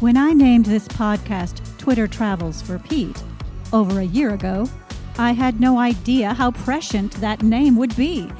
When 0.00 0.18
I 0.18 0.34
named 0.34 0.66
this 0.66 0.86
podcast 0.88 1.62
Twitter 1.78 2.06
Travels 2.06 2.60
for 2.60 2.78
Pete 2.78 3.22
over 3.72 4.00
a 4.00 4.04
year 4.04 4.34
ago, 4.34 4.68
I 5.16 5.32
had 5.32 5.58
no 5.58 5.78
idea 5.78 6.34
how 6.34 6.50
prescient 6.50 7.12
that 7.12 7.42
name 7.42 7.76
would 7.76 7.96
be. 7.96 8.30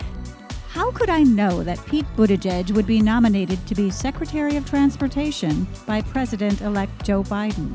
How 0.69 0.91
could 0.91 1.09
I 1.09 1.23
know 1.23 1.63
that 1.63 1.83
Pete 1.87 2.05
Buttigieg 2.15 2.73
would 2.73 2.87
be 2.87 3.01
nominated 3.01 3.67
to 3.69 3.75
be 3.75 3.89
Secretary 3.89 4.57
of 4.57 4.69
Transportation 4.69 5.67
by 5.87 6.03
President 6.03 6.61
elect 6.61 7.07
Joe 7.07 7.23
Biden? 7.23 7.75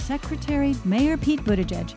Secretary 0.00 0.74
Mayor 0.86 1.18
Pete 1.18 1.44
Buttigieg. 1.44 1.94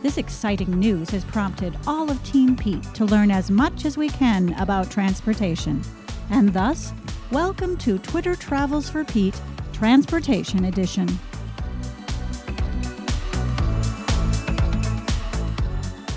This 0.00 0.16
exciting 0.16 0.78
news 0.78 1.10
has 1.10 1.24
prompted 1.24 1.76
all 1.88 2.08
of 2.08 2.22
Team 2.22 2.54
Pete 2.54 2.84
to 2.94 3.04
learn 3.04 3.32
as 3.32 3.50
much 3.50 3.84
as 3.84 3.98
we 3.98 4.08
can 4.10 4.52
about 4.60 4.92
transportation. 4.92 5.82
And 6.30 6.52
thus, 6.52 6.92
welcome 7.32 7.76
to 7.78 7.98
Twitter 7.98 8.36
Travels 8.36 8.88
for 8.88 9.02
Pete 9.02 9.40
Transportation 9.84 10.64
Edition. 10.64 11.06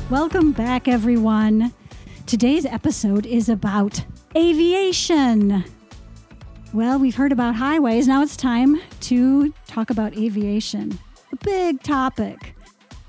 Welcome 0.10 0.54
back, 0.54 0.88
everyone. 0.88 1.74
Today's 2.28 2.66
episode 2.66 3.26
is 3.26 3.50
about 3.50 4.06
aviation. 4.38 5.66
Well, 6.72 6.98
we've 6.98 7.16
heard 7.16 7.34
about 7.34 7.56
highways. 7.56 8.08
Now 8.08 8.24
it's 8.24 8.38
time 8.38 8.80
to 9.02 9.54
talk 9.68 9.90
about 9.90 10.16
aviation, 10.16 10.98
a 11.34 11.36
big 11.36 11.84
topic. 11.84 12.56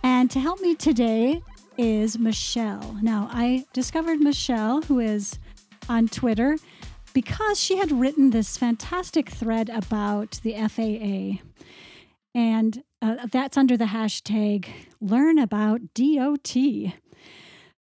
And 0.03 0.29
to 0.33 0.41
help 0.41 0.61
me 0.61 0.75
today 0.75 1.41
is 1.77 2.19
Michelle. 2.19 2.97
Now, 3.01 3.29
I 3.31 3.65
discovered 3.73 4.19
Michelle, 4.19 4.83
who 4.83 4.99
is 4.99 5.39
on 5.89 6.09
Twitter, 6.09 6.57
because 7.19 7.61
she 7.61 7.79
had 7.79 7.91
written 7.91 8.31
this 8.31 8.57
fantastic 8.57 9.29
thread 9.29 9.69
about 9.71 10.39
the 10.45 10.55
FAA. 10.55 11.43
And 12.33 12.85
uh, 13.03 13.27
that's 13.33 13.57
under 13.57 13.77
the 13.77 13.87
hashtag 13.87 14.69
learn 15.01 15.37
about 15.37 15.81
DOT. 15.95 16.55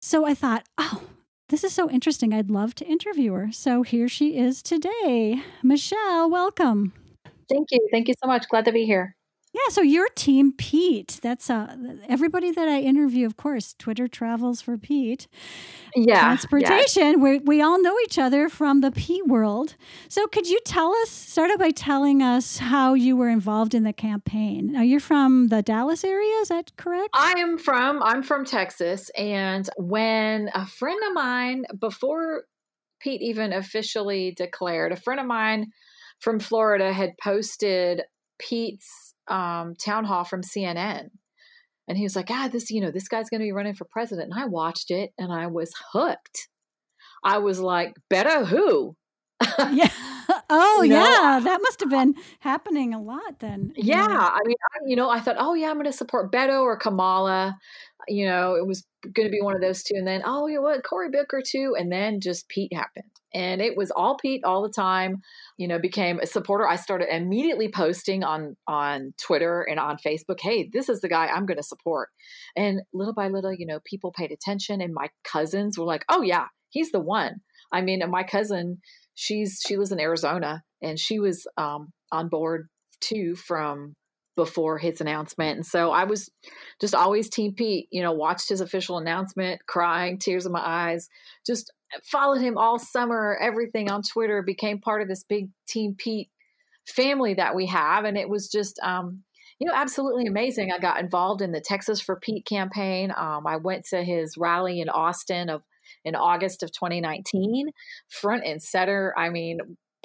So 0.02 0.26
I 0.26 0.34
thought, 0.34 0.66
oh, 0.76 1.04
this 1.48 1.64
is 1.64 1.72
so 1.72 1.88
interesting. 1.88 2.34
I'd 2.34 2.50
love 2.50 2.74
to 2.74 2.84
interview 2.84 3.32
her. 3.32 3.48
So 3.52 3.82
here 3.82 4.06
she 4.06 4.36
is 4.36 4.62
today. 4.62 5.42
Michelle, 5.62 6.28
welcome. 6.28 6.92
Thank 7.48 7.68
you. 7.70 7.88
Thank 7.90 8.08
you 8.08 8.14
so 8.22 8.26
much. 8.26 8.46
Glad 8.50 8.66
to 8.66 8.72
be 8.72 8.84
here. 8.84 9.16
Yeah, 9.54 9.68
so 9.68 9.82
your 9.82 10.08
team 10.14 10.52
Pete. 10.56 11.20
That's 11.22 11.50
uh 11.50 11.76
everybody 12.08 12.52
that 12.52 12.68
I 12.68 12.80
interview, 12.80 13.26
of 13.26 13.36
course, 13.36 13.74
Twitter 13.78 14.08
travels 14.08 14.62
for 14.62 14.78
Pete. 14.78 15.28
Yeah. 15.94 16.20
Transportation. 16.20 17.12
Yeah. 17.12 17.16
We 17.16 17.38
we 17.40 17.60
all 17.60 17.80
know 17.80 17.94
each 18.04 18.18
other 18.18 18.48
from 18.48 18.80
the 18.80 18.90
Pete 18.90 19.26
world. 19.26 19.76
So 20.08 20.26
could 20.26 20.48
you 20.48 20.58
tell 20.64 20.94
us 21.02 21.10
start 21.10 21.50
out 21.50 21.58
by 21.58 21.70
telling 21.70 22.22
us 22.22 22.58
how 22.58 22.94
you 22.94 23.14
were 23.14 23.28
involved 23.28 23.74
in 23.74 23.82
the 23.82 23.92
campaign? 23.92 24.72
Now 24.72 24.82
you're 24.82 25.00
from 25.00 25.48
the 25.48 25.60
Dallas 25.60 26.02
area, 26.02 26.34
is 26.40 26.48
that 26.48 26.74
correct? 26.76 27.10
I 27.12 27.34
am 27.36 27.58
from 27.58 28.02
I'm 28.02 28.22
from 28.22 28.46
Texas 28.46 29.10
and 29.18 29.68
when 29.76 30.48
a 30.54 30.64
friend 30.64 31.00
of 31.08 31.12
mine 31.12 31.66
before 31.78 32.44
Pete 33.00 33.20
even 33.20 33.52
officially 33.52 34.32
declared, 34.34 34.92
a 34.92 34.96
friend 34.96 35.20
of 35.20 35.26
mine 35.26 35.72
from 36.20 36.38
Florida 36.38 36.92
had 36.92 37.10
posted 37.22 38.02
Pete's 38.38 39.01
um, 39.28 39.74
town 39.74 40.04
hall 40.04 40.24
from 40.24 40.42
CNN. 40.42 41.10
And 41.88 41.98
he 41.98 42.04
was 42.04 42.14
like, 42.14 42.30
ah, 42.30 42.48
this, 42.50 42.70
you 42.70 42.80
know, 42.80 42.90
this 42.90 43.08
guy's 43.08 43.28
going 43.28 43.40
to 43.40 43.46
be 43.46 43.52
running 43.52 43.74
for 43.74 43.84
president. 43.84 44.30
And 44.32 44.40
I 44.40 44.46
watched 44.46 44.90
it 44.90 45.10
and 45.18 45.32
I 45.32 45.48
was 45.48 45.72
hooked. 45.92 46.48
I 47.24 47.38
was 47.38 47.60
like, 47.60 47.94
Beto 48.12 48.46
who? 48.46 48.96
yeah. 49.72 49.90
Oh, 50.54 50.82
you 50.82 50.90
know, 50.90 51.00
yeah. 51.00 51.40
That 51.42 51.60
must 51.62 51.80
have 51.80 51.92
uh, 51.92 51.98
been 51.98 52.14
happening 52.40 52.94
a 52.94 53.00
lot 53.00 53.40
then. 53.40 53.72
Yeah. 53.76 54.06
Know. 54.06 54.18
I 54.18 54.38
mean, 54.44 54.56
I, 54.74 54.78
you 54.86 54.96
know, 54.96 55.10
I 55.10 55.20
thought, 55.20 55.36
oh, 55.38 55.54
yeah, 55.54 55.68
I'm 55.68 55.74
going 55.74 55.86
to 55.86 55.92
support 55.92 56.32
Beto 56.32 56.62
or 56.62 56.76
Kamala. 56.76 57.58
You 58.08 58.26
know, 58.26 58.54
it 58.54 58.66
was 58.66 58.86
going 59.14 59.28
to 59.28 59.32
be 59.32 59.40
one 59.40 59.54
of 59.54 59.60
those 59.60 59.82
two. 59.82 59.94
And 59.96 60.06
then, 60.06 60.22
oh, 60.24 60.46
you 60.46 60.56
know 60.56 60.62
what, 60.62 60.84
Cory 60.84 61.10
Booker 61.10 61.42
too. 61.44 61.74
And 61.78 61.90
then 61.90 62.20
just 62.20 62.48
Pete 62.48 62.72
happened 62.74 63.12
and 63.34 63.60
it 63.60 63.76
was 63.76 63.90
all 63.90 64.16
Pete 64.16 64.44
all 64.44 64.62
the 64.62 64.68
time. 64.68 65.22
You 65.56 65.68
know, 65.68 65.78
became 65.78 66.18
a 66.20 66.26
supporter. 66.26 66.68
I 66.68 66.76
started 66.76 67.14
immediately 67.14 67.70
posting 67.70 68.24
on 68.24 68.56
on 68.66 69.14
Twitter 69.20 69.62
and 69.62 69.78
on 69.78 69.96
Facebook, 69.96 70.40
"Hey, 70.40 70.68
this 70.72 70.88
is 70.88 71.00
the 71.00 71.08
guy 71.08 71.26
I'm 71.26 71.46
going 71.46 71.58
to 71.58 71.62
support." 71.62 72.10
And 72.56 72.82
little 72.92 73.14
by 73.14 73.28
little, 73.28 73.52
you 73.52 73.66
know, 73.66 73.80
people 73.84 74.12
paid 74.12 74.32
attention, 74.32 74.80
and 74.80 74.94
my 74.94 75.08
cousins 75.24 75.78
were 75.78 75.86
like, 75.86 76.04
"Oh 76.08 76.22
yeah, 76.22 76.46
he's 76.70 76.90
the 76.90 77.00
one." 77.00 77.40
I 77.72 77.80
mean, 77.80 78.02
my 78.10 78.22
cousin, 78.22 78.80
she's 79.14 79.60
she 79.66 79.76
lives 79.76 79.92
in 79.92 80.00
Arizona, 80.00 80.62
and 80.80 80.98
she 80.98 81.18
was 81.18 81.46
um, 81.56 81.92
on 82.10 82.28
board 82.28 82.68
too 83.00 83.34
from 83.36 83.94
before 84.34 84.78
his 84.78 85.00
announcement. 85.00 85.56
And 85.56 85.66
so 85.66 85.90
I 85.90 86.04
was 86.04 86.30
just 86.80 86.94
always 86.94 87.28
Team 87.28 87.52
Pete, 87.54 87.88
you 87.90 88.02
know, 88.02 88.12
watched 88.12 88.48
his 88.48 88.60
official 88.60 88.98
announcement, 88.98 89.60
crying, 89.66 90.18
tears 90.18 90.46
in 90.46 90.52
my 90.52 90.62
eyes, 90.64 91.08
just 91.46 91.70
followed 92.02 92.40
him 92.40 92.56
all 92.56 92.78
summer, 92.78 93.36
everything 93.40 93.90
on 93.90 94.02
Twitter, 94.02 94.42
became 94.42 94.80
part 94.80 95.02
of 95.02 95.08
this 95.08 95.24
big 95.24 95.50
Team 95.68 95.94
Pete 95.96 96.30
family 96.86 97.34
that 97.34 97.54
we 97.54 97.66
have. 97.66 98.04
And 98.04 98.16
it 98.16 98.28
was 98.28 98.48
just, 98.48 98.80
um, 98.80 99.22
you 99.58 99.66
know, 99.66 99.74
absolutely 99.74 100.26
amazing. 100.26 100.72
I 100.72 100.78
got 100.78 101.00
involved 101.00 101.42
in 101.42 101.52
the 101.52 101.60
Texas 101.60 102.00
for 102.00 102.16
Pete 102.16 102.46
campaign. 102.46 103.12
Um, 103.14 103.46
I 103.46 103.56
went 103.56 103.84
to 103.90 104.02
his 104.02 104.36
rally 104.36 104.80
in 104.80 104.88
Austin 104.88 105.50
of 105.50 105.62
in 106.04 106.14
August 106.14 106.62
of 106.62 106.72
2019, 106.72 107.70
front 108.08 108.44
and 108.44 108.62
center. 108.62 109.14
I 109.16 109.30
mean, 109.30 109.58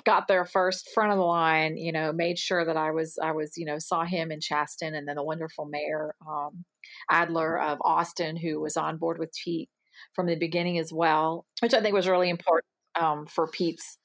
got 0.05 0.27
there 0.27 0.45
first, 0.45 0.89
front 0.93 1.11
of 1.11 1.17
the 1.17 1.23
line. 1.23 1.77
You 1.77 1.91
know, 1.91 2.13
made 2.13 2.37
sure 2.37 2.65
that 2.65 2.77
I 2.77 2.91
was, 2.91 3.17
I 3.21 3.31
was, 3.31 3.53
you 3.57 3.65
know, 3.65 3.79
saw 3.79 4.03
him 4.03 4.31
in 4.31 4.39
Chasten, 4.39 4.95
and 4.95 5.07
then 5.07 5.15
the 5.15 5.23
wonderful 5.23 5.65
mayor 5.65 6.13
um, 6.27 6.65
Adler 7.09 7.59
of 7.59 7.79
Austin, 7.81 8.35
who 8.35 8.59
was 8.61 8.77
on 8.77 8.97
board 8.97 9.19
with 9.19 9.31
Pete 9.43 9.69
from 10.13 10.27
the 10.27 10.35
beginning 10.35 10.77
as 10.77 10.93
well, 10.93 11.45
which 11.61 11.73
I 11.73 11.81
think 11.81 11.93
was 11.93 12.07
really 12.07 12.29
important 12.29 12.65
um, 12.99 13.25
for 13.25 13.47
Pete's 13.47 13.97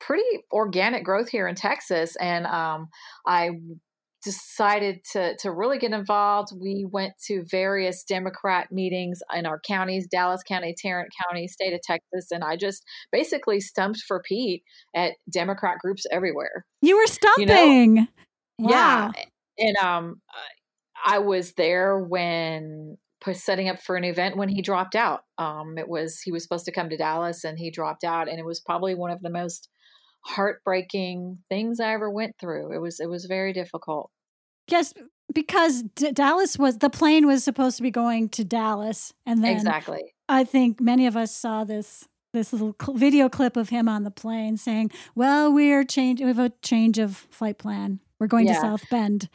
pretty 0.00 0.24
organic 0.52 1.04
growth 1.04 1.28
here 1.28 1.48
in 1.48 1.54
Texas. 1.54 2.16
And 2.16 2.46
um, 2.46 2.88
I 3.26 3.50
decided 4.26 5.04
to 5.12 5.36
to 5.38 5.52
really 5.52 5.78
get 5.78 5.92
involved. 5.92 6.52
We 6.60 6.84
went 6.90 7.12
to 7.26 7.44
various 7.48 8.02
Democrat 8.02 8.72
meetings 8.72 9.20
in 9.34 9.46
our 9.46 9.60
counties, 9.60 10.08
Dallas 10.10 10.42
County, 10.42 10.74
Tarrant 10.76 11.10
County, 11.24 11.46
state 11.46 11.72
of 11.72 11.80
Texas, 11.82 12.32
and 12.32 12.42
I 12.42 12.56
just 12.56 12.84
basically 13.12 13.60
stumped 13.60 14.00
for 14.06 14.20
Pete 14.20 14.64
at 14.94 15.12
Democrat 15.30 15.78
groups 15.80 16.04
everywhere. 16.10 16.66
You 16.82 16.96
were 16.96 17.06
stumping. 17.06 17.96
You 17.96 18.02
know? 18.02 18.06
wow. 18.58 19.12
Yeah. 19.14 19.24
And 19.58 19.76
um 19.78 20.20
I 21.04 21.20
was 21.20 21.52
there 21.52 21.98
when 21.98 22.98
setting 23.32 23.68
up 23.68 23.80
for 23.80 23.96
an 23.96 24.04
event 24.04 24.36
when 24.36 24.48
he 24.48 24.62
dropped 24.62 24.94
out. 24.94 25.20
Um, 25.38 25.78
it 25.78 25.88
was 25.88 26.20
he 26.20 26.32
was 26.32 26.42
supposed 26.42 26.64
to 26.66 26.72
come 26.72 26.88
to 26.90 26.96
Dallas 26.96 27.44
and 27.44 27.58
he 27.58 27.70
dropped 27.70 28.04
out, 28.04 28.28
and 28.28 28.38
it 28.40 28.44
was 28.44 28.60
probably 28.60 28.94
one 28.94 29.10
of 29.10 29.22
the 29.22 29.30
most 29.30 29.68
heartbreaking 30.24 31.38
things 31.48 31.78
I 31.78 31.92
ever 31.92 32.10
went 32.10 32.34
through. 32.40 32.74
It 32.74 32.80
was 32.80 32.98
it 32.98 33.08
was 33.08 33.26
very 33.26 33.52
difficult. 33.52 34.10
Yes, 34.68 34.94
because 35.32 35.82
D- 35.94 36.12
Dallas 36.12 36.58
was 36.58 36.78
the 36.78 36.90
plane 36.90 37.26
was 37.26 37.44
supposed 37.44 37.76
to 37.76 37.82
be 37.82 37.90
going 37.90 38.28
to 38.30 38.44
Dallas, 38.44 39.12
and 39.24 39.42
then 39.44 39.56
exactly. 39.56 40.14
I 40.28 40.44
think 40.44 40.80
many 40.80 41.06
of 41.06 41.16
us 41.16 41.34
saw 41.34 41.64
this 41.64 42.08
this 42.32 42.52
little 42.52 42.74
video 42.94 43.28
clip 43.28 43.56
of 43.56 43.68
him 43.68 43.88
on 43.88 44.04
the 44.04 44.10
plane 44.10 44.56
saying, 44.56 44.90
"Well, 45.14 45.52
we're 45.52 45.84
change 45.84 46.20
we 46.20 46.26
have 46.26 46.38
a 46.38 46.52
change 46.62 46.98
of 46.98 47.16
flight 47.30 47.58
plan. 47.58 48.00
We're 48.18 48.26
going 48.26 48.46
yeah. 48.46 48.54
to 48.54 48.60
South 48.60 48.84
Bend." 48.90 49.28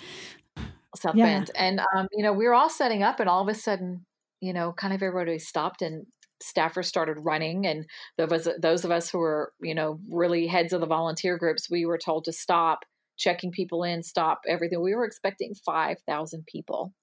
South 0.95 1.15
yeah. 1.15 1.25
Bend. 1.25 1.51
And, 1.55 1.81
um, 1.95 2.07
you 2.11 2.23
know, 2.23 2.33
we 2.33 2.45
were 2.45 2.53
all 2.53 2.69
setting 2.69 3.03
up, 3.03 3.19
and 3.19 3.29
all 3.29 3.41
of 3.41 3.47
a 3.47 3.53
sudden, 3.53 4.05
you 4.41 4.53
know, 4.53 4.73
kind 4.73 4.93
of 4.93 5.01
everybody 5.01 5.39
stopped 5.39 5.81
and 5.81 6.05
staffers 6.43 6.85
started 6.85 7.17
running. 7.21 7.65
And 7.65 7.85
those, 8.17 8.47
those 8.59 8.83
of 8.83 8.91
us 8.91 9.09
who 9.09 9.19
were, 9.19 9.53
you 9.61 9.75
know, 9.75 9.99
really 10.09 10.47
heads 10.47 10.73
of 10.73 10.81
the 10.81 10.87
volunteer 10.87 11.37
groups, 11.37 11.69
we 11.69 11.85
were 11.85 11.99
told 11.99 12.25
to 12.25 12.33
stop 12.33 12.79
checking 13.21 13.51
people 13.51 13.83
in, 13.83 14.03
stop 14.03 14.41
everything. 14.47 14.81
We 14.81 14.95
were 14.95 15.05
expecting 15.05 15.53
5,000 15.65 16.45
people 16.47 16.93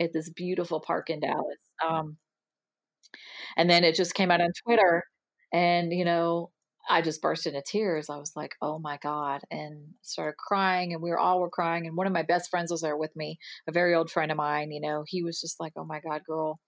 at 0.00 0.12
this 0.12 0.30
beautiful 0.30 0.80
park 0.80 1.10
in 1.10 1.20
Dallas. 1.20 1.58
Um, 1.86 2.16
and 3.56 3.68
then 3.68 3.84
it 3.84 3.94
just 3.94 4.14
came 4.14 4.30
out 4.30 4.40
on 4.40 4.50
Twitter. 4.64 5.04
And, 5.52 5.92
you 5.92 6.04
know, 6.04 6.50
I 6.88 7.02
just 7.02 7.20
burst 7.20 7.46
into 7.46 7.62
tears. 7.62 8.08
I 8.08 8.16
was 8.16 8.32
like, 8.34 8.54
"Oh 8.62 8.78
my 8.78 8.98
god!" 9.02 9.42
and 9.50 9.94
started 10.02 10.36
crying, 10.38 10.92
and 10.92 11.02
we 11.02 11.10
were 11.10 11.18
all 11.18 11.40
were 11.40 11.50
crying. 11.50 11.86
And 11.86 11.96
one 11.96 12.06
of 12.06 12.12
my 12.12 12.22
best 12.22 12.50
friends 12.50 12.70
was 12.70 12.80
there 12.80 12.96
with 12.96 13.14
me, 13.14 13.38
a 13.68 13.72
very 13.72 13.94
old 13.94 14.10
friend 14.10 14.30
of 14.30 14.36
mine. 14.38 14.70
You 14.72 14.80
know, 14.80 15.04
he 15.06 15.22
was 15.22 15.40
just 15.40 15.60
like, 15.60 15.72
"Oh 15.76 15.84
my 15.84 16.00
god, 16.00 16.22
girl." 16.26 16.58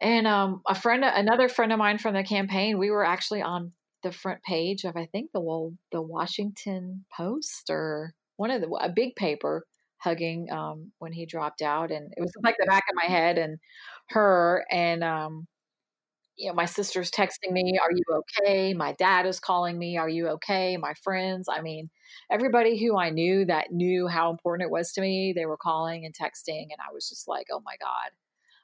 And 0.00 0.26
um, 0.26 0.62
a 0.66 0.74
friend, 0.74 1.04
another 1.04 1.48
friend 1.48 1.72
of 1.72 1.78
mine 1.78 1.98
from 1.98 2.14
the 2.14 2.22
campaign, 2.22 2.78
we 2.78 2.90
were 2.90 3.04
actually 3.04 3.42
on 3.42 3.72
the 4.06 4.12
front 4.12 4.42
page 4.42 4.84
of 4.84 4.96
I 4.96 5.06
think 5.06 5.32
the 5.32 5.76
the 5.92 6.02
Washington 6.02 7.04
Post 7.16 7.70
or 7.70 8.14
one 8.36 8.50
of 8.50 8.60
the 8.60 8.68
a 8.80 8.88
big 8.88 9.16
paper 9.16 9.66
hugging 9.98 10.50
um, 10.52 10.92
when 10.98 11.12
he 11.12 11.26
dropped 11.26 11.62
out, 11.62 11.90
and 11.90 12.12
it 12.16 12.20
was 12.20 12.32
like 12.42 12.56
the 12.58 12.66
back 12.66 12.84
of 12.88 12.94
my 12.94 13.12
head 13.12 13.38
and 13.38 13.58
her 14.10 14.64
and 14.70 15.02
um, 15.02 15.46
you 16.36 16.48
know, 16.48 16.54
my 16.54 16.66
sister's 16.66 17.10
texting 17.10 17.50
me, 17.50 17.78
Are 17.82 17.90
you 17.90 18.04
okay? 18.40 18.74
My 18.74 18.92
dad 18.92 19.26
is 19.26 19.40
calling 19.40 19.78
me, 19.78 19.96
Are 19.96 20.08
you 20.08 20.28
okay? 20.28 20.76
My 20.76 20.94
friends. 21.02 21.48
I 21.50 21.62
mean, 21.62 21.90
everybody 22.30 22.78
who 22.78 22.96
I 22.96 23.10
knew 23.10 23.46
that 23.46 23.72
knew 23.72 24.06
how 24.06 24.30
important 24.30 24.66
it 24.66 24.70
was 24.70 24.92
to 24.92 25.00
me, 25.00 25.32
they 25.34 25.46
were 25.46 25.56
calling 25.56 26.04
and 26.04 26.14
texting. 26.14 26.64
And 26.64 26.78
I 26.78 26.92
was 26.92 27.08
just 27.08 27.26
like, 27.26 27.46
Oh 27.50 27.62
my 27.64 27.76
God. 27.80 28.10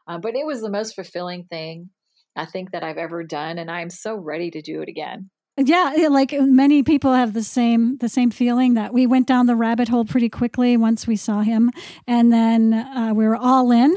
Uh, 0.06 0.18
but 0.18 0.34
it 0.36 0.46
was 0.46 0.60
the 0.60 0.70
most 0.70 0.94
fulfilling 0.94 1.44
thing 1.44 1.90
I 2.36 2.44
think 2.44 2.72
that 2.72 2.84
I've 2.84 2.98
ever 2.98 3.24
done. 3.24 3.58
And 3.58 3.70
I'm 3.70 3.90
so 3.90 4.16
ready 4.16 4.50
to 4.50 4.62
do 4.62 4.82
it 4.82 4.88
again. 4.88 5.30
Yeah, 5.58 6.08
like 6.10 6.32
many 6.32 6.82
people 6.82 7.12
have 7.12 7.34
the 7.34 7.42
same 7.42 7.98
the 7.98 8.08
same 8.08 8.30
feeling 8.30 8.74
that 8.74 8.94
we 8.94 9.06
went 9.06 9.26
down 9.26 9.46
the 9.46 9.56
rabbit 9.56 9.88
hole 9.88 10.06
pretty 10.06 10.30
quickly 10.30 10.78
once 10.78 11.06
we 11.06 11.16
saw 11.16 11.42
him, 11.42 11.70
and 12.06 12.32
then 12.32 12.72
uh, 12.72 13.12
we 13.14 13.26
were 13.26 13.36
all 13.36 13.70
in, 13.70 13.94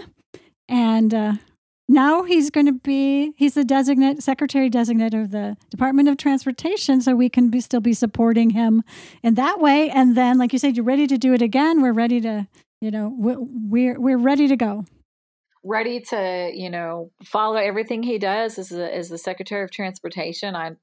and 0.67 1.13
uh, 1.13 1.33
now 1.87 2.23
he's 2.23 2.49
going 2.49 2.65
to 2.65 2.73
be 2.73 3.33
he's 3.37 3.53
the 3.53 3.63
designate 3.63 4.23
secretary 4.23 4.69
designate 4.69 5.13
of 5.13 5.31
the 5.31 5.55
department 5.69 6.09
of 6.09 6.17
transportation 6.17 7.01
so 7.01 7.15
we 7.15 7.29
can 7.29 7.49
be, 7.49 7.61
still 7.61 7.79
be 7.79 7.93
supporting 7.93 8.49
him 8.51 8.83
in 9.21 9.35
that 9.35 9.59
way. 9.59 9.89
And 9.89 10.17
then 10.17 10.37
like 10.37 10.51
you 10.51 10.59
said 10.59 10.75
you're 10.75 10.85
ready 10.85 11.07
to 11.07 11.17
do 11.17 11.33
it 11.33 11.41
again. 11.41 11.81
We're 11.81 11.93
ready 11.93 12.19
to 12.21 12.47
you 12.81 12.91
know 12.91 13.13
we're 13.17 13.99
we're 13.99 14.17
ready 14.17 14.47
to 14.47 14.55
go. 14.55 14.85
Ready 15.63 15.99
to 16.01 16.51
you 16.53 16.69
know 16.69 17.11
follow 17.23 17.55
everything 17.55 18.03
he 18.03 18.17
does 18.17 18.57
as, 18.57 18.71
a, 18.71 18.93
as 18.93 19.09
the 19.09 19.17
secretary 19.17 19.63
of 19.63 19.71
transportation. 19.71 20.55
I'm 20.55 20.77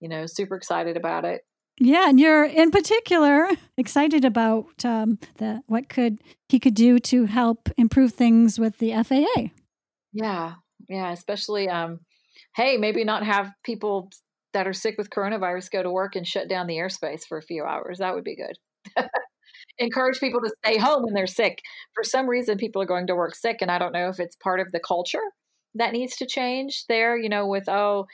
you 0.00 0.08
know 0.08 0.26
super 0.26 0.56
excited 0.56 0.96
about 0.96 1.24
it 1.24 1.42
yeah, 1.80 2.08
and 2.08 2.18
you're 2.18 2.44
in 2.44 2.70
particular 2.70 3.48
excited 3.76 4.24
about 4.24 4.84
um, 4.84 5.18
the 5.36 5.62
what 5.66 5.88
could 5.88 6.18
he 6.48 6.58
could 6.58 6.74
do 6.74 6.98
to 6.98 7.26
help 7.26 7.68
improve 7.76 8.14
things 8.14 8.58
with 8.58 8.78
the 8.78 8.92
FAA. 9.02 9.50
Yeah. 10.12 10.54
Yeah. 10.88 11.12
Especially, 11.12 11.68
um, 11.68 12.00
hey, 12.56 12.76
maybe 12.76 13.04
not 13.04 13.24
have 13.24 13.52
people 13.64 14.10
that 14.54 14.66
are 14.66 14.72
sick 14.72 14.96
with 14.98 15.10
coronavirus 15.10 15.70
go 15.70 15.82
to 15.82 15.90
work 15.90 16.16
and 16.16 16.26
shut 16.26 16.48
down 16.48 16.66
the 16.66 16.76
airspace 16.76 17.24
for 17.28 17.38
a 17.38 17.42
few 17.42 17.64
hours. 17.64 17.98
That 17.98 18.14
would 18.14 18.24
be 18.24 18.36
good. 18.36 18.56
Encourage 19.78 20.18
people 20.18 20.40
to 20.40 20.52
stay 20.64 20.78
home 20.78 21.04
when 21.04 21.14
they're 21.14 21.26
sick. 21.26 21.60
For 21.94 22.02
some 22.02 22.26
reason, 22.26 22.58
people 22.58 22.82
are 22.82 22.86
going 22.86 23.06
to 23.08 23.14
work 23.14 23.36
sick, 23.36 23.58
and 23.60 23.70
I 23.70 23.78
don't 23.78 23.92
know 23.92 24.08
if 24.08 24.18
it's 24.18 24.34
part 24.36 24.58
of 24.58 24.72
the 24.72 24.80
culture 24.80 25.22
that 25.78 25.92
needs 25.92 26.16
to 26.16 26.26
change 26.26 26.84
there, 26.88 27.16
you 27.16 27.28
know, 27.28 27.46
with, 27.46 27.68
oh, 27.68 28.06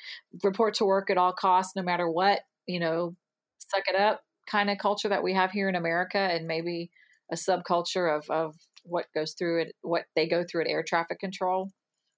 report 0.43 0.75
to 0.75 0.85
work 0.85 1.11
at 1.11 1.19
all 1.19 1.33
costs, 1.33 1.75
no 1.77 1.83
matter 1.83 2.09
what, 2.09 2.41
you 2.67 2.81
know, 2.81 3.15
suck 3.59 3.85
it 3.89 3.97
up 3.97 4.23
kind 4.47 4.71
of 4.71 4.79
culture 4.79 5.09
that 5.09 5.23
we 5.23 5.35
have 5.35 5.51
here 5.51 5.69
in 5.69 5.75
America, 5.75 6.19
and 6.19 6.47
maybe 6.47 6.91
a 7.33 7.37
subculture 7.37 8.15
of, 8.15 8.29
of 8.31 8.55
what 8.85 9.07
goes 9.15 9.33
through 9.33 9.63
it, 9.63 9.75
what 9.83 10.05
they 10.15 10.29
go 10.29 10.45
through 10.45 10.63
at 10.63 10.69
air 10.69 10.85
traffic 10.87 11.19
control. 11.19 11.71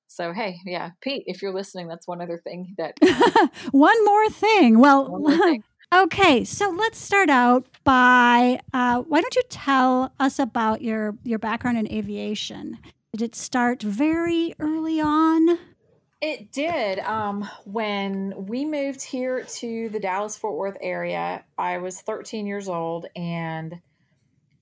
So 0.09 0.33
hey, 0.33 0.59
yeah, 0.65 0.91
Pete, 1.01 1.25
if 1.27 1.43
you're 1.43 1.55
listening, 1.55 1.89
that's 1.89 2.07
one 2.07 2.21
other 2.21 2.39
thing 2.39 2.75
that. 2.79 2.95
Um, 3.37 3.51
one 3.73 4.05
more 4.05 4.31
thing. 4.31 4.79
Well, 4.79 5.09
more 5.09 5.37
thing. 5.37 5.65
okay, 5.95 6.45
so 6.45 6.71
let's 6.71 6.99
start 6.99 7.29
out 7.29 7.67
by 7.85 8.61
uh, 8.73 9.03
why 9.03 9.21
don't 9.21 9.35
you 9.35 9.43
tell 9.49 10.13
us 10.19 10.39
about 10.39 10.83
your 10.83 11.17
your 11.25 11.39
background 11.39 11.79
in 11.79 11.91
aviation? 11.93 12.79
Did 13.17 13.31
it 13.31 13.35
start 13.35 13.83
very 13.83 14.53
early 14.59 15.01
on? 15.01 15.59
It 16.21 16.53
did. 16.53 16.99
Um, 16.99 17.49
when 17.65 18.35
we 18.37 18.67
moved 18.67 19.03
here 19.03 19.43
to 19.43 19.89
the 19.89 19.99
Dallas 19.99 20.37
Fort 20.37 20.55
Worth 20.55 20.77
area, 20.83 21.43
I 21.57 21.79
was 21.79 21.99
13 22.03 22.47
years 22.47 22.69
old 22.69 23.07
and 23.17 23.81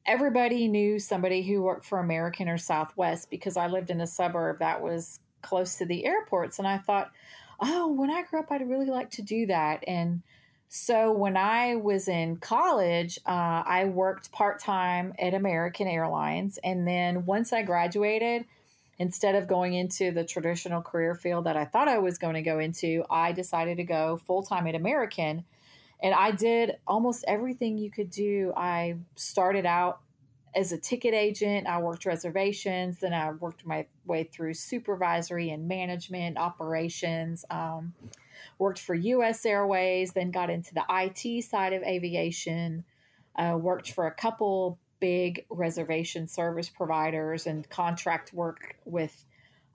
everybody 0.06 0.68
knew 0.68 1.00
somebody 1.00 1.42
who 1.42 1.62
worked 1.62 1.84
for 1.84 1.98
American 1.98 2.48
or 2.48 2.56
Southwest 2.56 3.28
because 3.28 3.56
I 3.56 3.66
lived 3.66 3.90
in 3.90 4.00
a 4.00 4.06
suburb 4.06 4.60
that 4.60 4.80
was 4.80 5.18
close 5.42 5.74
to 5.78 5.84
the 5.84 6.06
airports. 6.06 6.60
And 6.60 6.68
I 6.68 6.78
thought, 6.78 7.10
oh, 7.58 7.88
when 7.88 8.10
I 8.10 8.22
grew 8.22 8.38
up, 8.38 8.52
I'd 8.52 8.68
really 8.68 8.86
like 8.86 9.10
to 9.12 9.22
do 9.22 9.46
that. 9.46 9.82
And 9.88 10.22
so 10.76 11.12
when 11.12 11.36
I 11.36 11.76
was 11.76 12.08
in 12.08 12.38
college, 12.38 13.20
uh, 13.24 13.62
I 13.64 13.84
worked 13.84 14.32
part 14.32 14.58
time 14.58 15.14
at 15.20 15.32
American 15.32 15.86
Airlines. 15.86 16.58
And 16.64 16.84
then 16.84 17.26
once 17.26 17.52
I 17.52 17.62
graduated, 17.62 18.44
instead 18.98 19.36
of 19.36 19.46
going 19.46 19.74
into 19.74 20.10
the 20.10 20.24
traditional 20.24 20.82
career 20.82 21.14
field 21.14 21.44
that 21.44 21.56
I 21.56 21.64
thought 21.64 21.86
I 21.86 21.98
was 21.98 22.18
going 22.18 22.34
to 22.34 22.42
go 22.42 22.58
into, 22.58 23.04
I 23.08 23.30
decided 23.30 23.76
to 23.76 23.84
go 23.84 24.20
full 24.26 24.42
time 24.42 24.66
at 24.66 24.74
American. 24.74 25.44
And 26.02 26.12
I 26.12 26.32
did 26.32 26.76
almost 26.88 27.24
everything 27.28 27.78
you 27.78 27.92
could 27.92 28.10
do. 28.10 28.52
I 28.56 28.96
started 29.14 29.66
out 29.66 30.00
as 30.56 30.72
a 30.72 30.76
ticket 30.76 31.14
agent, 31.14 31.68
I 31.68 31.78
worked 31.78 32.04
reservations. 32.04 32.98
Then 32.98 33.14
I 33.14 33.30
worked 33.30 33.64
my 33.64 33.86
way 34.06 34.24
through 34.24 34.54
supervisory 34.54 35.50
and 35.50 35.68
management 35.68 36.36
operations. 36.36 37.44
Um, 37.48 37.94
worked 38.58 38.78
for 38.78 38.94
U.S. 38.94 39.44
Airways. 39.46 40.12
Then 40.12 40.30
got 40.30 40.50
into 40.50 40.74
the 40.74 40.84
IT 40.88 41.44
side 41.44 41.72
of 41.72 41.82
aviation. 41.82 42.84
Uh, 43.36 43.56
worked 43.60 43.92
for 43.92 44.06
a 44.06 44.14
couple 44.14 44.78
big 45.00 45.44
reservation 45.50 46.28
service 46.28 46.70
providers 46.70 47.46
and 47.46 47.68
contract 47.68 48.32
work 48.32 48.76
with 48.84 49.24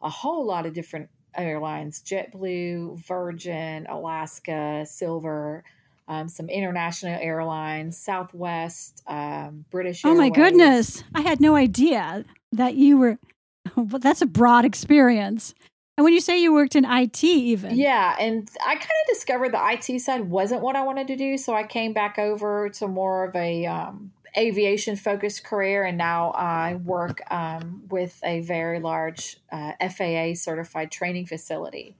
a 0.01 0.09
whole 0.09 0.45
lot 0.45 0.65
of 0.65 0.73
different 0.73 1.09
airlines: 1.35 2.01
JetBlue, 2.01 3.05
Virgin, 3.05 3.85
Alaska, 3.87 4.85
Silver 4.85 5.63
um, 6.09 6.27
some 6.27 6.49
international 6.49 7.17
airlines, 7.21 7.95
Southwest, 7.95 9.03
um, 9.07 9.63
British. 9.69 10.03
Oh 10.03 10.15
my 10.15 10.29
goodness! 10.29 11.03
I 11.13 11.21
had 11.21 11.39
no 11.39 11.55
idea 11.55 12.25
that 12.51 12.75
you 12.75 12.97
were. 12.97 13.17
Well, 13.75 13.99
that's 13.99 14.23
a 14.23 14.25
broad 14.25 14.65
experience. 14.65 15.53
And 15.99 16.05
when 16.05 16.13
you 16.13 16.21
say 16.21 16.41
you 16.41 16.53
worked 16.53 16.77
in 16.77 16.85
IT, 16.85 17.25
even 17.25 17.75
yeah, 17.75 18.15
and 18.17 18.49
I 18.65 18.75
kind 18.75 18.83
of 18.83 19.13
discovered 19.13 19.51
the 19.51 19.59
IT 19.61 19.99
side 19.99 20.29
wasn't 20.29 20.61
what 20.61 20.77
I 20.77 20.81
wanted 20.81 21.07
to 21.07 21.17
do, 21.17 21.37
so 21.37 21.53
I 21.53 21.63
came 21.63 21.91
back 21.91 22.17
over 22.17 22.69
to 22.69 22.87
more 22.87 23.25
of 23.25 23.35
a 23.35 23.65
um, 23.65 24.13
aviation 24.37 24.95
focused 24.95 25.43
career, 25.43 25.83
and 25.83 25.97
now 25.97 26.31
I 26.31 26.75
work 26.75 27.19
um, 27.29 27.83
with 27.89 28.17
a 28.23 28.39
very 28.39 28.79
large 28.79 29.41
uh, 29.51 29.73
FAA 29.89 30.35
certified 30.35 30.89
training 30.89 31.25
facility. 31.25 31.97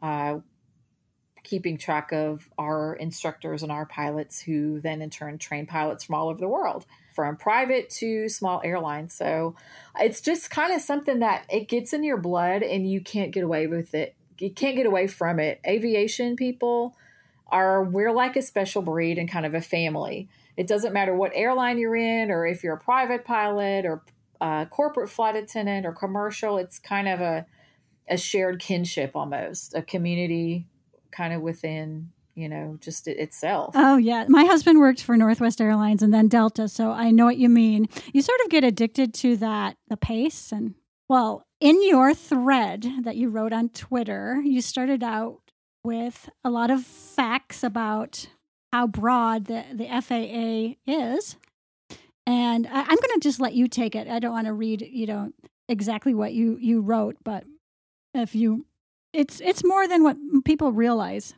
Uh, 0.00 0.38
keeping 1.44 1.78
track 1.78 2.10
of 2.12 2.48
our 2.58 2.96
instructors 2.96 3.62
and 3.62 3.70
our 3.70 3.86
pilots 3.86 4.40
who 4.40 4.80
then 4.80 5.00
in 5.00 5.10
turn 5.10 5.38
train 5.38 5.66
pilots 5.66 6.04
from 6.04 6.16
all 6.16 6.28
over 6.28 6.40
the 6.40 6.48
world 6.48 6.86
from 7.14 7.36
private 7.36 7.88
to 7.88 8.28
small 8.28 8.60
airlines. 8.64 9.14
So 9.14 9.54
it's 10.00 10.20
just 10.20 10.50
kind 10.50 10.74
of 10.74 10.80
something 10.80 11.20
that 11.20 11.44
it 11.48 11.68
gets 11.68 11.92
in 11.92 12.02
your 12.02 12.16
blood 12.16 12.62
and 12.62 12.90
you 12.90 13.00
can't 13.00 13.30
get 13.30 13.44
away 13.44 13.68
with 13.68 13.94
it. 13.94 14.16
You 14.38 14.50
can't 14.50 14.76
get 14.76 14.86
away 14.86 15.06
from 15.06 15.38
it. 15.38 15.60
Aviation 15.66 16.34
people 16.34 16.96
are 17.46 17.84
we're 17.84 18.10
like 18.10 18.34
a 18.34 18.42
special 18.42 18.82
breed 18.82 19.16
and 19.16 19.30
kind 19.30 19.46
of 19.46 19.54
a 19.54 19.60
family. 19.60 20.28
It 20.56 20.66
doesn't 20.66 20.92
matter 20.92 21.14
what 21.14 21.32
airline 21.34 21.78
you're 21.78 21.94
in 21.94 22.30
or 22.30 22.46
if 22.46 22.64
you're 22.64 22.74
a 22.74 22.80
private 22.80 23.24
pilot 23.24 23.86
or 23.86 24.02
a 24.40 24.66
corporate 24.68 25.10
flight 25.10 25.36
attendant 25.36 25.86
or 25.86 25.92
commercial 25.92 26.58
it's 26.58 26.78
kind 26.78 27.08
of 27.08 27.20
a 27.20 27.46
a 28.08 28.18
shared 28.18 28.60
kinship 28.60 29.12
almost 29.14 29.74
a 29.74 29.82
community 29.82 30.66
kind 31.14 31.32
of 31.32 31.40
within 31.40 32.10
you 32.34 32.48
know 32.48 32.76
just 32.80 33.06
it 33.06 33.18
itself. 33.18 33.74
Oh 33.76 33.96
yeah. 33.96 34.26
My 34.28 34.44
husband 34.44 34.80
worked 34.80 35.02
for 35.02 35.16
northwest 35.16 35.60
airlines 35.60 36.02
and 36.02 36.12
then 36.12 36.28
delta 36.28 36.68
so 36.68 36.90
i 36.90 37.10
know 37.10 37.24
what 37.24 37.36
you 37.36 37.48
mean. 37.48 37.88
You 38.12 38.22
sort 38.22 38.40
of 38.44 38.50
get 38.50 38.64
addicted 38.64 39.14
to 39.14 39.36
that 39.36 39.76
the 39.88 39.96
pace 39.96 40.52
and 40.52 40.74
well 41.08 41.46
in 41.60 41.86
your 41.86 42.14
thread 42.14 42.86
that 43.02 43.16
you 43.16 43.30
wrote 43.30 43.52
on 43.52 43.68
twitter 43.68 44.40
you 44.44 44.60
started 44.60 45.02
out 45.02 45.38
with 45.84 46.28
a 46.42 46.50
lot 46.50 46.70
of 46.70 46.84
facts 46.84 47.62
about 47.62 48.26
how 48.72 48.86
broad 48.86 49.44
the, 49.44 49.64
the 49.72 49.86
faa 50.02 50.74
is. 50.86 51.36
And 52.26 52.66
I, 52.66 52.80
i'm 52.80 52.86
going 52.86 53.14
to 53.14 53.20
just 53.20 53.38
let 53.38 53.54
you 53.54 53.68
take 53.68 53.94
it. 53.94 54.08
I 54.08 54.18
don't 54.18 54.32
want 54.32 54.48
to 54.48 54.52
read 54.52 54.82
you 54.82 55.06
know 55.06 55.30
exactly 55.68 56.14
what 56.14 56.34
you 56.34 56.58
you 56.60 56.80
wrote 56.80 57.16
but 57.24 57.44
if 58.12 58.34
you 58.34 58.66
it's 59.14 59.40
it's 59.40 59.64
more 59.64 59.88
than 59.88 60.02
what 60.02 60.16
people 60.44 60.72
realize. 60.72 61.34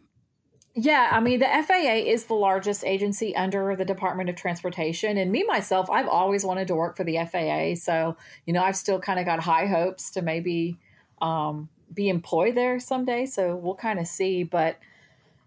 Yeah, 0.79 1.09
I 1.11 1.21
mean, 1.21 1.39
the 1.39 1.47
FAA 1.47 2.05
is 2.05 2.27
the 2.27 2.35
largest 2.35 2.85
agency 2.85 3.35
under 3.35 3.75
the 3.77 3.85
Department 3.87 4.29
of 4.29 4.37
Transportation. 4.37 5.17
And 5.17 5.33
me, 5.33 5.43
myself, 5.45 5.89
I've 5.91 6.09
always 6.09 6.45
wanted 6.45 6.69
to 6.69 6.75
work 6.75 6.99
for 6.99 7.05
the 7.05 7.17
FAA. 7.17 7.77
So, 7.83 8.19
you 8.45 8.53
know, 8.53 8.63
I've 8.63 8.77
still 8.77 9.01
kind 9.01 9.19
of 9.19 9.25
got 9.25 9.41
high 9.41 9.67
hopes 9.67 10.11
to 10.11 10.23
maybe 10.23 10.77
um, 11.23 11.71
be 11.95 12.11
employed 12.11 12.57
there 12.57 12.79
someday. 12.79 13.25
So 13.25 13.57
we'll 13.57 13.75
kind 13.75 13.99
of 13.99 14.07
see. 14.07 14.43
But 14.43 14.79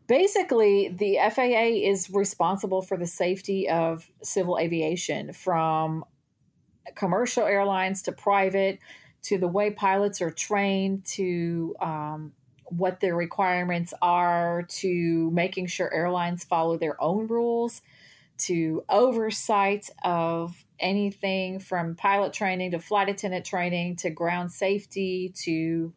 basically, 0.08 0.90
the 0.90 1.20
FAA 1.32 1.88
is 1.88 2.10
responsible 2.10 2.82
for 2.82 2.98
the 2.98 3.06
safety 3.06 3.70
of 3.70 4.10
civil 4.24 4.58
aviation 4.58 5.32
from 5.32 6.06
commercial 6.96 7.46
airlines 7.46 8.02
to 8.02 8.12
private 8.12 8.80
to 9.24 9.38
the 9.38 9.48
way 9.48 9.72
pilots 9.72 10.22
are 10.22 10.32
trained, 10.32 11.06
to 11.06 11.76
um, 11.82 12.34
what 12.66 13.00
their 13.00 13.16
requirements 13.16 13.94
are, 14.02 14.64
to 14.70 15.30
making 15.32 15.68
sure 15.68 15.94
airlines 15.94 16.44
follow 16.44 16.78
their 16.78 17.02
own 17.02 17.28
rules, 17.28 17.82
to 18.38 18.84
oversight 18.90 19.90
of 20.04 20.64
anything 20.80 21.60
from 21.60 21.96
pilot 21.96 22.32
training 22.32 22.72
to 22.72 22.80
flight 22.80 23.10
attendant 23.10 23.46
training 23.46 23.98
to 23.98 24.10
ground 24.10 24.52
safety 24.52 25.34
to 25.36 25.94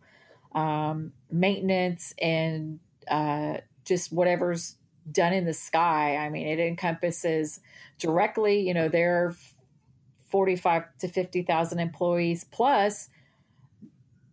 um, 0.54 1.12
maintenance 1.30 2.14
and 2.20 2.80
uh, 3.08 3.58
just 3.84 4.12
whatever's 4.12 4.76
done 5.10 5.32
in 5.32 5.44
the 5.44 5.54
sky. 5.54 6.16
I 6.16 6.28
mean, 6.28 6.46
it 6.46 6.60
encompasses 6.60 7.60
directly, 7.98 8.60
you 8.60 8.74
know, 8.74 8.88
their 8.88 9.34
45 10.32 10.84
to 10.98 11.08
50,000 11.08 11.78
employees 11.78 12.44
plus 12.50 13.08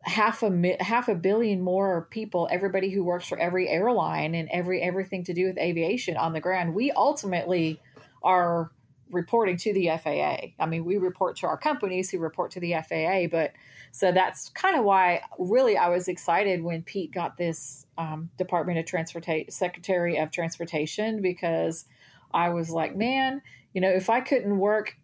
half 0.02 0.42
a 0.42 0.78
half 0.80 1.10
a 1.10 1.14
billion 1.14 1.62
more 1.62 2.08
people 2.10 2.48
everybody 2.50 2.90
who 2.90 3.04
works 3.04 3.28
for 3.28 3.38
every 3.38 3.68
airline 3.68 4.34
and 4.34 4.48
every 4.50 4.82
everything 4.82 5.26
to 5.26 5.34
do 5.34 5.46
with 5.46 5.58
aviation 5.58 6.16
on 6.16 6.32
the 6.32 6.40
ground 6.40 6.74
we 6.74 6.90
ultimately 6.92 7.80
are 8.24 8.72
reporting 9.12 9.58
to 9.58 9.74
the 9.74 9.90
FAA. 10.02 10.54
I 10.60 10.66
mean, 10.68 10.86
we 10.86 10.98
report 10.98 11.38
to 11.38 11.48
our 11.48 11.58
companies 11.58 12.10
who 12.10 12.20
report 12.20 12.52
to 12.52 12.60
the 12.60 12.74
FAA, 12.88 13.28
but 13.28 13.54
so 13.92 14.12
that's 14.12 14.50
kind 14.50 14.78
of 14.78 14.84
why 14.84 15.22
really 15.38 15.78
I 15.78 15.90
was 15.90 16.08
excited 16.08 16.64
when 16.64 16.84
Pete 16.84 17.12
got 17.12 17.38
this 17.38 17.86
um, 17.98 18.30
Department 18.38 18.80
of 18.80 18.86
Transportation 18.86 19.52
Secretary 19.52 20.18
of 20.18 20.32
Transportation 20.32 21.22
because 21.22 21.86
I 22.34 22.50
was 22.50 22.70
like, 22.70 22.96
man, 22.96 23.42
you 23.74 23.82
know, 23.82 23.90
if 23.90 24.10
I 24.10 24.22
couldn't 24.22 24.60
work, 24.60 24.96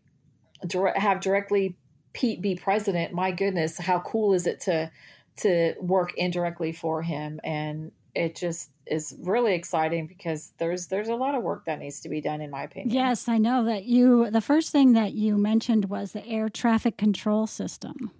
have 0.96 1.22
directly 1.22 1.78
Pete 2.14 2.42
be 2.42 2.56
president, 2.56 3.14
my 3.14 3.32
goodness, 3.32 3.78
how 3.78 4.00
cool 4.00 4.34
is 4.34 4.48
it 4.48 4.62
to 4.62 4.92
to 5.38 5.74
work 5.82 6.14
indirectly 6.16 6.72
for 6.72 7.02
him 7.02 7.42
and 7.44 7.92
it 8.16 8.36
just 8.36 8.72
is 8.88 9.14
really 9.20 9.54
exciting 9.54 10.08
because 10.08 10.54
there's 10.58 10.88
there's 10.88 11.10
a 11.10 11.16
lot 11.16 11.36
of 11.36 11.44
work 11.44 11.66
that 11.66 11.80
needs 11.80 12.00
to 12.02 12.10
be 12.10 12.22
done 12.22 12.40
in 12.40 12.50
my 12.50 12.64
opinion. 12.64 12.96
Yes, 12.96 13.28
I 13.28 13.38
know 13.38 13.66
that 13.66 13.84
you 13.84 14.32
the 14.32 14.42
first 14.42 14.72
thing 14.72 14.94
that 14.94 15.14
you 15.14 15.38
mentioned 15.38 15.86
was 15.86 16.14
the 16.14 16.26
air 16.26 16.50
traffic 16.50 16.98
control 16.98 17.48
system. 17.48 18.12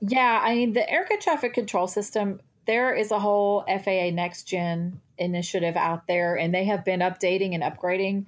Yeah, 0.00 0.40
I 0.42 0.54
mean 0.54 0.72
the 0.72 0.88
air 0.88 1.06
traffic 1.20 1.54
control 1.54 1.88
system 1.88 2.40
there 2.66 2.94
is 2.94 3.10
a 3.10 3.18
whole 3.18 3.64
FAA 3.66 4.10
next 4.12 4.44
gen 4.44 5.00
initiative 5.16 5.74
out 5.74 6.06
there 6.06 6.36
and 6.36 6.54
they 6.54 6.64
have 6.64 6.84
been 6.84 7.00
updating 7.00 7.54
and 7.54 7.62
upgrading 7.62 8.26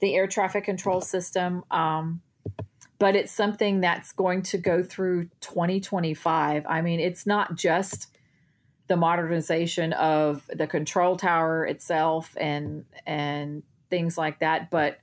the 0.00 0.14
air 0.14 0.26
traffic 0.26 0.64
control 0.64 1.00
system 1.00 1.64
um, 1.70 2.22
but 3.00 3.16
it's 3.16 3.32
something 3.32 3.80
that's 3.80 4.12
going 4.12 4.42
to 4.42 4.58
go 4.58 4.84
through 4.84 5.24
2025. 5.40 6.66
I 6.68 6.82
mean, 6.82 7.00
it's 7.00 7.26
not 7.26 7.56
just 7.56 8.08
the 8.90 8.96
modernization 8.96 9.92
of 9.94 10.42
the 10.52 10.66
control 10.66 11.16
tower 11.16 11.64
itself 11.64 12.36
and 12.36 12.84
and 13.06 13.62
things 13.88 14.18
like 14.18 14.40
that 14.40 14.68
but 14.68 14.98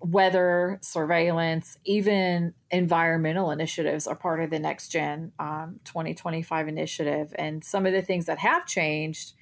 weather 0.00 0.78
surveillance 0.82 1.78
even 1.86 2.52
environmental 2.70 3.50
initiatives 3.50 4.06
are 4.06 4.14
part 4.14 4.42
of 4.42 4.50
the 4.50 4.58
next 4.58 4.88
gen 4.88 5.32
um, 5.38 5.80
2025 5.86 6.68
initiative 6.68 7.34
and 7.38 7.64
some 7.64 7.86
of 7.86 7.94
the 7.94 8.02
things 8.02 8.26
that 8.26 8.38
have 8.38 8.66
changed 8.66 9.32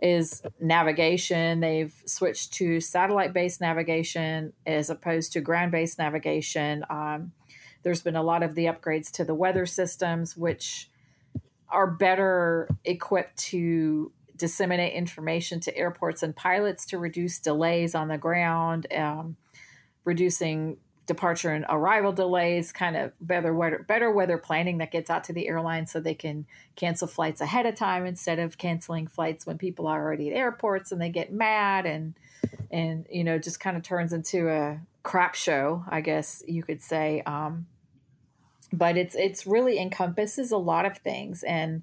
is 0.00 0.42
navigation. 0.60 1.60
They've 1.60 1.94
switched 2.04 2.52
to 2.54 2.80
satellite 2.80 3.32
based 3.32 3.60
navigation 3.60 4.52
as 4.66 4.90
opposed 4.90 5.32
to 5.32 5.40
ground 5.40 5.72
based 5.72 5.98
navigation. 5.98 6.84
Um, 6.90 7.32
there's 7.82 8.02
been 8.02 8.16
a 8.16 8.22
lot 8.22 8.42
of 8.42 8.54
the 8.54 8.66
upgrades 8.66 9.10
to 9.12 9.24
the 9.24 9.34
weather 9.34 9.66
systems 9.66 10.36
which 10.36 10.90
are 11.68 11.86
better 11.86 12.68
equipped 12.84 13.36
to 13.36 14.12
disseminate 14.36 14.92
information 14.92 15.60
to 15.60 15.76
airports 15.76 16.22
and 16.22 16.36
pilots 16.36 16.84
to 16.86 16.98
reduce 16.98 17.38
delays 17.38 17.94
on 17.94 18.08
the 18.08 18.18
ground, 18.18 18.86
um, 18.94 19.36
reducing 20.04 20.76
departure 21.06 21.50
and 21.50 21.64
arrival 21.68 22.12
delays, 22.12 22.72
kind 22.72 22.96
of 22.96 23.12
better 23.20 23.54
weather, 23.54 23.84
better 23.86 24.10
weather 24.10 24.38
planning 24.38 24.78
that 24.78 24.90
gets 24.90 25.08
out 25.08 25.24
to 25.24 25.32
the 25.32 25.48
airlines 25.48 25.90
so 25.90 26.00
they 26.00 26.14
can 26.14 26.46
cancel 26.74 27.06
flights 27.06 27.40
ahead 27.40 27.64
of 27.64 27.74
time 27.76 28.04
instead 28.04 28.38
of 28.38 28.58
canceling 28.58 29.06
flights 29.06 29.46
when 29.46 29.56
people 29.56 29.86
are 29.86 30.02
already 30.02 30.30
at 30.30 30.36
airports 30.36 30.92
and 30.92 31.00
they 31.00 31.08
get 31.08 31.32
mad 31.32 31.86
and 31.86 32.14
and 32.70 33.06
you 33.10 33.24
know 33.24 33.38
just 33.38 33.60
kind 33.60 33.76
of 33.76 33.82
turns 33.82 34.12
into 34.12 34.48
a 34.48 34.80
crap 35.02 35.36
show, 35.36 35.84
I 35.88 36.00
guess 36.00 36.42
you 36.46 36.62
could 36.62 36.82
say. 36.82 37.22
Um, 37.24 37.66
but 38.72 38.96
it's 38.96 39.14
it's 39.14 39.46
really 39.46 39.78
encompasses 39.78 40.50
a 40.50 40.58
lot 40.58 40.84
of 40.84 40.98
things 40.98 41.44
and 41.44 41.82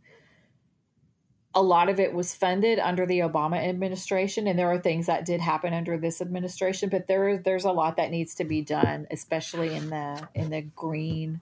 a 1.55 1.61
lot 1.61 1.89
of 1.89 1.99
it 1.99 2.13
was 2.13 2.33
funded 2.33 2.79
under 2.79 3.05
the 3.05 3.19
Obama 3.19 3.57
administration 3.57 4.47
and 4.47 4.57
there 4.57 4.71
are 4.71 4.79
things 4.79 5.05
that 5.05 5.25
did 5.25 5.39
happen 5.39 5.73
under 5.73 5.97
this 5.97 6.21
administration 6.21 6.89
but 6.89 7.07
there 7.07 7.37
there's 7.37 7.65
a 7.65 7.71
lot 7.71 7.97
that 7.97 8.11
needs 8.11 8.35
to 8.35 8.43
be 8.43 8.61
done 8.61 9.07
especially 9.11 9.73
in 9.73 9.89
the 9.89 10.27
in 10.33 10.49
the 10.49 10.61
green. 10.61 11.41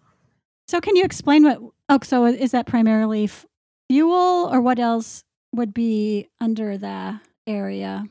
So 0.67 0.81
can 0.81 0.95
you 0.95 1.03
explain 1.03 1.43
what 1.43 1.59
oh 1.89 1.99
so 2.03 2.25
is 2.25 2.51
that 2.51 2.65
primarily 2.65 3.29
fuel 3.89 4.49
or 4.51 4.61
what 4.61 4.79
else 4.79 5.23
would 5.53 5.73
be 5.73 6.29
under 6.39 6.77
the 6.77 7.19
area? 7.47 8.05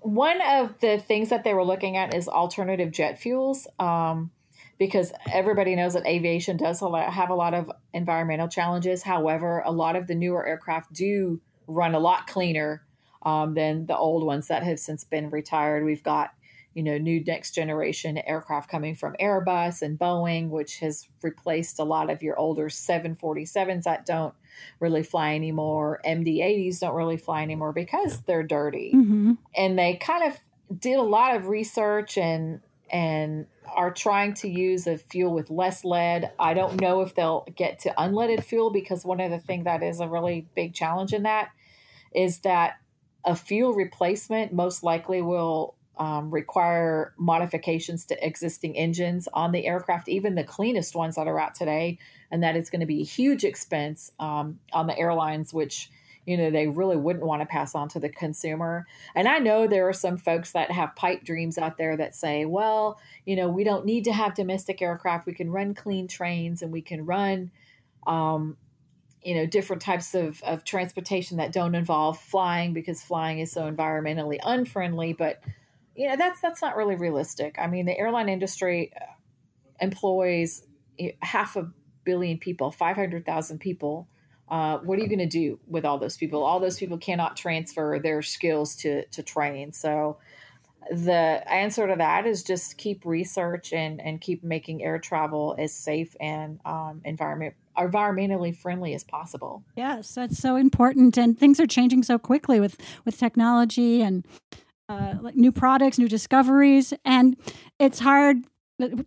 One 0.00 0.40
of 0.40 0.78
the 0.80 0.98
things 0.98 1.30
that 1.30 1.42
they 1.42 1.52
were 1.52 1.64
looking 1.64 1.96
at 1.96 2.14
is 2.14 2.28
alternative 2.28 2.92
jet 2.92 3.18
fuels. 3.18 3.66
Um, 3.78 4.30
because 4.78 5.12
everybody 5.32 5.74
knows 5.74 5.94
that 5.94 6.06
aviation 6.06 6.56
does 6.56 6.80
have 6.80 7.30
a 7.30 7.34
lot 7.34 7.54
of 7.54 7.70
environmental 7.94 8.48
challenges. 8.48 9.02
However, 9.02 9.62
a 9.64 9.72
lot 9.72 9.96
of 9.96 10.06
the 10.06 10.14
newer 10.14 10.46
aircraft 10.46 10.92
do 10.92 11.40
run 11.66 11.94
a 11.94 11.98
lot 11.98 12.26
cleaner 12.26 12.82
um, 13.22 13.54
than 13.54 13.86
the 13.86 13.96
old 13.96 14.24
ones 14.24 14.48
that 14.48 14.62
have 14.62 14.78
since 14.78 15.04
been 15.04 15.30
retired. 15.30 15.84
We've 15.84 16.02
got 16.02 16.30
you 16.74 16.82
know 16.82 16.98
new 16.98 17.24
next 17.24 17.52
generation 17.52 18.18
aircraft 18.18 18.70
coming 18.70 18.94
from 18.94 19.16
Airbus 19.20 19.80
and 19.80 19.98
Boeing, 19.98 20.50
which 20.50 20.78
has 20.80 21.08
replaced 21.22 21.78
a 21.78 21.84
lot 21.84 22.10
of 22.10 22.22
your 22.22 22.38
older 22.38 22.66
747s 22.66 23.84
that 23.84 24.04
don't 24.04 24.34
really 24.78 25.02
fly 25.02 25.34
anymore. 25.34 26.00
MD-80s 26.04 26.80
don't 26.80 26.94
really 26.94 27.16
fly 27.16 27.42
anymore 27.42 27.72
because 27.72 28.20
they're 28.22 28.42
dirty, 28.42 28.92
mm-hmm. 28.94 29.32
and 29.56 29.78
they 29.78 29.96
kind 29.96 30.30
of 30.30 30.78
did 30.78 30.98
a 30.98 31.02
lot 31.02 31.34
of 31.34 31.48
research 31.48 32.18
and 32.18 32.60
and 32.90 33.46
are 33.74 33.92
trying 33.92 34.34
to 34.34 34.48
use 34.48 34.86
a 34.86 34.96
fuel 34.96 35.32
with 35.32 35.50
less 35.50 35.84
lead. 35.84 36.30
I 36.38 36.54
don't 36.54 36.80
know 36.80 37.02
if 37.02 37.14
they'll 37.14 37.46
get 37.56 37.80
to 37.80 37.94
unleaded 37.98 38.44
fuel 38.44 38.70
because 38.70 39.04
one 39.04 39.20
of 39.20 39.30
the 39.30 39.38
things 39.38 39.64
that 39.64 39.82
is 39.82 40.00
a 40.00 40.08
really 40.08 40.48
big 40.54 40.74
challenge 40.74 41.12
in 41.12 41.24
that 41.24 41.50
is 42.14 42.40
that 42.40 42.74
a 43.24 43.34
fuel 43.34 43.74
replacement 43.74 44.52
most 44.52 44.82
likely 44.82 45.20
will 45.20 45.74
um, 45.98 46.30
require 46.30 47.14
modifications 47.18 48.04
to 48.06 48.26
existing 48.26 48.76
engines 48.76 49.28
on 49.32 49.52
the 49.52 49.66
aircraft, 49.66 50.08
even 50.08 50.34
the 50.34 50.44
cleanest 50.44 50.94
ones 50.94 51.16
that 51.16 51.26
are 51.26 51.38
out 51.38 51.54
today, 51.54 51.98
and 52.30 52.42
that 52.42 52.56
is 52.56 52.70
going 52.70 52.80
to 52.80 52.86
be 52.86 53.00
a 53.00 53.04
huge 53.04 53.44
expense 53.44 54.12
um, 54.20 54.60
on 54.72 54.86
the 54.86 54.98
airlines, 54.98 55.54
which 55.54 55.90
you 56.26 56.36
know 56.36 56.50
they 56.50 56.66
really 56.66 56.96
wouldn't 56.96 57.24
want 57.24 57.40
to 57.40 57.46
pass 57.46 57.74
on 57.74 57.88
to 57.88 58.00
the 58.00 58.08
consumer. 58.08 58.86
And 59.14 59.28
i 59.28 59.38
know 59.38 59.66
there 59.66 59.88
are 59.88 59.92
some 59.92 60.16
folks 60.16 60.52
that 60.52 60.70
have 60.70 60.94
pipe 60.96 61.24
dreams 61.24 61.56
out 61.56 61.78
there 61.78 61.96
that 61.96 62.14
say 62.14 62.44
well 62.44 63.00
you 63.24 63.36
know 63.36 63.48
we 63.48 63.64
don't 63.64 63.86
need 63.86 64.04
to 64.04 64.12
have 64.12 64.34
domestic 64.34 64.82
aircraft. 64.82 65.26
We 65.26 65.34
can 65.34 65.50
run 65.50 65.74
clean 65.74 66.08
trains 66.08 66.62
and 66.62 66.72
we 66.72 66.82
can 66.82 67.06
run 67.06 67.50
um, 68.06 68.56
you 69.22 69.34
know 69.34 69.46
different 69.46 69.82
types 69.82 70.14
of, 70.14 70.40
of 70.44 70.62
transportation 70.64 71.38
that 71.38 71.52
don't 71.52 71.74
involve 71.74 72.18
flying 72.18 72.72
because 72.72 73.02
flying 73.02 73.40
is 73.40 73.50
so 73.50 73.62
environmentally 73.62 74.38
unfriendly. 74.44 75.14
But 75.14 75.40
you 75.96 76.08
know 76.08 76.16
that's 76.16 76.40
that's 76.40 76.62
not 76.62 76.76
really 76.76 76.94
realistic. 76.94 77.56
I 77.58 77.66
mean 77.66 77.86
the 77.86 77.98
airline 77.98 78.28
industry 78.28 78.92
uh, 79.00 79.04
employs 79.80 80.62
half 81.20 81.56
a 81.56 81.70
billion 82.04 82.38
people 82.38 82.70
500000 82.70 83.58
people 83.58 84.08
uh, 84.48 84.78
what 84.78 84.98
are 84.98 85.02
you 85.02 85.08
going 85.08 85.18
to 85.18 85.26
do 85.26 85.58
with 85.66 85.84
all 85.84 85.98
those 85.98 86.16
people? 86.16 86.44
All 86.44 86.60
those 86.60 86.78
people 86.78 86.98
cannot 86.98 87.36
transfer 87.36 87.98
their 87.98 88.22
skills 88.22 88.76
to 88.76 89.04
to 89.06 89.22
train. 89.22 89.72
So 89.72 90.18
the 90.90 91.42
answer 91.50 91.86
to 91.88 91.96
that 91.96 92.26
is 92.26 92.42
just 92.42 92.78
keep 92.78 93.04
research 93.04 93.72
and 93.72 94.00
and 94.00 94.20
keep 94.20 94.44
making 94.44 94.84
air 94.84 94.98
travel 94.98 95.56
as 95.58 95.72
safe 95.72 96.14
and 96.20 96.60
um, 96.64 97.00
environment 97.04 97.54
environmentally 97.76 98.56
friendly 98.56 98.94
as 98.94 99.04
possible. 99.04 99.62
Yes, 99.76 100.14
that's 100.14 100.38
so 100.38 100.56
important, 100.56 101.18
and 101.18 101.38
things 101.38 101.58
are 101.60 101.66
changing 101.66 102.04
so 102.04 102.18
quickly 102.18 102.60
with 102.60 102.76
with 103.04 103.18
technology 103.18 104.00
and 104.00 104.24
uh, 104.88 105.14
like 105.20 105.34
new 105.34 105.50
products, 105.50 105.98
new 105.98 106.08
discoveries, 106.08 106.94
and 107.04 107.36
it's 107.80 107.98
hard. 107.98 108.44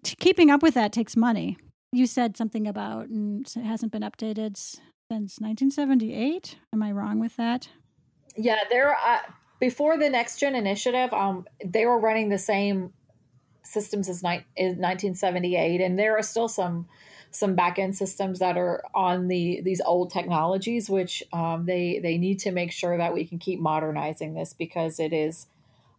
Keeping 0.03 0.49
up 0.49 0.63
with 0.63 0.73
that 0.73 0.91
takes 0.91 1.15
money. 1.15 1.57
You 1.91 2.07
said 2.07 2.35
something 2.35 2.67
about 2.67 3.07
and 3.07 3.47
it 3.55 3.63
hasn't 3.63 3.91
been 3.91 4.01
updated 4.01 4.57
since 5.09 5.39
1978. 5.39 6.57
Am 6.71 6.83
I 6.83 6.91
wrong 6.91 7.19
with 7.19 7.35
that? 7.37 7.67
Yeah, 8.35 8.59
there. 8.69 8.93
Uh, 8.93 9.17
before 9.59 9.97
the 9.97 10.07
Next 10.07 10.39
Gen 10.39 10.53
Initiative, 10.53 11.11
um, 11.13 11.47
they 11.65 11.87
were 11.87 11.99
running 11.99 12.29
the 12.29 12.37
same 12.37 12.93
systems 13.63 14.07
as 14.07 14.21
ni- 14.21 14.45
in 14.55 14.79
1978, 14.79 15.81
and 15.81 15.97
there 15.97 16.15
are 16.15 16.21
still 16.21 16.47
some 16.47 16.87
some 17.31 17.55
backend 17.55 17.95
systems 17.95 18.39
that 18.39 18.55
are 18.55 18.83
on 18.93 19.27
the 19.27 19.61
these 19.63 19.81
old 19.81 20.11
technologies, 20.11 20.91
which 20.91 21.23
um, 21.33 21.65
they 21.65 21.99
they 22.03 22.19
need 22.19 22.37
to 22.41 22.51
make 22.51 22.71
sure 22.71 22.95
that 22.95 23.11
we 23.11 23.25
can 23.25 23.39
keep 23.39 23.59
modernizing 23.59 24.35
this 24.35 24.53
because 24.53 24.99
it 24.99 25.11
is 25.11 25.47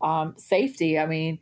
um, 0.00 0.34
safety. 0.36 1.00
I 1.00 1.06
mean, 1.06 1.40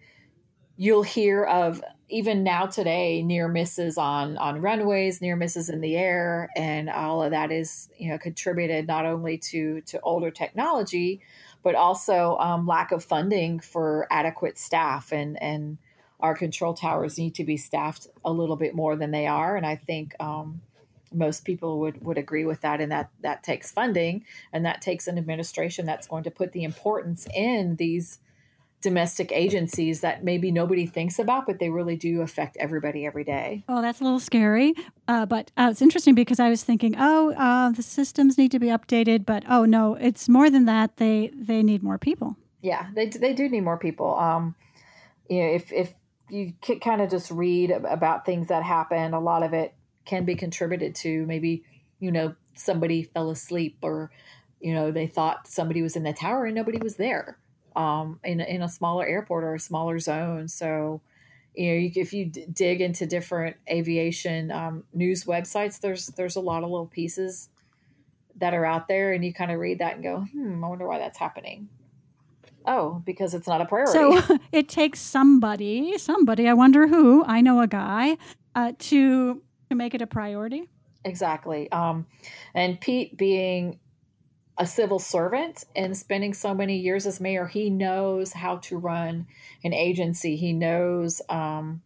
you'll 0.78 1.02
hear 1.02 1.44
of 1.44 1.82
even 2.08 2.42
now 2.42 2.66
today 2.66 3.22
near 3.22 3.48
misses 3.48 3.98
on 3.98 4.36
on 4.38 4.60
runways 4.60 5.20
near 5.20 5.36
misses 5.36 5.68
in 5.68 5.80
the 5.80 5.96
air 5.96 6.48
and 6.56 6.88
all 6.88 7.22
of 7.22 7.30
that 7.30 7.52
is 7.52 7.88
you 7.98 8.08
know 8.08 8.18
contributed 8.18 8.86
not 8.86 9.04
only 9.04 9.36
to 9.36 9.80
to 9.82 10.00
older 10.00 10.30
technology 10.30 11.20
but 11.62 11.74
also 11.74 12.36
um, 12.38 12.66
lack 12.66 12.92
of 12.92 13.04
funding 13.04 13.60
for 13.60 14.06
adequate 14.10 14.58
staff 14.58 15.12
and 15.12 15.40
and 15.42 15.78
our 16.20 16.34
control 16.34 16.74
towers 16.74 17.18
need 17.18 17.34
to 17.34 17.44
be 17.44 17.56
staffed 17.56 18.08
a 18.24 18.32
little 18.32 18.56
bit 18.56 18.74
more 18.74 18.96
than 18.96 19.10
they 19.10 19.26
are 19.26 19.56
and 19.56 19.66
i 19.66 19.76
think 19.76 20.14
um, 20.20 20.60
most 21.12 21.44
people 21.44 21.80
would 21.80 22.04
would 22.04 22.18
agree 22.18 22.44
with 22.44 22.60
that 22.62 22.80
and 22.80 22.92
that 22.92 23.10
that 23.20 23.42
takes 23.42 23.70
funding 23.70 24.24
and 24.52 24.64
that 24.64 24.80
takes 24.80 25.06
an 25.06 25.18
administration 25.18 25.84
that's 25.84 26.06
going 26.06 26.24
to 26.24 26.30
put 26.30 26.52
the 26.52 26.64
importance 26.64 27.26
in 27.34 27.76
these 27.76 28.18
domestic 28.80 29.32
agencies 29.32 30.00
that 30.02 30.22
maybe 30.22 30.52
nobody 30.52 30.86
thinks 30.86 31.18
about, 31.18 31.46
but 31.46 31.58
they 31.58 31.68
really 31.68 31.96
do 31.96 32.20
affect 32.20 32.56
everybody 32.58 33.04
every 33.04 33.24
day. 33.24 33.64
Oh, 33.68 33.82
that's 33.82 34.00
a 34.00 34.04
little 34.04 34.20
scary. 34.20 34.74
Uh, 35.08 35.26
but 35.26 35.50
uh, 35.56 35.68
it's 35.70 35.82
interesting 35.82 36.14
because 36.14 36.38
I 36.38 36.48
was 36.48 36.62
thinking, 36.62 36.94
oh, 36.98 37.32
uh, 37.32 37.70
the 37.70 37.82
systems 37.82 38.38
need 38.38 38.52
to 38.52 38.58
be 38.58 38.68
updated, 38.68 39.26
but 39.26 39.42
oh 39.48 39.64
no, 39.64 39.94
it's 39.94 40.28
more 40.28 40.48
than 40.48 40.66
that. 40.66 40.96
They 40.98 41.30
they 41.34 41.62
need 41.62 41.82
more 41.82 41.98
people. 41.98 42.36
Yeah, 42.60 42.88
they 42.94 43.06
they 43.06 43.32
do 43.32 43.48
need 43.48 43.62
more 43.62 43.78
people. 43.78 44.16
Um, 44.16 44.54
you 45.28 45.40
know, 45.40 45.48
if 45.48 45.72
if 45.72 45.92
you 46.28 46.52
kind 46.80 47.00
of 47.00 47.10
just 47.10 47.30
read 47.30 47.70
about 47.70 48.26
things 48.26 48.48
that 48.48 48.62
happen, 48.62 49.12
a 49.12 49.20
lot 49.20 49.42
of 49.42 49.52
it 49.54 49.74
can 50.04 50.24
be 50.24 50.34
contributed 50.34 50.94
to 50.96 51.26
maybe 51.26 51.64
you 51.98 52.12
know 52.12 52.34
somebody 52.54 53.02
fell 53.02 53.30
asleep 53.30 53.78
or 53.82 54.10
you 54.60 54.72
know 54.72 54.90
they 54.92 55.06
thought 55.06 55.48
somebody 55.48 55.82
was 55.82 55.96
in 55.96 56.02
the 56.04 56.12
tower 56.12 56.46
and 56.46 56.54
nobody 56.54 56.78
was 56.78 56.96
there 56.96 57.38
um, 57.78 58.18
in, 58.24 58.40
in 58.40 58.60
a 58.60 58.68
smaller 58.68 59.06
airport 59.06 59.44
or 59.44 59.54
a 59.54 59.60
smaller 59.60 60.00
zone. 60.00 60.48
So, 60.48 61.00
you 61.54 61.72
know, 61.72 61.90
if 61.94 62.12
you 62.12 62.26
d- 62.26 62.46
dig 62.52 62.80
into 62.80 63.06
different 63.06 63.56
aviation 63.70 64.50
um, 64.50 64.82
news 64.92 65.24
websites, 65.24 65.80
there's 65.80 66.08
there's 66.08 66.34
a 66.34 66.40
lot 66.40 66.64
of 66.64 66.70
little 66.70 66.86
pieces 66.86 67.48
that 68.36 68.52
are 68.52 68.64
out 68.64 68.88
there, 68.88 69.12
and 69.12 69.24
you 69.24 69.32
kind 69.32 69.52
of 69.52 69.60
read 69.60 69.78
that 69.78 69.94
and 69.94 70.02
go, 70.02 70.26
"Hmm, 70.32 70.64
I 70.64 70.68
wonder 70.68 70.88
why 70.88 70.98
that's 70.98 71.18
happening." 71.18 71.68
Oh, 72.66 73.00
because 73.06 73.32
it's 73.32 73.46
not 73.46 73.60
a 73.60 73.64
priority. 73.64 73.92
So 73.92 74.38
it 74.52 74.68
takes 74.68 75.00
somebody, 75.00 75.96
somebody. 75.98 76.48
I 76.48 76.54
wonder 76.54 76.88
who. 76.88 77.24
I 77.24 77.40
know 77.40 77.60
a 77.60 77.68
guy 77.68 78.18
uh, 78.56 78.72
to 78.78 79.40
to 79.70 79.74
make 79.76 79.94
it 79.94 80.02
a 80.02 80.06
priority. 80.06 80.68
Exactly. 81.04 81.70
Um, 81.70 82.06
and 82.54 82.80
Pete 82.80 83.16
being 83.16 83.78
a 84.58 84.66
civil 84.66 84.98
servant 84.98 85.64
and 85.76 85.96
spending 85.96 86.34
so 86.34 86.52
many 86.52 86.78
years 86.78 87.06
as 87.06 87.20
mayor, 87.20 87.46
he 87.46 87.70
knows 87.70 88.32
how 88.32 88.56
to 88.56 88.76
run 88.76 89.26
an 89.62 89.72
agency. 89.72 90.34
He 90.34 90.52
knows 90.52 91.22
um, 91.28 91.80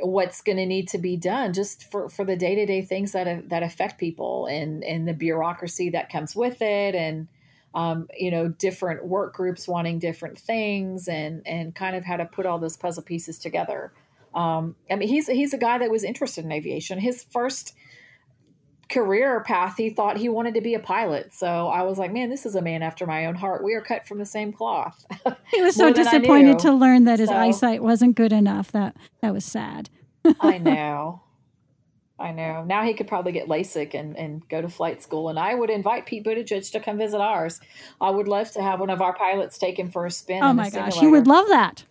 what's 0.00 0.40
going 0.40 0.56
to 0.56 0.66
need 0.66 0.88
to 0.88 0.98
be 0.98 1.16
done 1.16 1.52
just 1.52 1.90
for, 1.90 2.08
for 2.08 2.24
the 2.24 2.36
day 2.36 2.54
to 2.54 2.66
day 2.66 2.82
things 2.82 3.12
that 3.12 3.50
that 3.50 3.62
affect 3.62 3.98
people 3.98 4.46
and 4.46 4.82
and 4.82 5.06
the 5.06 5.12
bureaucracy 5.12 5.90
that 5.90 6.10
comes 6.10 6.34
with 6.34 6.62
it, 6.62 6.94
and 6.94 7.28
um, 7.74 8.08
you 8.18 8.30
know 8.30 8.48
different 8.48 9.04
work 9.04 9.34
groups 9.34 9.68
wanting 9.68 9.98
different 9.98 10.38
things, 10.38 11.06
and 11.06 11.46
and 11.46 11.74
kind 11.74 11.96
of 11.96 12.04
how 12.04 12.16
to 12.16 12.24
put 12.24 12.46
all 12.46 12.58
those 12.58 12.78
puzzle 12.78 13.02
pieces 13.02 13.38
together. 13.38 13.92
Um, 14.34 14.74
I 14.90 14.96
mean, 14.96 15.08
he's 15.08 15.26
he's 15.26 15.52
a 15.52 15.58
guy 15.58 15.78
that 15.78 15.90
was 15.90 16.02
interested 16.02 16.46
in 16.46 16.52
aviation. 16.52 16.98
His 16.98 17.24
first 17.24 17.74
career 18.94 19.40
path, 19.40 19.76
he 19.76 19.90
thought 19.90 20.16
he 20.16 20.28
wanted 20.28 20.54
to 20.54 20.60
be 20.60 20.74
a 20.74 20.78
pilot. 20.78 21.34
So 21.34 21.66
I 21.66 21.82
was 21.82 21.98
like, 21.98 22.12
man, 22.12 22.30
this 22.30 22.46
is 22.46 22.54
a 22.54 22.62
man 22.62 22.82
after 22.82 23.06
my 23.06 23.26
own 23.26 23.34
heart. 23.34 23.64
We 23.64 23.74
are 23.74 23.82
cut 23.82 24.06
from 24.06 24.18
the 24.18 24.24
same 24.24 24.52
cloth. 24.52 25.04
He 25.52 25.62
was 25.62 25.76
so 25.76 25.92
disappointed 25.92 26.58
to 26.60 26.72
learn 26.72 27.04
that 27.04 27.20
his 27.20 27.28
so, 27.28 27.36
eyesight 27.36 27.82
wasn't 27.82 28.16
good 28.16 28.32
enough. 28.32 28.72
That 28.72 28.96
that 29.20 29.32
was 29.32 29.44
sad. 29.44 29.88
I 30.40 30.58
know. 30.58 31.22
I 32.18 32.32
know. 32.32 32.64
Now 32.64 32.84
he 32.84 32.94
could 32.94 33.06
probably 33.06 33.32
get 33.32 33.48
LASIK 33.48 33.94
and, 33.94 34.16
and 34.16 34.48
go 34.48 34.60
to 34.62 34.68
flight 34.68 35.02
school. 35.02 35.28
And 35.28 35.38
I 35.38 35.54
would 35.54 35.70
invite 35.70 36.06
Pete 36.06 36.24
Buttigieg 36.24 36.70
to 36.72 36.80
come 36.80 36.98
visit 36.98 37.20
ours. 37.20 37.60
I 38.00 38.10
would 38.10 38.28
love 38.28 38.50
to 38.52 38.62
have 38.62 38.80
one 38.80 38.90
of 38.90 39.00
our 39.00 39.14
pilots 39.14 39.58
taken 39.58 39.90
for 39.90 40.06
a 40.06 40.10
spin. 40.10 40.42
Oh 40.42 40.52
my 40.52 40.70
gosh, 40.70 40.98
he 40.98 41.06
would 41.06 41.26
love 41.26 41.46
that. 41.48 41.84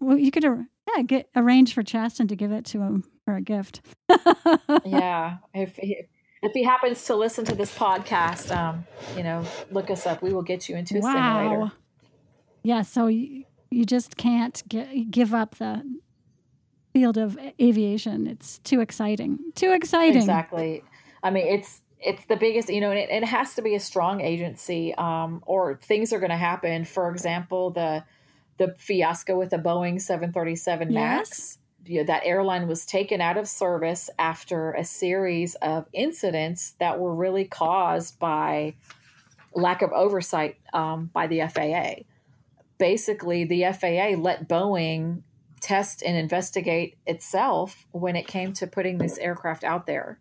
Well, 0.00 0.18
you 0.18 0.30
could 0.30 0.44
yeah 0.44 1.02
get 1.02 1.28
arrange 1.36 1.74
for 1.74 1.82
Chasten 1.82 2.28
to 2.28 2.36
give 2.36 2.52
it 2.52 2.64
to 2.66 2.80
him 2.80 3.04
for 3.24 3.36
a 3.36 3.42
gift. 3.42 3.82
yeah, 4.84 5.38
if 5.54 5.76
he, 5.76 6.04
if 6.42 6.52
he 6.52 6.64
happens 6.64 7.04
to 7.04 7.14
listen 7.14 7.44
to 7.46 7.54
this 7.54 7.76
podcast, 7.76 8.54
um, 8.54 8.84
you 9.16 9.22
know, 9.22 9.44
look 9.70 9.90
us 9.90 10.06
up. 10.06 10.22
We 10.22 10.32
will 10.32 10.42
get 10.42 10.68
you 10.68 10.76
into 10.76 10.98
a 10.98 11.00
wow. 11.00 11.38
simulator. 11.38 11.72
Yeah, 12.64 12.82
so 12.82 13.06
you, 13.06 13.44
you 13.70 13.84
just 13.84 14.16
can't 14.16 14.62
get, 14.68 15.10
give 15.10 15.32
up 15.32 15.56
the 15.56 15.82
field 16.92 17.16
of 17.16 17.38
aviation. 17.60 18.26
It's 18.26 18.58
too 18.58 18.80
exciting. 18.80 19.38
Too 19.54 19.72
exciting. 19.72 20.16
Exactly. 20.16 20.82
I 21.22 21.30
mean, 21.30 21.46
it's 21.46 21.80
it's 22.04 22.24
the 22.26 22.36
biggest, 22.36 22.68
you 22.68 22.80
know, 22.80 22.90
and 22.90 22.98
it, 22.98 23.10
it 23.10 23.24
has 23.24 23.54
to 23.54 23.62
be 23.62 23.76
a 23.76 23.80
strong 23.80 24.20
agency, 24.20 24.92
um, 24.96 25.40
or 25.46 25.78
things 25.84 26.12
are 26.12 26.18
going 26.18 26.30
to 26.30 26.36
happen. 26.36 26.84
For 26.84 27.08
example, 27.08 27.70
the 27.70 28.04
the 28.58 28.74
fiasco 28.76 29.38
with 29.38 29.50
the 29.50 29.56
Boeing 29.56 30.00
737 30.00 30.90
yes. 30.90 30.94
Max 30.94 31.58
you 31.84 31.98
know, 32.00 32.06
that 32.06 32.22
airline 32.24 32.68
was 32.68 32.86
taken 32.86 33.20
out 33.20 33.36
of 33.36 33.48
service 33.48 34.08
after 34.18 34.72
a 34.72 34.84
series 34.84 35.54
of 35.56 35.86
incidents 35.92 36.74
that 36.78 36.98
were 36.98 37.14
really 37.14 37.44
caused 37.44 38.18
by 38.18 38.74
lack 39.54 39.82
of 39.82 39.92
oversight 39.92 40.56
um, 40.72 41.10
by 41.12 41.26
the 41.26 41.40
FAA. 41.40 42.04
Basically, 42.78 43.44
the 43.44 43.64
FAA 43.72 44.20
let 44.20 44.48
Boeing 44.48 45.22
test 45.60 46.02
and 46.02 46.16
investigate 46.16 46.96
itself 47.06 47.86
when 47.92 48.16
it 48.16 48.26
came 48.26 48.52
to 48.52 48.66
putting 48.66 48.98
this 48.98 49.18
aircraft 49.18 49.64
out 49.64 49.86
there. 49.86 50.18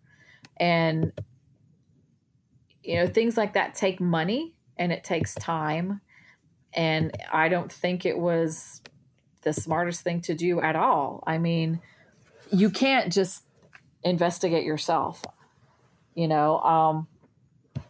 And, 0.58 1.12
you 2.84 2.95
know, 2.95 3.08
things 3.08 3.38
like 3.38 3.54
that 3.54 3.74
take 3.74 4.00
money 4.00 4.54
and 4.78 4.91
it 4.91 5.04
takes 5.04 5.34
time. 5.36 6.02
And 6.74 7.12
I 7.32 7.50
don't 7.50 7.71
think 7.71 8.06
it 8.06 8.17
was 8.17 8.82
the 9.42 9.54
smartest 9.54 10.02
thing 10.02 10.22
to 10.22 10.36
do 10.36 10.62
at 10.62 10.76
all. 10.76 11.24
I 11.26 11.38
mean, 11.38 11.82
you 12.52 12.70
can't 12.70 13.12
just 13.12 13.44
investigate 14.04 14.64
yourself. 14.64 15.22
You 16.16 16.28
know, 16.28 16.60
um, 16.60 17.08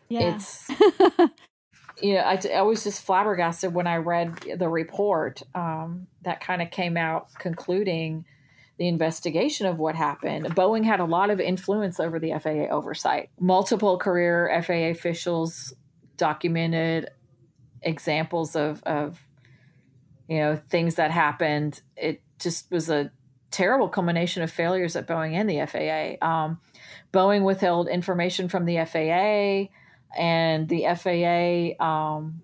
yeah. 0.10 0.36
it's 0.36 0.70
you 2.02 2.16
know, 2.16 2.22
I, 2.22 2.40
I 2.54 2.62
was 2.62 2.84
just 2.84 3.04
flabbergasted 3.04 3.74
when 3.74 3.88
I 3.88 3.98
read 3.98 4.38
the 4.58 4.70
report 4.70 5.42
um, 5.56 6.08
that 6.24 6.42
kind 6.42 6.62
of 6.62 6.72
came 6.72 6.98
out 6.98 7.28
concluding 7.40 8.26
the 8.78 8.88
investigation 8.88 9.68
of 9.68 9.78
what 9.78 9.96
happened. 9.96 10.46
Boeing 10.56 10.84
had 10.84 11.00
a 11.00 11.06
lot 11.06 11.30
of 11.30 11.40
influence 11.40 12.00
over 12.00 12.20
the 12.20 12.34
FAA 12.42 12.74
oversight. 12.74 13.30
Multiple 13.40 13.98
career 13.98 14.64
FAA 14.66 14.90
officials 14.90 15.74
documented 16.18 17.10
examples 17.84 18.56
of, 18.56 18.82
of 18.84 19.20
you 20.32 20.38
know 20.38 20.56
things 20.70 20.96
that 20.96 21.12
happened 21.12 21.82
it 21.98 22.22
just 22.40 22.72
was 22.72 22.90
a 22.90 23.12
terrible 23.52 23.90
culmination 23.90 24.42
of 24.42 24.50
failures 24.50 24.96
at 24.96 25.06
boeing 25.06 25.34
and 25.34 25.50
the 25.50 25.58
faa 25.68 26.26
um, 26.26 26.58
boeing 27.12 27.44
withheld 27.44 27.90
information 27.90 28.48
from 28.48 28.64
the 28.64 28.78
faa 28.86 29.70
and 30.18 30.70
the 30.70 30.84
faa 30.96 31.86
um, 31.86 32.42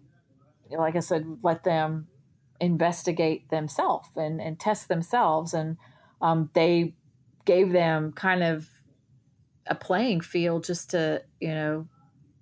like 0.69 0.97
i 0.97 0.99
said 0.99 1.25
let 1.43 1.63
them 1.63 2.07
investigate 2.59 3.49
themselves 3.51 4.09
and, 4.17 4.41
and 4.41 4.59
test 4.59 4.89
themselves 4.89 5.53
and 5.53 5.77
um, 6.21 6.49
they 6.53 6.93
gave 7.45 7.71
them 7.71 8.11
kind 8.11 8.43
of 8.43 8.67
a 9.67 9.75
playing 9.75 10.19
field 10.19 10.65
just 10.65 10.89
to 10.89 11.23
you 11.39 11.53
know 11.53 11.87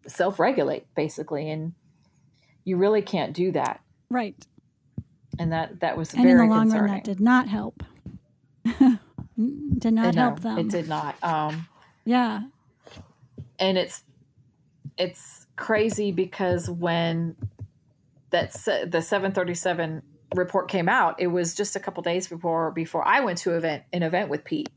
self-regulate 0.08 0.88
basically 0.96 1.52
and 1.52 1.74
you 2.64 2.78
really 2.78 3.04
can't 3.04 3.34
do 3.36 3.52
that. 3.52 3.80
Right 4.10 4.36
and 5.40 5.52
that 5.52 5.80
that 5.82 5.98
was 5.98 6.14
and 6.14 6.24
very 6.24 6.44
in 6.44 6.50
the 6.50 6.56
long 6.56 6.64
concerning. 6.70 6.92
run 6.92 6.94
that 6.96 7.04
did 7.04 7.20
not 7.20 7.48
help. 7.48 7.84
Did 9.78 9.94
not 9.94 10.16
no, 10.16 10.22
help 10.22 10.40
them 10.40 10.58
it 10.58 10.70
did 10.70 10.88
not. 10.88 11.22
Um 11.22 11.68
yeah. 12.06 12.42
and 13.60 13.78
it's 13.78 14.02
it's 14.98 15.46
crazy 15.58 16.12
because 16.14 16.70
when 16.70 17.36
that 18.30 18.54
the 18.90 19.02
737 19.02 20.02
report 20.36 20.70
came 20.70 20.88
out 20.88 21.20
it 21.20 21.28
was 21.28 21.54
just 21.54 21.76
a 21.76 21.80
couple 21.80 22.02
days 22.02 22.28
before 22.28 22.72
before 22.72 23.06
i 23.08 23.20
went 23.20 23.38
to 23.40 23.52
event 23.52 23.84
an 23.94 24.04
event 24.04 24.30
with 24.30 24.44
pete. 24.46 24.70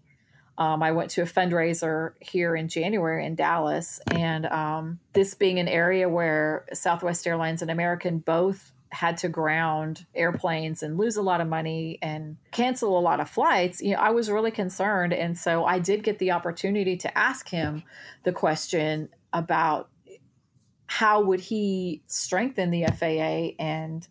Um, 0.58 0.82
I 0.82 0.90
went 0.90 1.10
to 1.12 1.22
a 1.22 1.24
fundraiser 1.24 2.14
here 2.18 2.56
in 2.56 2.66
January 2.66 3.24
in 3.24 3.36
Dallas, 3.36 4.00
and 4.10 4.44
um, 4.46 4.98
this 5.12 5.34
being 5.34 5.60
an 5.60 5.68
area 5.68 6.08
where 6.08 6.66
Southwest 6.72 7.24
Airlines 7.28 7.62
and 7.62 7.70
American 7.70 8.18
both 8.18 8.72
had 8.90 9.18
to 9.18 9.28
ground 9.28 10.06
airplanes 10.14 10.82
and 10.82 10.96
lose 10.96 11.16
a 11.16 11.22
lot 11.22 11.40
of 11.40 11.46
money 11.46 11.98
and 12.00 12.36
cancel 12.52 12.98
a 12.98 13.00
lot 13.00 13.20
of 13.20 13.28
flights, 13.28 13.82
you 13.82 13.92
know, 13.92 13.98
I 13.98 14.10
was 14.10 14.30
really 14.30 14.50
concerned. 14.50 15.12
And 15.12 15.36
so 15.36 15.64
I 15.64 15.78
did 15.78 16.02
get 16.02 16.18
the 16.18 16.30
opportunity 16.30 16.96
to 16.98 17.18
ask 17.18 17.48
him 17.48 17.82
the 18.24 18.32
question 18.32 19.10
about 19.32 19.90
how 20.86 21.20
would 21.22 21.40
he 21.40 22.02
strengthen 22.06 22.70
the 22.70 22.86
FAA 22.86 23.62
and 23.62 24.08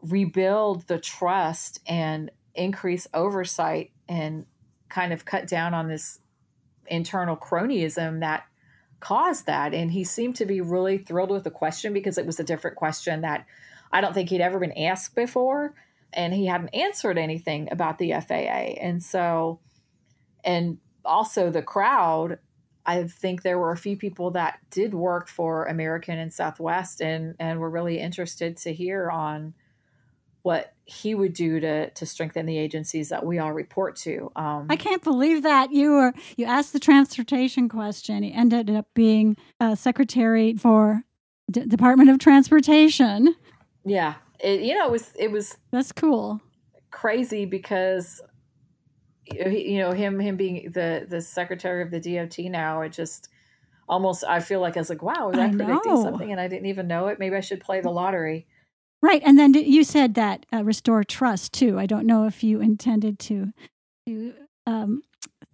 rebuild 0.00 0.86
the 0.86 0.98
trust 0.98 1.80
and 1.86 2.30
increase 2.54 3.06
oversight 3.12 3.90
and 4.08 4.46
kind 4.88 5.12
of 5.12 5.24
cut 5.24 5.46
down 5.46 5.74
on 5.74 5.88
this 5.88 6.20
internal 6.86 7.36
cronyism 7.36 8.20
that 8.20 8.44
caused 9.00 9.46
that. 9.46 9.74
And 9.74 9.90
he 9.90 10.04
seemed 10.04 10.36
to 10.36 10.46
be 10.46 10.60
really 10.60 10.98
thrilled 10.98 11.30
with 11.30 11.44
the 11.44 11.50
question 11.50 11.92
because 11.92 12.18
it 12.18 12.26
was 12.26 12.40
a 12.40 12.44
different 12.44 12.76
question 12.76 13.22
that 13.22 13.46
I 13.92 14.00
don't 14.00 14.14
think 14.14 14.30
he'd 14.30 14.40
ever 14.40 14.58
been 14.58 14.76
asked 14.76 15.14
before. 15.14 15.74
And 16.12 16.32
he 16.32 16.46
hadn't 16.46 16.74
answered 16.74 17.18
anything 17.18 17.68
about 17.70 17.98
the 17.98 18.12
FAA. 18.12 18.78
And 18.80 19.02
so, 19.02 19.60
and 20.44 20.78
also 21.04 21.50
the 21.50 21.62
crowd, 21.62 22.38
I 22.86 23.04
think 23.04 23.42
there 23.42 23.58
were 23.58 23.72
a 23.72 23.76
few 23.76 23.96
people 23.96 24.30
that 24.32 24.60
did 24.70 24.94
work 24.94 25.28
for 25.28 25.66
American 25.66 26.18
and 26.18 26.32
Southwest 26.32 27.00
and, 27.00 27.34
and 27.38 27.58
were 27.58 27.70
really 27.70 27.98
interested 27.98 28.56
to 28.58 28.72
hear 28.72 29.10
on 29.10 29.54
what 30.46 30.72
he 30.84 31.12
would 31.16 31.32
do 31.32 31.58
to 31.58 31.90
to 31.90 32.06
strengthen 32.06 32.46
the 32.46 32.56
agencies 32.56 33.08
that 33.08 33.26
we 33.26 33.40
all 33.40 33.52
report 33.52 33.96
to. 33.96 34.30
Um, 34.36 34.68
I 34.70 34.76
can't 34.76 35.02
believe 35.02 35.42
that 35.42 35.72
you 35.72 35.90
were 35.90 36.12
you 36.36 36.46
asked 36.46 36.72
the 36.72 36.78
transportation 36.78 37.68
question. 37.68 38.22
He 38.22 38.32
ended 38.32 38.70
up 38.70 38.86
being 38.94 39.36
a 39.58 39.74
secretary 39.74 40.54
for 40.54 41.02
D- 41.50 41.66
Department 41.66 42.10
of 42.10 42.20
Transportation. 42.20 43.34
Yeah, 43.84 44.14
it, 44.38 44.60
you 44.60 44.76
know 44.76 44.86
it 44.86 44.92
was 44.92 45.10
it 45.18 45.32
was 45.32 45.56
that's 45.72 45.90
cool, 45.90 46.40
crazy 46.92 47.44
because 47.44 48.22
you 49.24 49.78
know 49.78 49.90
him 49.90 50.20
him 50.20 50.36
being 50.36 50.70
the 50.70 51.06
the 51.08 51.22
secretary 51.22 51.82
of 51.82 51.90
the 51.90 51.98
DOT 51.98 52.38
now. 52.52 52.82
It 52.82 52.90
just 52.90 53.30
almost 53.88 54.22
I 54.22 54.38
feel 54.38 54.60
like 54.60 54.76
I 54.76 54.80
was 54.80 54.90
like, 54.90 55.02
wow, 55.02 55.28
was 55.28 55.38
I, 55.40 55.46
I 55.46 55.48
predicting 55.48 55.94
know. 55.94 56.04
something 56.04 56.30
and 56.30 56.40
I 56.40 56.46
didn't 56.46 56.66
even 56.66 56.86
know 56.86 57.08
it? 57.08 57.18
Maybe 57.18 57.34
I 57.34 57.40
should 57.40 57.58
play 57.60 57.80
the 57.80 57.90
lottery. 57.90 58.46
Right, 59.02 59.22
and 59.24 59.38
then 59.38 59.54
you 59.54 59.84
said 59.84 60.14
that 60.14 60.46
uh, 60.52 60.64
restore 60.64 61.04
trust 61.04 61.52
too. 61.52 61.78
I 61.78 61.86
don't 61.86 62.06
know 62.06 62.26
if 62.26 62.42
you 62.42 62.60
intended 62.60 63.18
to 63.20 63.52
to 64.06 64.34
um, 64.66 65.02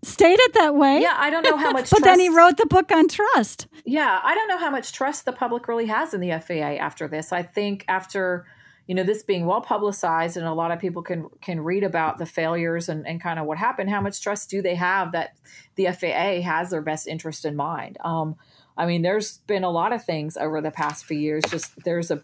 state 0.03 0.39
it 0.39 0.55
that 0.55 0.75
way. 0.75 1.01
Yeah, 1.01 1.15
I 1.17 1.31
don't 1.31 1.43
know 1.43 1.57
how 1.57 1.71
much. 1.73 1.89
Trust 1.89 1.91
But 1.91 1.99
trust, 1.99 2.05
then 2.05 2.21
he 2.21 2.29
wrote 2.29 2.57
the 2.57 2.67
book 2.67 2.93
on 2.93 3.09
trust. 3.09 3.67
Yeah, 3.85 4.21
I 4.23 4.35
don't 4.35 4.49
know 4.49 4.59
how 4.59 4.71
much 4.71 4.93
trust 4.93 5.25
the 5.25 5.33
public 5.33 5.69
really 5.69 5.87
has 5.87 6.15
in 6.15 6.21
the 6.21 6.31
FAA 6.41 6.79
after 6.83 7.09
this. 7.09 7.33
I 7.33 7.43
think 7.43 7.85
after 7.89 8.47
you 8.87 8.95
know 8.95 9.05
this 9.05 9.23
being 9.23 9.47
well 9.47 9.61
publicized 9.61 10.37
and 10.37 10.47
a 10.47 10.53
lot 10.53 10.71
of 10.71 10.79
people 10.79 11.03
can 11.03 11.29
can 11.41 11.61
read 11.61 11.85
about 11.85 12.19
the 12.19 12.27
failures 12.27 12.89
and, 12.89 13.07
and 13.07 13.23
kind 13.23 13.39
of 13.39 13.47
what 13.47 13.59
happened 13.59 13.89
how 13.89 14.01
much 14.01 14.21
trust 14.21 14.51
do 14.51 14.61
they 14.61 14.75
have 14.75 15.13
that 15.13 15.37
the 15.77 15.87
faa 15.87 16.41
has 16.43 16.71
their 16.71 16.83
best 16.83 17.07
interest 17.07 17.45
in 17.45 17.55
mind 17.55 17.97
um, 18.05 18.35
i 18.77 18.85
mean 18.85 19.03
there's 19.03 19.39
been 19.47 19.65
a 19.65 19.71
lot 19.71 19.93
of 19.93 20.05
things 20.05 20.37
over 20.37 20.61
the 20.61 20.71
past 20.71 21.05
few 21.05 21.19
years 21.19 21.45
just 21.49 21.73
there's 21.85 22.11
a 22.11 22.21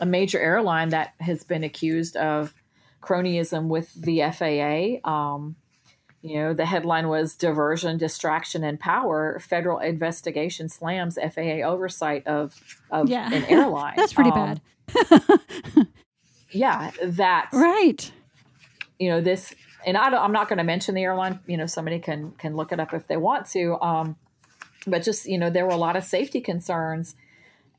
a 0.00 0.06
major 0.06 0.38
airline 0.38 0.90
that 0.90 1.14
has 1.20 1.44
been 1.44 1.64
accused 1.64 2.16
of 2.16 2.54
cronyism 3.02 3.68
with 3.68 3.92
the 3.94 4.22
FAA. 4.32 5.08
Um, 5.08 5.56
you 6.22 6.36
know, 6.36 6.52
the 6.52 6.66
headline 6.66 7.08
was 7.08 7.36
Diversion, 7.36 7.96
Distraction, 7.96 8.64
and 8.64 8.78
Power. 8.78 9.38
Federal 9.38 9.78
investigation 9.78 10.68
slams 10.68 11.16
FAA 11.16 11.62
oversight 11.62 12.26
of, 12.26 12.54
of 12.90 13.08
yeah. 13.08 13.32
an 13.32 13.44
airline. 13.44 13.94
That's 13.96 14.12
pretty 14.12 14.30
um, 14.30 14.60
bad. 14.88 15.86
yeah, 16.50 16.90
that. 17.02 17.50
Right. 17.52 18.10
You 18.98 19.10
know, 19.10 19.20
this, 19.20 19.54
and 19.86 19.96
I 19.96 20.08
am 20.24 20.32
not 20.32 20.48
going 20.48 20.58
to 20.58 20.64
mention 20.64 20.96
the 20.96 21.02
airline. 21.02 21.38
You 21.46 21.56
know, 21.56 21.66
somebody 21.66 22.00
can 22.00 22.32
can 22.32 22.56
look 22.56 22.72
it 22.72 22.80
up 22.80 22.92
if 22.92 23.06
they 23.06 23.16
want 23.16 23.46
to. 23.50 23.80
Um, 23.80 24.16
but 24.88 25.04
just, 25.04 25.26
you 25.26 25.38
know, 25.38 25.50
there 25.50 25.64
were 25.64 25.72
a 25.72 25.76
lot 25.76 25.94
of 25.94 26.02
safety 26.02 26.40
concerns 26.40 27.14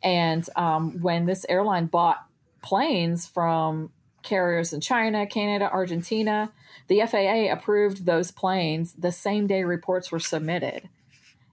and 0.02 0.48
um, 0.56 1.02
when 1.02 1.26
this 1.26 1.46
airline 1.50 1.88
bought 1.88 2.26
planes 2.62 3.28
from 3.28 3.92
carriers 4.24 4.74
in 4.74 4.82
China, 4.82 5.26
Canada, 5.26 5.70
Argentina, 5.72 6.52
the 6.88 7.02
FAA 7.02 7.52
approved 7.52 8.06
those 8.06 8.32
planes 8.32 8.94
the 8.94 9.12
same 9.12 9.48
day 9.48 9.64
reports 9.64 10.12
were 10.12 10.20
submitted, 10.20 10.90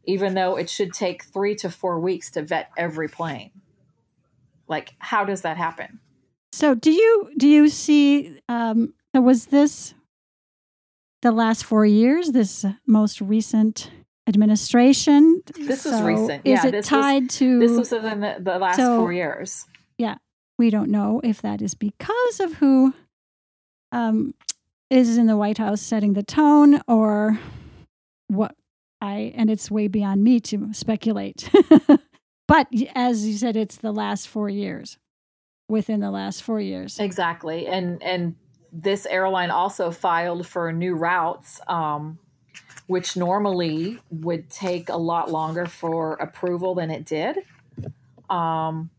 even 0.05 0.35
though 0.35 0.57
it 0.57 0.71
should 0.71 0.93
take 0.93 1.25
three 1.25 1.55
to 1.57 1.71
four 1.71 2.01
weeks 2.01 2.31
to 2.33 2.43
vet 2.43 2.71
every 2.77 3.09
plane. 3.09 3.51
Like, 4.69 4.95
how 4.99 5.25
does 5.25 5.43
that 5.43 5.57
happen? 5.57 6.01
So, 6.53 6.75
do 6.75 6.91
you 6.91 7.31
do 7.37 7.47
you 7.49 7.69
see? 7.69 8.41
Um, 8.49 8.95
was 9.15 9.47
this 9.47 9.95
the 11.23 11.33
last 11.33 11.65
four 11.65 11.87
years? 11.87 12.33
This 12.33 12.65
most 12.87 13.21
recent 13.21 13.91
administration. 14.27 15.43
This 15.57 15.83
so 15.83 15.91
was 15.91 16.03
recent. 16.03 16.43
Is 16.45 16.65
yeah, 16.65 16.71
it 16.71 16.85
tied 16.85 17.25
was, 17.25 17.37
to? 17.39 17.59
This 17.59 17.79
was 17.79 17.93
in 17.93 18.21
the, 18.21 18.37
the 18.41 18.59
last 18.59 18.77
so, 18.77 18.99
four 18.99 19.13
years. 19.13 19.67
Yeah, 19.99 20.17
we 20.59 20.71
don't 20.71 20.91
know 20.91 21.21
if 21.23 21.43
that 21.43 21.63
is 21.63 21.75
because 21.75 22.41
of 22.41 22.55
who 22.55 22.95
um, 23.93 24.35
is 24.91 25.17
in 25.17 25.27
the 25.27 25.37
White 25.37 25.59
House 25.59 25.81
setting 25.81 26.15
the 26.15 26.23
tone, 26.23 26.81
or 26.89 27.39
what. 28.29 28.55
I 28.99 29.35
and 29.37 29.51
it's 29.51 29.71
way 29.71 29.89
beyond 29.89 30.25
me 30.25 30.41
to 30.41 30.73
speculate. 30.73 31.51
but 32.49 32.67
as 32.95 33.27
you 33.27 33.37
said, 33.37 33.55
it's 33.55 33.77
the 33.77 33.93
last 33.93 34.27
four 34.27 34.49
years. 34.49 34.97
Within 35.69 36.01
the 36.01 36.11
last 36.11 36.43
four 36.43 36.61
years, 36.61 36.99
exactly, 36.99 37.67
and 37.67 38.03
and 38.03 38.37
this 38.73 39.05
airline 39.05 39.51
also 39.51 39.91
filed 39.91 40.47
for 40.47 40.73
new 40.73 40.95
routes. 40.95 41.61
Um, 41.67 42.19
which 42.87 43.17
normally 43.17 43.99
would 44.11 44.49
take 44.51 44.89
a 44.89 44.97
lot 44.97 45.31
longer 45.31 45.67
for 45.67 46.15
approval 46.15 46.75
than 46.75 46.91
it 46.91 47.05
did. 47.05 47.39
Um, 48.31 48.91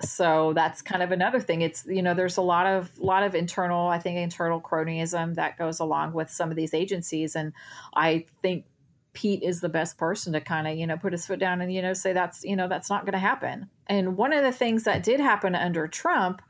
so 0.00 0.52
that's 0.54 0.82
kind 0.82 1.02
of 1.02 1.10
another 1.10 1.40
thing. 1.40 1.62
It's 1.62 1.84
you 1.86 2.02
know 2.02 2.14
there's 2.14 2.36
a 2.36 2.42
lot 2.42 2.66
of 2.66 2.96
lot 2.98 3.22
of 3.22 3.34
internal 3.34 3.88
I 3.88 3.98
think 3.98 4.18
internal 4.18 4.60
cronyism 4.60 5.34
that 5.34 5.58
goes 5.58 5.80
along 5.80 6.12
with 6.12 6.30
some 6.30 6.50
of 6.50 6.56
these 6.56 6.74
agencies, 6.74 7.34
and 7.34 7.52
I 7.94 8.26
think 8.42 8.64
Pete 9.12 9.42
is 9.42 9.60
the 9.60 9.68
best 9.68 9.98
person 9.98 10.32
to 10.34 10.40
kind 10.40 10.68
of 10.68 10.76
you 10.76 10.86
know 10.86 10.96
put 10.96 11.12
his 11.12 11.26
foot 11.26 11.40
down 11.40 11.60
and 11.60 11.72
you 11.72 11.82
know 11.82 11.92
say 11.92 12.12
that's 12.12 12.44
you 12.44 12.54
know 12.54 12.68
that's 12.68 12.90
not 12.90 13.04
going 13.04 13.14
to 13.14 13.18
happen. 13.18 13.68
And 13.88 14.16
one 14.16 14.32
of 14.32 14.44
the 14.44 14.52
things 14.52 14.84
that 14.84 15.02
did 15.02 15.18
happen 15.18 15.54
under 15.54 15.88
Trump, 15.88 16.42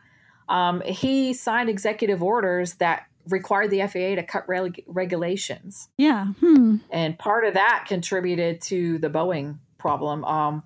um, 0.48 0.82
he 0.82 1.32
signed 1.32 1.70
executive 1.70 2.22
orders 2.22 2.74
that 2.74 3.06
required 3.28 3.70
the 3.70 3.80
FAA 3.80 4.16
to 4.16 4.22
cut 4.22 4.48
reg- 4.48 4.84
regulations. 4.86 5.88
Yeah. 5.96 6.26
Hmm. 6.40 6.76
And 6.90 7.18
part 7.18 7.44
of 7.44 7.54
that 7.54 7.84
contributed 7.88 8.60
to 8.62 8.98
the 8.98 9.10
Boeing 9.10 9.58
problem. 9.78 10.24
Um, 10.24 10.62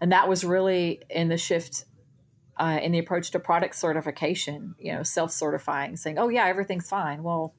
and 0.00 0.12
that 0.12 0.28
was 0.28 0.44
really 0.44 1.02
in 1.10 1.28
the 1.28 1.36
shift 1.36 1.84
uh, 2.58 2.78
in 2.82 2.92
the 2.92 2.98
approach 2.98 3.30
to 3.30 3.38
product 3.38 3.74
certification, 3.74 4.74
you 4.78 4.92
know, 4.92 5.02
self 5.02 5.32
certifying, 5.32 5.96
saying, 5.96 6.18
oh, 6.18 6.28
yeah, 6.28 6.46
everything's 6.46 6.88
fine. 6.88 7.22
Well, 7.22 7.54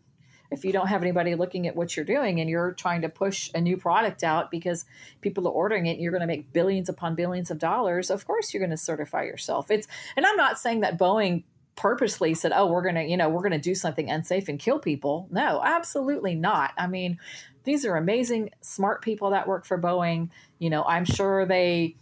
if 0.53 0.63
you 0.63 0.71
don't 0.71 0.87
have 0.87 1.01
anybody 1.01 1.33
looking 1.33 1.67
at 1.67 1.75
what 1.75 1.97
you're 1.97 2.05
doing 2.05 2.39
and 2.39 2.49
you're 2.49 2.73
trying 2.73 3.01
to 3.01 3.09
push 3.09 3.49
a 3.55 3.59
new 3.59 3.75
product 3.75 4.23
out 4.23 4.51
because 4.51 4.85
people 5.21 5.47
are 5.47 5.51
ordering 5.51 5.87
it 5.87 5.93
and 5.93 6.01
you're 6.01 6.11
going 6.11 6.21
to 6.21 6.27
make 6.27 6.53
billions 6.53 6.89
upon 6.89 7.15
billions 7.15 7.49
of 7.49 7.57
dollars, 7.57 8.11
of 8.11 8.25
course 8.27 8.53
you're 8.53 8.61
going 8.61 8.69
to 8.69 8.77
certify 8.77 9.23
yourself. 9.23 9.71
It's 9.71 9.87
and 10.15 10.25
I'm 10.25 10.37
not 10.37 10.59
saying 10.59 10.81
that 10.81 10.99
Boeing 10.99 11.43
purposely 11.75 12.33
said, 12.33 12.51
"Oh, 12.53 12.67
we're 12.67 12.81
going 12.81 12.95
to, 12.95 13.03
you 13.03 13.17
know, 13.17 13.29
we're 13.29 13.41
going 13.41 13.51
to 13.51 13.57
do 13.57 13.75
something 13.75 14.09
unsafe 14.09 14.47
and 14.47 14.59
kill 14.59 14.79
people." 14.79 15.27
No, 15.31 15.61
absolutely 15.63 16.35
not. 16.35 16.71
I 16.77 16.87
mean, 16.87 17.19
these 17.63 17.85
are 17.85 17.95
amazing 17.95 18.51
smart 18.61 19.01
people 19.01 19.31
that 19.31 19.47
work 19.47 19.65
for 19.65 19.79
Boeing. 19.79 20.29
You 20.59 20.69
know, 20.69 20.83
I'm 20.83 21.05
sure 21.05 21.45
they 21.45 21.95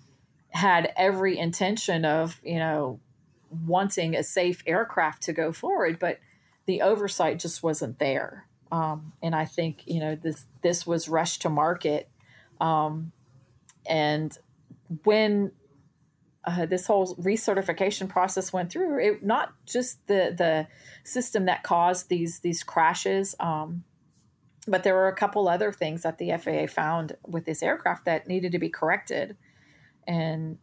had 0.50 0.92
every 0.98 1.38
intention 1.38 2.04
of, 2.04 2.40
you 2.44 2.60
know, 2.60 3.00
wanting 3.66 4.16
a 4.16 4.24
safe 4.24 4.64
aircraft 4.66 5.24
to 5.24 5.34
go 5.34 5.52
forward, 5.52 6.00
but 6.00 6.20
the 6.66 6.82
oversight 6.82 7.40
just 7.40 7.64
wasn't 7.64 8.00
there. 8.00 8.48
Um, 8.72 9.14
and 9.22 9.36
I 9.36 9.46
think, 9.46 9.84
you 9.86 10.00
know, 10.00 10.16
this 10.16 10.46
this 10.62 10.88
was 10.88 11.10
rushed 11.10 11.42
to 11.44 11.50
market. 11.50 12.10
Um, 12.60 13.12
and 13.86 14.38
when 15.04 15.52
uh, 16.44 16.66
this 16.66 16.88
whole 16.88 17.16
recertification 17.16 18.10
process 18.10 18.52
went 18.52 18.72
through, 18.72 19.00
it 19.00 19.24
not 19.24 19.54
just 19.66 20.06
the 20.08 20.34
the 20.36 20.68
system 21.04 21.46
that 21.46 21.64
caused 21.64 22.10
these 22.10 22.40
these 22.40 22.64
crashes, 22.64 23.36
um, 23.40 23.84
but 24.68 24.84
there 24.84 24.96
were 24.96 25.08
a 25.08 25.16
couple 25.16 25.48
other 25.48 25.72
things 25.72 26.02
that 26.02 26.18
the 26.18 26.32
FAA 26.38 26.66
found 26.66 27.16
with 27.28 27.46
this 27.46 27.62
aircraft 27.62 28.06
that 28.06 28.28
needed 28.28 28.54
to 28.54 28.60
be 28.60 28.70
corrected, 28.70 29.38
and 30.08 30.58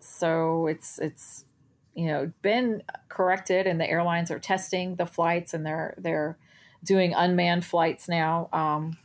so 0.00 0.66
it's 0.66 0.98
it's 0.98 1.44
you 1.94 2.06
know 2.06 2.32
been 2.42 2.82
corrected, 3.08 3.68
and 3.68 3.80
the 3.80 3.88
airlines 3.88 4.32
are 4.32 4.40
testing 4.40 4.96
the 4.96 5.06
flights, 5.06 5.54
and 5.54 5.64
they're 5.64 5.94
they're 5.96 6.36
doing 6.82 7.14
unmanned 7.14 7.64
flights 7.64 8.08
now 8.08 8.48
um, 8.52 8.96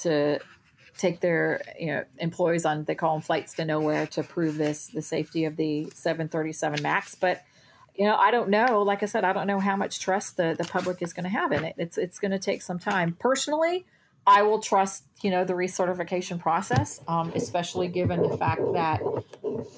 to 0.00 0.40
take 0.96 1.20
their 1.20 1.62
you 1.78 1.88
know 1.88 2.04
employees 2.18 2.64
on 2.64 2.84
they 2.84 2.94
call 2.94 3.14
them 3.14 3.22
flights 3.22 3.54
to 3.54 3.64
nowhere 3.64 4.06
to 4.06 4.22
prove 4.22 4.56
this 4.56 4.88
the 4.88 5.02
safety 5.02 5.44
of 5.44 5.56
the 5.56 5.90
737 5.94 6.82
max. 6.82 7.14
But 7.14 7.42
you 7.94 8.04
know 8.04 8.16
i 8.16 8.30
don't 8.30 8.48
know. 8.48 8.82
Like 8.82 9.02
i 9.02 9.06
said 9.06 9.24
i 9.24 9.32
don't 9.32 9.46
know 9.46 9.60
how 9.60 9.76
much 9.76 10.00
trust 10.00 10.36
the, 10.36 10.54
the 10.58 10.64
public 10.64 11.02
is 11.02 11.12
going 11.12 11.24
to 11.24 11.30
have 11.30 11.52
in 11.52 11.64
it. 11.64 11.74
It's 11.78 11.98
it's 11.98 12.18
going 12.18 12.32
to 12.32 12.38
take 12.38 12.62
some 12.62 12.78
time. 12.78 13.16
Personally 13.18 13.86
i 14.26 14.40
will 14.40 14.58
trust 14.58 15.04
you 15.20 15.30
know 15.30 15.44
the 15.44 15.52
recertification 15.52 16.40
process 16.40 17.02
um, 17.08 17.30
especially 17.34 17.88
given 17.88 18.22
the 18.22 18.34
fact 18.38 18.62
that 18.72 19.02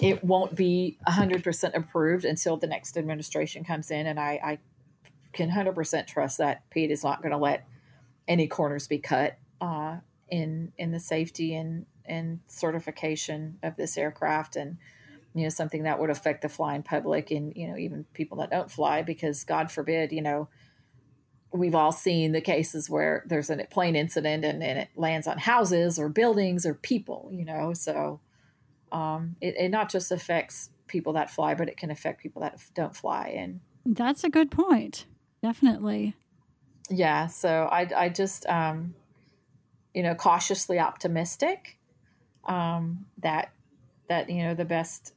it 0.01 0.23
won't 0.23 0.55
be 0.55 0.99
100% 1.09 1.75
approved 1.75 2.25
until 2.25 2.57
the 2.57 2.67
next 2.67 2.97
administration 2.97 3.65
comes 3.65 3.91
in. 3.91 4.07
And 4.07 4.19
i, 4.21 4.41
I 4.43 4.59
can 5.33 5.51
100% 5.51 6.07
trust 6.07 6.39
that 6.39 6.69
Pete 6.71 6.91
is 6.91 7.05
not 7.05 7.23
going 7.23 7.33
to 7.33 7.39
let 7.39 7.67
any 8.27 8.49
corners 8.49 8.89
be 8.89 8.99
cut 8.99 9.39
uh, 9.61 9.99
in 10.29 10.73
in 10.77 10.91
the 10.91 11.01
safety 11.01 11.55
and 11.55 11.87
and 12.05 12.41
certification 12.47 13.59
of 13.63 13.77
this 13.77 13.97
aircraft 13.97 14.57
and 14.57 14.79
you 15.35 15.43
know 15.43 15.49
something 15.49 15.83
that 15.83 16.01
would 16.01 16.11
affect 16.11 16.43
the 16.43 16.49
flying 16.49 16.83
public 16.83 17.31
and 17.31 17.53
you 17.57 17.69
know 17.69 17.77
even 17.77 18.05
people 18.15 18.39
that 18.39 18.51
don't 18.51 18.71
fly 18.71 19.03
because 19.03 19.45
god 19.45 19.71
forbid 19.71 20.13
you 20.13 20.23
know 20.23 20.49
we've 21.53 21.75
all 21.75 21.93
seen 21.93 22.33
the 22.33 22.41
cases 22.41 22.91
where 22.91 23.25
there's 23.27 23.51
a 23.51 23.57
plane 23.71 23.97
incident 23.97 24.45
and, 24.45 24.63
and 24.63 24.79
it 24.79 24.89
lands 24.97 25.27
on 25.27 25.39
houses 25.39 25.99
or 25.99 26.09
buildings 26.09 26.67
or 26.67 26.75
people 26.75 27.29
you 27.33 27.45
know 27.45 27.73
so 27.73 28.21
um, 28.93 29.35
it, 29.41 29.57
it 29.57 29.71
not 29.71 29.91
just 29.91 30.13
affects 30.13 30.71
people 30.87 31.13
that 31.13 31.31
fly 31.31 31.55
but 31.55 31.69
it 31.69 31.77
can 31.77 31.91
affect 31.91 32.21
people 32.21 32.43
that 32.43 32.59
don't 32.75 32.97
fly 32.97 33.35
and 33.37 33.61
that's 33.85 34.25
a 34.25 34.29
good 34.29 34.51
point. 34.51 35.07
Definitely. 35.43 36.17
Yeah 36.91 37.27
so 37.27 37.69
i, 37.71 37.89
I 37.95 38.09
just 38.09 38.47
um, 38.47 38.95
you 39.97 40.03
know 40.03 40.15
cautiously 40.15 40.79
optimistic 40.79 41.79
um, 42.45 43.07
that 43.23 43.51
that 44.09 44.29
you 44.29 44.43
know 44.45 44.55
the 44.55 44.67
best 44.67 45.15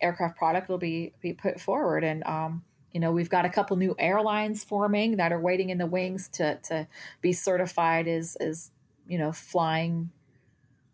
aircraft 0.00 0.36
product 0.36 0.68
will 0.68 0.78
be 0.78 1.14
be 1.22 1.32
put 1.32 1.58
forward. 1.58 2.04
And 2.04 2.22
um, 2.24 2.62
you 2.92 3.00
know 3.00 3.10
we've 3.10 3.30
got 3.30 3.46
a 3.46 3.48
couple 3.48 3.78
new 3.78 3.96
airlines 3.98 4.62
forming 4.62 5.16
that 5.16 5.32
are 5.32 5.40
waiting 5.40 5.70
in 5.70 5.78
the 5.78 5.86
wings 5.86 6.28
to 6.34 6.56
to 6.64 6.86
be 7.22 7.32
certified 7.32 8.06
as 8.06 8.36
as 8.36 8.70
you 9.08 9.16
know 9.16 9.32
flying 9.32 10.10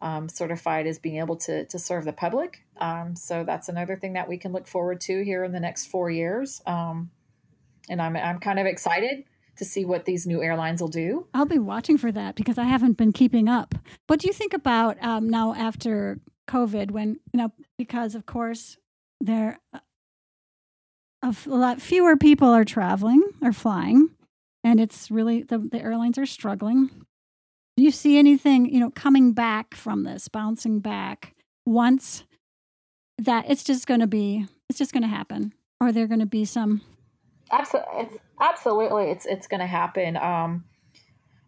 um, 0.01 0.29
certified 0.29 0.87
as 0.87 1.01
being 1.01 1.19
able 1.19 1.37
to 1.39 1.65
to 1.67 1.81
serve 1.81 2.05
the 2.05 2.13
public. 2.13 2.65
Um, 2.77 3.17
so 3.17 3.43
that's 3.43 3.69
another 3.69 3.97
thing 3.97 4.13
that 4.13 4.29
we 4.29 4.39
can 4.39 4.53
look 4.53 4.69
forward 4.69 5.01
to 5.03 5.25
here 5.25 5.43
in 5.43 5.51
the 5.51 5.61
next 5.61 5.87
four 5.87 6.13
years. 6.13 6.63
Um, 6.65 7.11
and 7.89 8.01
I'm 8.01 8.17
I'm 8.17 8.39
kind 8.39 8.61
of 8.61 8.67
excited 8.67 9.25
to 9.57 9.65
see 9.65 9.85
what 9.85 10.05
these 10.05 10.27
new 10.27 10.43
airlines 10.43 10.81
will 10.81 10.89
do. 10.89 11.27
I'll 11.35 11.47
be 11.47 11.59
watching 11.59 11.99
for 11.99 12.11
that 12.13 12.35
because 12.35 12.59
I 12.59 12.65
haven't 12.65 12.97
been 12.97 13.13
keeping 13.13 13.49
up. 13.49 13.75
What 14.07 14.21
do 14.21 14.27
you 14.27 14.33
think 14.33 14.55
about 14.55 15.03
um, 15.03 15.29
now 15.29 15.55
after 15.55 16.21
COVID, 16.51 16.91
when 16.91 17.21
you 17.33 17.39
know, 17.39 17.53
because 17.79 18.15
of 18.15 18.27
course 18.27 18.77
there 19.21 19.61
uh, 19.73 19.79
a 21.23 21.35
lot 21.47 21.81
fewer 21.81 22.17
people 22.17 22.49
are 22.49 22.65
traveling 22.65 23.23
or 23.43 23.53
flying, 23.53 24.11
and 24.65 24.81
it's 24.81 25.11
really 25.11 25.43
the, 25.43 25.59
the 25.59 25.81
airlines 25.81 26.19
are 26.19 26.27
struggling. 26.27 26.91
Do 27.77 27.85
you 27.85 27.91
see 27.91 28.19
anything 28.19 28.73
you 28.73 28.81
know 28.81 28.91
coming 28.91 29.33
back 29.33 29.75
from 29.75 30.03
this, 30.03 30.29
bouncing 30.29 30.81
back 30.81 31.35
once 31.65 32.25
that 33.19 33.45
it's 33.49 33.65
just 33.65 33.87
going 33.87 34.01
to 34.01 34.07
be 34.07 34.47
it's 34.69 34.79
just 34.79 34.93
going 34.93 35.03
to 35.03 35.09
happen? 35.09 35.53
Are 35.81 35.93
there 35.93 36.07
going 36.07 36.21
to 36.21 36.27
be 36.27 36.45
some 36.45 36.83
Absolutely, 37.51 38.01
it's 38.03 38.17
absolutely 38.41 39.11
it's 39.11 39.27
it's 39.27 39.47
going 39.47 39.61
to 39.61 39.67
happen. 39.67 40.17
Um, 40.17 40.65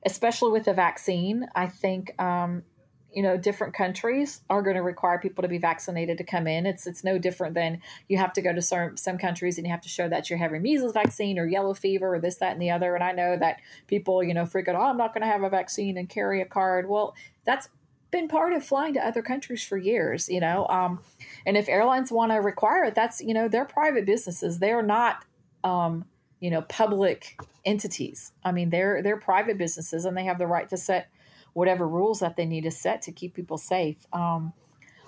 especially 0.05 0.51
with 0.51 0.65
the 0.65 0.75
vaccine, 0.75 1.47
I 1.55 1.69
think 1.69 2.21
um, 2.21 2.65
you 3.13 3.23
know 3.23 3.37
different 3.37 3.75
countries 3.75 4.41
are 4.51 4.63
going 4.63 4.77
to 4.77 4.83
require 4.83 5.19
people 5.19 5.43
to 5.43 5.49
be 5.49 5.59
vaccinated 5.59 6.19
to 6.19 6.25
come 6.25 6.47
in. 6.47 6.67
It's 6.67 6.87
it's 6.87 7.05
no 7.05 7.19
different 7.19 7.55
than 7.55 7.81
you 8.09 8.19
have 8.19 8.33
to 8.35 8.43
go 8.43 8.53
to 8.53 8.63
some 8.63 8.97
some 8.97 9.19
countries 9.19 9.59
and 9.59 9.67
you 9.67 9.71
have 9.71 9.83
to 9.83 9.89
show 9.89 10.09
that 10.09 10.29
you're 10.29 10.39
having 10.39 10.63
measles 10.63 10.93
vaccine 10.93 11.39
or 11.39 11.47
yellow 11.47 11.75
fever 11.75 12.15
or 12.15 12.21
this 12.21 12.37
that 12.37 12.53
and 12.53 12.63
the 12.63 12.71
other. 12.71 12.95
And 12.95 13.05
I 13.05 13.13
know 13.13 13.37
that 13.37 13.61
people 13.87 14.25
you 14.25 14.35
know 14.35 14.47
freak 14.47 14.69
out, 14.69 14.75
oh, 14.75 14.83
I'm 14.83 14.97
not 14.97 15.15
going 15.15 15.23
to 15.23 15.29
have 15.29 15.43
a 15.43 15.51
vaccine 15.51 15.97
and 15.97 16.09
carry 16.09 16.41
a 16.41 16.47
card. 16.47 16.89
Well, 16.89 17.15
that's 17.45 17.69
been 18.11 18.29
part 18.29 18.53
of 18.53 18.65
flying 18.65 18.95
to 18.95 19.07
other 19.07 19.23
countries 19.23 19.65
for 19.65 19.79
years, 19.79 20.29
you 20.29 20.41
know. 20.41 20.67
Um, 20.69 21.01
and 21.47 21.57
if 21.57 21.69
airlines 21.69 22.13
want 22.13 22.33
to 22.33 22.37
require 22.37 22.85
it, 22.85 22.95
that's 22.95 23.21
you 23.21 23.35
know 23.35 23.49
they're 23.49 23.65
private 23.65 24.05
businesses. 24.05 24.59
They 24.59 24.73
are 24.73 24.83
not 24.83 25.25
um, 25.65 26.05
you 26.41 26.51
know, 26.51 26.63
public 26.63 27.39
entities. 27.65 28.33
I 28.45 28.53
mean, 28.53 28.71
they're 28.71 29.03
they're 29.03 29.19
private 29.19 29.59
businesses, 29.59 30.05
and 30.05 30.17
they 30.17 30.25
have 30.25 30.39
the 30.39 30.47
right 30.47 30.69
to 30.69 30.77
set 30.77 31.09
whatever 31.53 31.87
rules 31.87 32.21
that 32.21 32.37
they 32.37 32.47
need 32.47 32.63
to 32.63 32.71
set 32.71 33.03
to 33.03 33.13
keep 33.13 33.35
people 33.35 33.59
safe. 33.59 33.97
Um, 34.13 34.53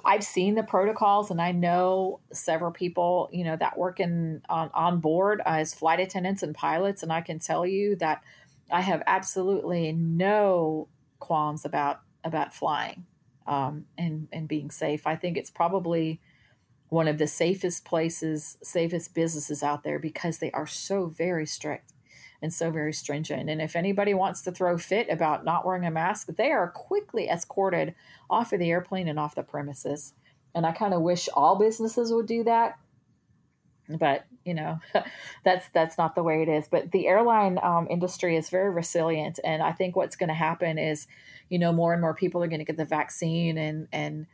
I've 0.05 0.23
seen 0.23 0.55
the 0.55 0.63
protocols, 0.63 1.31
and 1.31 1.41
I 1.41 1.53
know 1.53 2.21
several 2.33 2.71
people, 2.71 3.31
you 3.33 3.45
know, 3.45 3.57
that 3.57 3.79
work 3.79 4.01
in 4.01 4.43
on 4.49 4.71
on 4.75 5.01
board 5.01 5.41
as 5.45 5.75
flight 5.75 6.01
attendants 6.01 6.43
and 6.43 6.55
pilots, 6.55 7.03
and 7.03 7.13
I 7.13 7.21
can 7.21 7.39
tell 7.39 7.67
you 7.67 7.97
that 7.97 8.23
I 8.71 8.83
have 8.83 9.03
absolutely 9.07 9.93
no 9.93 10.89
qualms 11.19 11.65
about 11.65 12.01
about 12.23 12.55
flying 12.55 13.07
um, 13.47 13.87
and 13.97 14.29
and 14.33 14.47
being 14.47 14.71
safe. 14.71 15.07
I 15.07 15.17
think 15.17 15.37
it's 15.37 15.51
probably 15.51 16.21
one 16.89 17.09
of 17.09 17.19
the 17.19 17.27
safest 17.27 17.85
places, 17.85 18.57
safest 18.63 19.15
businesses 19.15 19.63
out 19.63 19.83
there 19.83 19.99
because 19.99 20.39
they 20.39 20.51
are 20.53 20.67
so 20.67 21.07
very 21.07 21.47
strict 21.47 21.93
and 22.43 22.53
so 22.53 22.71
very 22.71 22.93
stringent. 22.93 23.49
And 23.49 23.63
if 23.63 23.75
anybody 23.75 24.13
wants 24.13 24.43
to 24.43 24.53
throw 24.53 24.77
fit 24.77 25.09
about 25.09 25.45
not 25.45 25.65
wearing 25.65 25.87
a 25.87 25.91
mask, 25.91 26.29
they 26.37 26.53
are 26.53 26.69
quickly 26.71 27.29
escorted 27.29 27.95
off 28.29 28.53
of 28.53 28.59
the 28.59 28.71
airplane 28.71 29.09
and 29.09 29.19
off 29.19 29.35
the 29.35 29.43
premises. 29.43 30.13
And 30.55 30.67
I 30.67 30.73
kind 30.73 30.95
of 30.95 31.01
wish 31.01 31.29
all 31.33 31.57
businesses 31.59 32.13
would 32.13 32.27
do 32.27 32.45
that. 32.45 32.79
But 33.89 34.27
you 34.45 34.55
know, 34.55 34.79
that's 35.45 35.69
that's 35.71 35.99
not 35.99 36.15
the 36.15 36.23
way 36.23 36.43
it 36.43 36.49
is. 36.49 36.69
But 36.69 36.93
the 36.93 37.07
airline 37.07 37.59
um, 37.63 37.87
industry 37.91 38.37
is 38.37 38.51
very 38.51 38.71
resilient, 38.71 39.41
and 39.45 39.63
I 39.63 39.73
think 39.73 39.97
what's 39.97 40.17
going 40.17 40.29
to 40.29 40.35
happen 40.35 40.79
is, 40.79 41.07
you 41.49 41.59
know, 41.59 41.73
more 41.73 41.93
and 41.93 42.01
more 42.01 42.15
people 42.15 42.43
are 42.43 42.49
going 42.49 42.61
to 42.61 42.65
get 42.65 42.77
the 42.77 42.85
vaccine, 42.85 43.59
and 43.59 43.89
and 43.93 44.27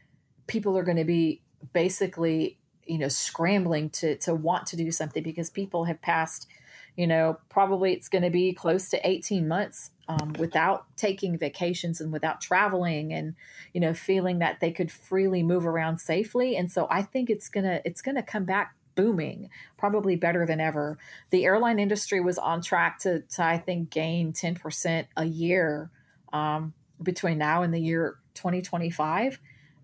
people 0.46 0.76
are 0.76 0.84
going 0.84 0.96
to 0.96 1.04
be 1.04 1.42
basically 1.72 2.58
you 2.86 2.98
know 2.98 3.08
scrambling 3.08 3.90
to 3.90 4.16
to 4.16 4.34
want 4.34 4.66
to 4.66 4.76
do 4.76 4.90
something 4.90 5.22
because 5.22 5.50
people 5.50 5.84
have 5.84 6.00
passed 6.02 6.46
you 6.96 7.06
know 7.06 7.38
probably 7.48 7.92
it's 7.92 8.08
going 8.08 8.22
to 8.22 8.30
be 8.30 8.52
close 8.52 8.88
to 8.90 9.08
18 9.08 9.46
months 9.46 9.90
um, 10.08 10.32
without 10.38 10.86
taking 10.96 11.38
vacations 11.38 12.00
and 12.00 12.12
without 12.12 12.40
traveling 12.40 13.12
and 13.12 13.34
you 13.72 13.80
know 13.80 13.94
feeling 13.94 14.40
that 14.40 14.58
they 14.60 14.72
could 14.72 14.90
freely 14.90 15.42
move 15.42 15.66
around 15.66 15.98
safely. 15.98 16.56
And 16.56 16.70
so 16.70 16.86
i 16.90 17.02
think 17.02 17.30
it's 17.30 17.48
gonna 17.48 17.80
it's 17.84 18.02
gonna 18.02 18.22
come 18.22 18.44
back 18.44 18.74
booming 18.96 19.48
probably 19.78 20.16
better 20.16 20.44
than 20.44 20.60
ever. 20.60 20.98
The 21.30 21.44
airline 21.44 21.78
industry 21.78 22.20
was 22.20 22.38
on 22.38 22.60
track 22.60 22.98
to, 23.00 23.20
to 23.20 23.44
i 23.44 23.56
think 23.56 23.90
gain 23.90 24.32
10% 24.32 25.06
a 25.16 25.24
year 25.24 25.90
um, 26.32 26.74
between 27.02 27.38
now 27.38 27.62
and 27.62 27.72
the 27.72 27.80
year 27.80 28.16
2025 28.34 29.38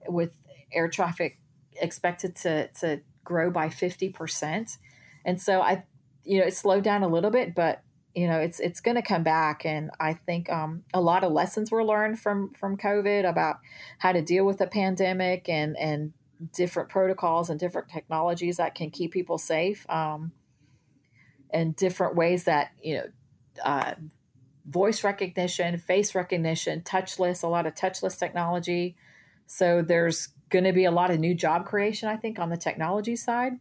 with 0.08 0.32
air 0.72 0.88
traffic 0.88 1.38
expected 1.80 2.36
to 2.36 2.68
to 2.80 3.00
grow 3.24 3.50
by 3.50 3.68
50%. 3.68 4.78
And 5.24 5.40
so 5.40 5.60
I 5.60 5.84
you 6.24 6.40
know, 6.40 6.46
it 6.46 6.54
slowed 6.54 6.82
down 6.82 7.02
a 7.02 7.08
little 7.08 7.30
bit, 7.30 7.54
but 7.54 7.82
you 8.14 8.26
know, 8.26 8.38
it's 8.38 8.60
it's 8.60 8.80
going 8.80 8.94
to 8.94 9.02
come 9.02 9.22
back 9.22 9.66
and 9.66 9.90
I 10.00 10.14
think 10.14 10.50
um, 10.50 10.84
a 10.94 11.00
lot 11.00 11.22
of 11.22 11.32
lessons 11.32 11.70
were 11.70 11.84
learned 11.84 12.18
from 12.18 12.50
from 12.54 12.76
COVID 12.78 13.28
about 13.28 13.58
how 13.98 14.12
to 14.12 14.22
deal 14.22 14.44
with 14.44 14.58
the 14.58 14.66
pandemic 14.66 15.48
and 15.48 15.76
and 15.76 16.12
different 16.52 16.88
protocols 16.88 17.50
and 17.50 17.60
different 17.60 17.88
technologies 17.88 18.56
that 18.56 18.74
can 18.74 18.90
keep 18.90 19.12
people 19.12 19.38
safe 19.38 19.88
um, 19.90 20.32
and 21.50 21.76
different 21.76 22.16
ways 22.16 22.44
that 22.44 22.70
you 22.82 22.96
know 22.96 23.04
uh, 23.62 23.94
voice 24.66 25.04
recognition 25.04 25.78
face 25.78 26.14
recognition 26.14 26.80
touchless 26.80 27.42
a 27.42 27.46
lot 27.46 27.66
of 27.66 27.74
touchless 27.74 28.18
technology 28.18 28.96
so 29.46 29.82
there's 29.82 30.28
going 30.48 30.64
to 30.64 30.72
be 30.72 30.84
a 30.84 30.90
lot 30.90 31.10
of 31.10 31.18
new 31.18 31.34
job 31.34 31.66
creation, 31.66 32.08
I 32.08 32.16
think, 32.16 32.38
on 32.38 32.50
the 32.50 32.56
technology 32.56 33.16
side. 33.16 33.54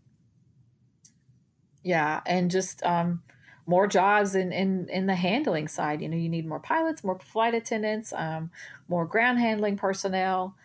Yeah, 1.83 2.21
and 2.25 2.49
just 2.49 2.83
um, 2.83 3.21
more 3.67 3.87
jobs 3.87 4.35
in, 4.35 4.51
in 4.51 4.87
in 4.89 5.05
the 5.05 5.15
handling 5.15 5.67
side. 5.67 6.01
You 6.01 6.09
know, 6.09 6.17
you 6.17 6.29
need 6.29 6.47
more 6.47 6.59
pilots, 6.59 7.03
more 7.03 7.19
flight 7.19 7.53
attendants, 7.53 8.13
um, 8.13 8.51
more 8.87 9.05
ground 9.05 9.39
handling 9.39 9.77
personnel. 9.77 10.55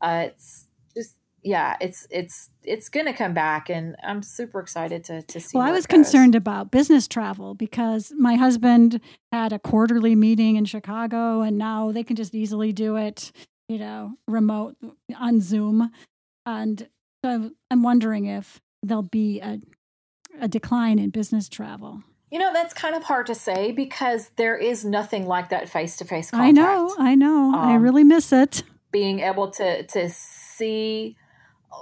Uh, 0.00 0.28
it's 0.28 0.66
just 0.94 1.16
yeah, 1.42 1.76
it's 1.80 2.06
it's 2.10 2.48
it's 2.62 2.88
going 2.88 3.06
to 3.06 3.12
come 3.12 3.34
back, 3.34 3.68
and 3.68 3.94
I'm 4.02 4.22
super 4.22 4.58
excited 4.58 5.04
to 5.04 5.22
to 5.22 5.40
see. 5.40 5.58
Well, 5.58 5.66
I 5.66 5.70
was 5.70 5.86
concerned 5.86 6.34
about 6.34 6.70
business 6.70 7.06
travel 7.06 7.54
because 7.54 8.12
my 8.16 8.36
husband 8.36 9.00
had 9.32 9.52
a 9.52 9.58
quarterly 9.58 10.14
meeting 10.14 10.56
in 10.56 10.64
Chicago, 10.64 11.42
and 11.42 11.58
now 11.58 11.92
they 11.92 12.04
can 12.04 12.16
just 12.16 12.34
easily 12.34 12.72
do 12.72 12.96
it 12.96 13.32
you 13.70 13.78
know, 13.78 14.14
remote 14.26 14.74
on 15.16 15.40
Zoom. 15.40 15.92
And 16.44 16.88
so 17.24 17.52
I'm 17.70 17.82
wondering 17.84 18.26
if 18.26 18.60
there'll 18.82 19.02
be 19.02 19.40
a, 19.40 19.60
a 20.40 20.48
decline 20.48 20.98
in 20.98 21.10
business 21.10 21.48
travel. 21.48 22.02
You 22.32 22.40
know, 22.40 22.52
that's 22.52 22.74
kind 22.74 22.96
of 22.96 23.04
hard 23.04 23.26
to 23.26 23.34
say 23.34 23.70
because 23.70 24.30
there 24.34 24.56
is 24.56 24.84
nothing 24.84 25.24
like 25.24 25.50
that 25.50 25.68
face 25.68 25.96
to 25.98 26.04
face 26.04 26.32
contact. 26.32 26.48
I 26.48 26.50
know, 26.50 26.94
I 26.98 27.14
know. 27.14 27.52
Um, 27.54 27.54
I 27.54 27.74
really 27.76 28.02
miss 28.02 28.32
it. 28.32 28.64
Being 28.90 29.20
able 29.20 29.50
to 29.52 29.84
to 29.84 30.10
see 30.10 31.16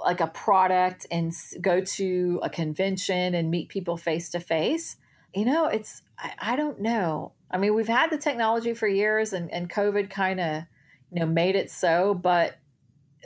like 0.05 0.21
a 0.21 0.27
product 0.27 1.07
and 1.09 1.33
go 1.59 1.81
to 1.81 2.39
a 2.43 2.49
convention 2.51 3.33
and 3.33 3.49
meet 3.49 3.69
people 3.69 3.97
face 3.97 4.29
to 4.29 4.39
face. 4.39 4.95
You 5.33 5.45
know, 5.45 5.65
it's 5.65 6.03
I, 6.19 6.33
I, 6.39 6.55
don't 6.55 6.79
know. 6.81 7.33
I 7.49 7.57
mean, 7.57 7.73
we've 7.73 7.87
had 7.87 8.11
the 8.11 8.17
technology 8.17 8.73
for 8.73 8.87
years 8.87 9.33
and, 9.33 9.51
and 9.51 9.69
COVID 9.69 10.11
kind 10.11 10.39
of 10.39 10.63
you 11.11 11.19
know 11.19 11.25
made 11.25 11.55
it 11.55 11.69
so 11.71 12.13
but 12.13 12.57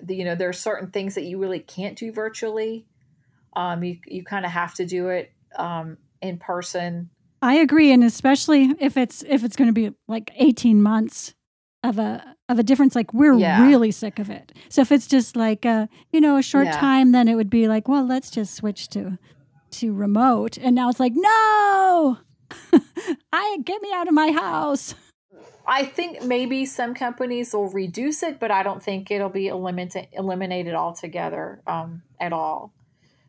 the, 0.02 0.16
you 0.16 0.26
know 0.26 0.36
there 0.36 0.50
are 0.50 0.54
certain 0.54 0.90
things 0.90 1.16
that 1.16 1.24
you 1.24 1.38
really 1.38 1.60
can't 1.60 1.98
do 1.98 2.12
virtually 2.12 2.86
um, 3.56 3.84
you, 3.84 3.98
you 4.08 4.24
kind 4.24 4.46
of 4.46 4.52
have 4.52 4.74
to 4.76 4.86
do 4.86 5.10
it 5.10 5.32
um, 5.58 5.98
in 6.22 6.38
person 6.38 7.10
I 7.42 7.56
agree, 7.56 7.92
and 7.92 8.06
especially 8.06 8.74
if 8.80 8.96
it's 8.96 9.22
if 9.28 9.44
it's 9.44 9.58
going 9.58 9.68
to 9.68 9.74
be 9.74 9.94
like 10.08 10.32
eighteen 10.38 10.82
months 10.82 11.34
of 11.84 12.00
a 12.00 12.36
of 12.48 12.58
a 12.58 12.64
difference, 12.64 12.96
like 12.96 13.14
we're 13.14 13.36
Yeah. 13.36 13.62
really 13.62 13.92
sick 13.92 14.18
of 14.18 14.30
it. 14.30 14.54
So 14.70 14.82
if 14.82 14.94
it's 14.94 15.08
just 15.08 15.36
like 15.36 15.66
a 15.66 15.90
you 16.14 16.22
know 16.22 16.38
a 16.38 16.42
short 16.42 16.68
Yeah. 16.68 16.80
time, 16.80 17.12
then 17.12 17.28
it 17.28 17.36
would 17.36 17.50
be 17.50 17.68
like, 17.68 17.90
well, 17.90 18.06
let's 18.08 18.32
just 18.32 18.56
switch 18.56 18.88
to 18.92 19.18
to 19.72 19.94
remote. 19.94 20.58
And 20.58 20.74
now 20.74 20.88
it's 20.90 21.02
like, 21.02 21.12
no, 21.16 22.18
I 23.34 23.58
get 23.66 23.82
me 23.82 23.92
out 23.94 24.08
of 24.08 24.14
my 24.14 24.32
house. 24.32 24.96
I 25.66 25.86
think 25.86 26.24
maybe 26.24 26.66
some 26.66 26.94
companies 26.94 27.54
will 27.54 27.70
reduce 27.70 28.22
it, 28.24 28.40
but 28.40 28.52
I 28.52 28.64
don't 28.64 28.84
think 28.84 29.10
it'll 29.12 29.30
be 29.30 29.48
eliminated 29.48 30.08
eliminated 30.12 30.74
altogether 30.74 31.62
um, 31.66 32.04
at 32.20 32.34
all. 32.34 32.74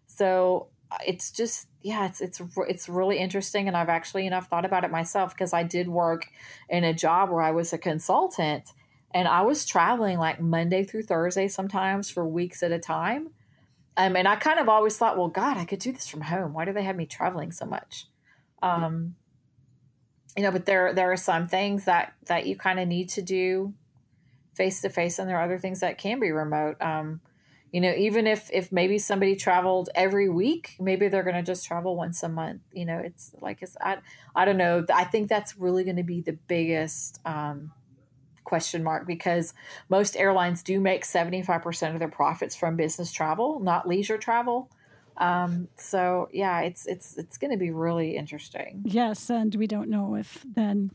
So 0.06 0.68
uh, 0.90 0.98
it's 1.06 1.30
just 1.30 1.68
yeah, 1.82 2.06
it's 2.06 2.20
it's 2.20 2.40
it's 2.68 2.88
really 2.88 3.18
interesting, 3.18 3.68
and 3.68 3.76
I've 3.76 3.88
actually 3.88 4.26
enough 4.26 4.48
thought 4.48 4.64
about 4.64 4.84
it 4.84 4.90
myself 4.90 5.34
because 5.34 5.52
I 5.52 5.62
did 5.62 5.88
work 5.88 6.26
in 6.68 6.82
a 6.82 6.92
job 6.92 7.30
where 7.30 7.42
I 7.42 7.52
was 7.52 7.72
a 7.72 7.78
consultant, 7.78 8.72
and 9.12 9.28
I 9.28 9.42
was 9.42 9.64
traveling 9.64 10.18
like 10.18 10.40
Monday 10.40 10.82
through 10.82 11.04
Thursday 11.04 11.46
sometimes 11.46 12.10
for 12.10 12.26
weeks 12.26 12.62
at 12.62 12.72
a 12.72 12.78
time. 12.78 13.30
Um, 13.96 14.16
and 14.16 14.26
I 14.26 14.34
kind 14.34 14.58
of 14.58 14.68
always 14.68 14.96
thought, 14.96 15.16
well, 15.16 15.28
God, 15.28 15.56
I 15.56 15.64
could 15.64 15.78
do 15.78 15.92
this 15.92 16.08
from 16.08 16.22
home. 16.22 16.52
Why 16.52 16.64
do 16.64 16.72
they 16.72 16.82
have 16.82 16.96
me 16.96 17.06
traveling 17.06 17.52
so 17.52 17.64
much? 17.64 18.06
Um, 18.60 19.14
you 20.36 20.42
know 20.42 20.50
but 20.50 20.66
there 20.66 20.92
there 20.92 21.10
are 21.10 21.16
some 21.16 21.46
things 21.46 21.84
that 21.84 22.14
that 22.26 22.46
you 22.46 22.56
kind 22.56 22.80
of 22.80 22.88
need 22.88 23.08
to 23.08 23.22
do 23.22 23.72
face 24.54 24.80
to 24.80 24.88
face 24.88 25.18
and 25.18 25.28
there 25.28 25.38
are 25.38 25.44
other 25.44 25.58
things 25.58 25.80
that 25.80 25.98
can 25.98 26.20
be 26.20 26.30
remote. 26.30 26.76
Um 26.80 27.20
you 27.72 27.80
know 27.80 27.92
even 27.96 28.28
if 28.28 28.48
if 28.52 28.70
maybe 28.70 28.98
somebody 28.98 29.34
traveled 29.34 29.90
every 29.96 30.28
week 30.28 30.76
maybe 30.78 31.08
they're 31.08 31.24
going 31.24 31.34
to 31.34 31.42
just 31.42 31.66
travel 31.66 31.96
once 31.96 32.22
a 32.22 32.28
month 32.28 32.62
you 32.72 32.84
know 32.84 32.98
it's 32.98 33.32
like 33.40 33.62
it's 33.62 33.76
i, 33.80 33.96
I 34.36 34.44
don't 34.44 34.56
know. 34.56 34.86
I 34.94 35.02
think 35.04 35.28
that's 35.28 35.56
really 35.58 35.82
going 35.82 35.96
to 35.96 36.04
be 36.04 36.20
the 36.20 36.34
biggest 36.46 37.20
um 37.24 37.72
question 38.44 38.84
mark 38.84 39.06
because 39.06 39.54
most 39.88 40.16
airlines 40.16 40.62
do 40.62 40.78
make 40.78 41.02
75% 41.02 41.94
of 41.94 41.98
their 41.98 42.08
profits 42.08 42.54
from 42.54 42.76
business 42.76 43.10
travel 43.10 43.58
not 43.58 43.88
leisure 43.88 44.18
travel 44.18 44.70
um 45.18 45.68
so 45.76 46.28
yeah 46.32 46.60
it's 46.60 46.86
it's 46.86 47.16
it's 47.16 47.38
going 47.38 47.50
to 47.50 47.56
be 47.56 47.70
really 47.70 48.16
interesting 48.16 48.82
Yes, 48.84 49.30
and 49.30 49.54
we 49.54 49.66
don't 49.66 49.88
know 49.88 50.14
if 50.16 50.44
then 50.44 50.90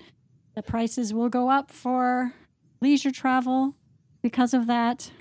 the 0.55 0.62
prices 0.63 1.13
will 1.13 1.29
go 1.29 1.49
up 1.49 1.71
for 1.71 2.34
leisure 2.82 3.12
travel 3.12 3.75
because 4.21 4.53
of 4.53 4.67
that. 4.67 5.12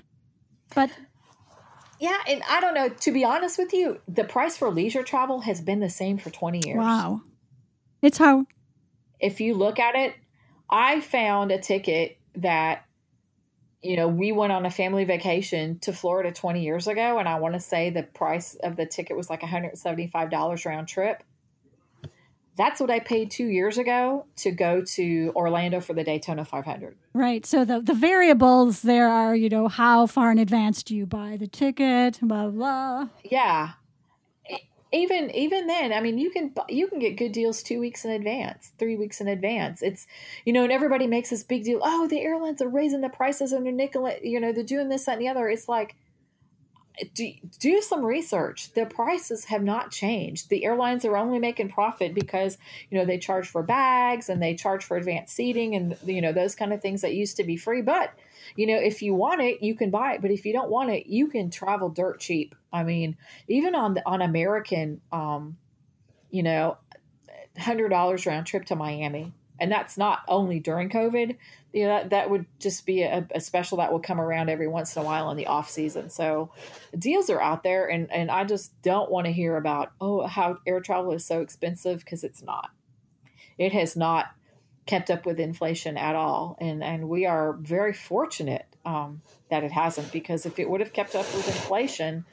But 0.75 0.91
Yeah, 1.99 2.17
and 2.27 2.41
I 2.49 2.59
don't 2.59 2.73
know. 2.73 2.89
To 2.89 3.11
be 3.11 3.23
honest 3.23 3.57
with 3.57 3.73
you, 3.73 3.99
the 4.07 4.23
price 4.23 4.57
for 4.57 4.69
leisure 4.69 5.03
travel 5.03 5.41
has 5.41 5.61
been 5.61 5.79
the 5.79 5.89
same 5.89 6.17
for 6.17 6.29
20 6.29 6.67
years. 6.67 6.77
wow, 6.77 7.21
it's 8.01 8.17
how 8.17 8.45
If 9.19 9.39
you 9.41 9.53
look 9.53 9.79
at 9.79 9.95
it, 9.95 10.13
I 10.69 10.99
found 11.01 11.51
a 11.51 11.59
ticket 11.59 12.17
that, 12.35 12.85
you 13.81 13.95
know, 13.95 14.07
we 14.07 14.31
went 14.31 14.51
on 14.51 14.65
a 14.65 14.71
family 14.71 15.05
vacation 15.05 15.79
to 15.79 15.93
Florida 15.93 16.31
20 16.31 16.61
years 16.61 16.87
ago, 16.87 17.17
and 17.17 17.29
I 17.29 17.39
want 17.39 17.53
to 17.53 17.59
say 17.59 17.89
the 17.89 18.03
price 18.03 18.55
of 18.55 18.75
the 18.75 18.85
ticket 18.85 19.15
was 19.15 19.29
like 19.29 19.41
$175 19.41 20.65
round 20.65 20.87
trip. 20.87 21.23
That's 22.57 22.81
what 22.81 22.91
I 22.91 22.99
paid 22.99 23.31
two 23.31 23.45
years 23.45 23.77
ago 23.77 24.25
to 24.37 24.51
go 24.51 24.81
to 24.81 25.31
Orlando 25.33 25.79
for 25.79 25.93
the 25.93 26.03
Daytona 26.03 26.43
500. 26.43 26.97
Right. 27.13 27.45
So 27.45 27.63
the, 27.63 27.79
the 27.79 27.93
variables 27.93 28.81
there 28.81 29.07
are, 29.07 29.33
you 29.33 29.47
know, 29.47 29.69
how 29.69 30.07
far 30.07 30.29
in 30.29 30.39
advance 30.39 30.83
do 30.83 30.93
you 30.93 31.05
buy 31.05 31.37
the 31.39 31.47
ticket, 31.47 32.19
blah, 32.21 32.49
blah. 32.49 33.07
Yeah. 33.23 33.71
Even 34.91 35.29
even 35.35 35.67
then, 35.67 35.93
I 35.93 36.01
mean, 36.01 36.17
you 36.17 36.31
can 36.31 36.51
you 36.67 36.87
can 36.87 36.97
get 36.97 37.15
good 37.15 37.31
deals 37.31 37.61
two 37.61 37.79
weeks 37.79 38.05
in 38.05 38.11
advance, 38.11 38.71
three 38.79 38.95
weeks 38.95 39.21
in 39.21 39.27
advance. 39.27 39.83
It's 39.83 40.07
you 40.45 40.53
know, 40.53 40.63
and 40.63 40.71
everybody 40.71 41.05
makes 41.05 41.29
this 41.29 41.43
big 41.43 41.63
deal. 41.63 41.79
Oh, 41.83 42.07
the 42.07 42.21
airlines 42.21 42.61
are 42.61 42.67
raising 42.67 43.01
the 43.01 43.09
prices 43.09 43.53
and 43.53 43.65
they're 43.65 43.71
nickel, 43.71 44.11
you 44.23 44.39
know, 44.39 44.51
they're 44.51 44.63
doing 44.63 44.89
this 44.89 45.05
that 45.05 45.13
and 45.13 45.21
the 45.21 45.27
other. 45.27 45.47
It's 45.47 45.69
like 45.69 45.95
do, 47.13 47.31
do 47.59 47.81
some 47.81 48.05
research. 48.05 48.73
The 48.73 48.85
prices 48.85 49.45
have 49.45 49.63
not 49.63 49.91
changed. 49.91 50.49
The 50.49 50.65
airlines 50.65 51.05
are 51.05 51.17
only 51.17 51.39
making 51.39 51.69
profit 51.69 52.13
because 52.13 52.57
you 52.89 52.97
know 52.97 53.05
they 53.05 53.17
charge 53.17 53.47
for 53.47 53.63
bags 53.63 54.29
and 54.29 54.41
they 54.41 54.55
charge 54.55 54.83
for 54.83 54.97
advanced 54.97 55.35
seating 55.35 55.75
and 55.75 55.97
you 56.05 56.21
know 56.21 56.33
those 56.33 56.55
kind 56.55 56.73
of 56.73 56.81
things 56.81 57.01
that 57.01 57.13
used 57.13 57.37
to 57.37 57.43
be 57.43 57.57
free. 57.57 57.81
But 57.81 58.13
you 58.55 58.67
know 58.67 58.77
if 58.77 59.01
you 59.01 59.13
want 59.13 59.41
it, 59.41 59.63
you 59.63 59.75
can 59.75 59.89
buy 59.89 60.13
it. 60.13 60.21
But 60.21 60.31
if 60.31 60.45
you 60.45 60.53
don't 60.53 60.69
want 60.69 60.89
it, 60.89 61.07
you 61.07 61.27
can 61.27 61.49
travel 61.49 61.89
dirt 61.89 62.19
cheap. 62.19 62.55
I 62.71 62.83
mean, 62.83 63.17
even 63.47 63.75
on 63.75 63.95
the, 63.95 64.03
on 64.05 64.21
American, 64.21 65.01
um, 65.11 65.57
you 66.29 66.43
know, 66.43 66.77
hundred 67.57 67.89
dollars 67.89 68.25
round 68.25 68.45
trip 68.45 68.65
to 68.65 68.75
Miami, 68.75 69.33
and 69.59 69.71
that's 69.71 69.97
not 69.97 70.19
only 70.27 70.59
during 70.59 70.89
COVID. 70.89 71.37
You 71.71 71.83
know 71.83 71.89
that 71.89 72.09
that 72.09 72.29
would 72.29 72.45
just 72.59 72.85
be 72.85 73.03
a, 73.03 73.27
a 73.35 73.39
special 73.39 73.77
that 73.77 73.91
will 73.91 73.99
come 73.99 74.19
around 74.19 74.49
every 74.49 74.67
once 74.67 74.95
in 74.95 75.01
a 75.01 75.05
while 75.05 75.29
in 75.29 75.37
the 75.37 75.45
off 75.45 75.69
season. 75.69 76.09
So 76.09 76.51
deals 76.97 77.29
are 77.29 77.41
out 77.41 77.63
there, 77.63 77.87
and 77.87 78.11
and 78.11 78.31
I 78.31 78.43
just 78.43 78.79
don't 78.81 79.11
want 79.11 79.27
to 79.27 79.31
hear 79.31 79.55
about 79.55 79.91
oh 80.01 80.25
how 80.25 80.57
air 80.65 80.79
travel 80.79 81.11
is 81.11 81.25
so 81.25 81.41
expensive 81.41 81.99
because 81.99 82.23
it's 82.23 82.41
not. 82.41 82.71
It 83.57 83.71
has 83.73 83.95
not 83.95 84.27
kept 84.87 85.11
up 85.11 85.27
with 85.27 85.39
inflation 85.39 85.95
at 85.95 86.15
all, 86.15 86.57
and 86.59 86.83
and 86.83 87.07
we 87.07 87.27
are 87.27 87.53
very 87.53 87.93
fortunate 87.93 88.65
um, 88.83 89.21
that 89.51 89.63
it 89.63 89.71
hasn't 89.71 90.11
because 90.11 90.47
if 90.47 90.57
it 90.57 90.67
would 90.67 90.79
have 90.79 90.93
kept 90.93 91.13
up 91.13 91.25
with 91.35 91.47
inflation, 91.47 92.25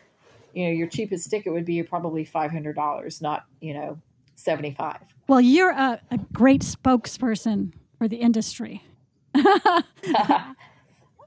you 0.55 0.65
know 0.65 0.71
your 0.71 0.89
cheapest 0.89 1.29
ticket 1.31 1.53
would 1.53 1.67
be 1.67 1.83
probably 1.83 2.25
five 2.25 2.51
hundred 2.51 2.75
dollars, 2.75 3.21
not 3.21 3.45
you 3.61 3.75
know 3.75 3.99
seventy 4.37 4.73
five. 4.73 5.03
Well, 5.29 5.41
you're 5.41 5.73
a, 5.73 6.01
a 6.11 6.19
great 6.33 6.63
spokesperson 6.63 7.73
for 7.99 8.09
the 8.09 8.17
industry. 8.17 8.83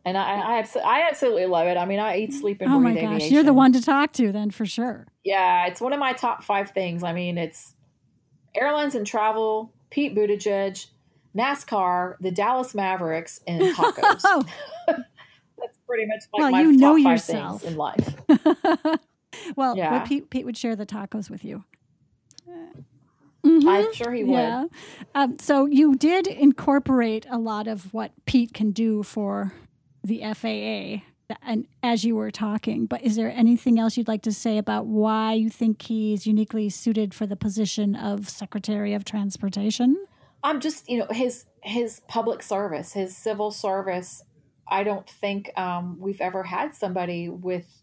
and 0.06 0.18
I, 0.18 0.60
I, 0.62 0.68
I 0.84 1.08
absolutely 1.10 1.46
love 1.46 1.68
it. 1.68 1.78
I 1.78 1.86
mean, 1.86 2.00
I 2.00 2.18
eat, 2.18 2.34
sleep, 2.34 2.62
and 2.62 2.72
oh 2.72 2.80
my 2.80 2.92
breathe 2.92 3.04
gosh, 3.04 3.14
aviation. 3.16 3.34
you're 3.34 3.44
the 3.44 3.54
one 3.54 3.72
to 3.74 3.82
talk 3.82 4.14
to 4.14 4.32
then 4.32 4.52
for 4.52 4.66
sure. 4.66 5.08
Yeah, 5.24 5.68
it's 5.68 5.82
one 5.82 5.94
of 5.94 6.00
my 6.00 6.14
top 6.14 6.44
five 6.44 6.72
things. 6.72 7.04
I 7.04 7.14
mean, 7.14 7.38
it's 7.38 7.74
airlines 8.56 8.96
and 8.96 9.06
travel, 9.06 9.74
Pete 9.90 10.16
Buttigieg, 10.16 10.86
NASCAR, 11.38 12.16
the 12.20 12.32
Dallas 12.32 12.74
Mavericks, 12.74 13.40
and 13.48 13.62
tacos. 13.76 14.22
Oh, 14.26 14.44
That's 15.62 15.78
pretty 15.86 16.06
much 16.06 16.24
like 16.34 16.40
Well, 16.42 16.52
my 16.52 16.62
you 16.62 16.72
top 16.74 16.80
know 16.80 17.04
five 17.04 17.14
yourself. 17.18 17.62
things 17.62 17.72
in 17.74 17.78
life. 17.78 18.16
well, 19.58 19.76
Yeah. 19.78 19.92
well, 19.92 20.08
Pete, 20.08 20.30
Pete 20.30 20.46
would 20.46 20.56
share 20.58 20.76
the 20.76 20.86
tacos 20.86 21.30
with 21.30 21.44
you. 21.44 21.64
Mhm. 23.44 23.68
I'm 23.68 23.94
sure 23.94 24.12
he 24.14 24.24
would. 24.24 24.34
Yeah. 24.34 24.66
Um, 25.16 25.38
so 25.40 25.66
you 25.66 25.96
did 25.96 26.28
incorporate 26.28 27.26
a 27.30 27.38
lot 27.38 27.68
of 27.68 27.94
what 27.94 28.12
Pete 28.26 28.54
can 28.54 28.72
do 28.72 29.04
for 29.04 29.54
the 30.04 30.24
FAA, 30.24 31.04
and 31.42 31.68
as 31.84 32.04
you 32.04 32.16
were 32.16 32.32
talking. 32.32 32.86
But 32.86 33.02
is 33.04 33.16
there 33.16 33.32
anything 33.32 33.80
else 33.80 33.98
you'd 33.98 34.08
like 34.08 34.24
to 34.24 34.32
say 34.32 34.58
about 34.58 34.88
why 34.88 35.34
you 35.34 35.50
think 35.50 35.82
he's 35.84 36.28
uniquely 36.28 36.70
suited 36.70 37.14
for 37.14 37.26
the 37.26 37.36
position 37.36 37.96
of 37.96 38.30
Secretary 38.30 38.94
of 38.94 39.06
Transportation? 39.06 39.98
I'm 40.44 40.60
just, 40.60 40.90
you 40.90 41.00
know, 41.00 41.08
his 41.12 41.46
his 41.62 42.02
public 42.08 42.42
service, 42.42 42.94
his 42.94 43.16
civil 43.16 43.52
service. 43.52 44.24
I 44.68 44.84
don't 44.84 45.10
think 45.10 45.52
um, 45.58 45.98
we've 46.00 46.22
ever 46.22 46.44
had 46.44 46.76
somebody 46.76 47.28
with 47.28 47.82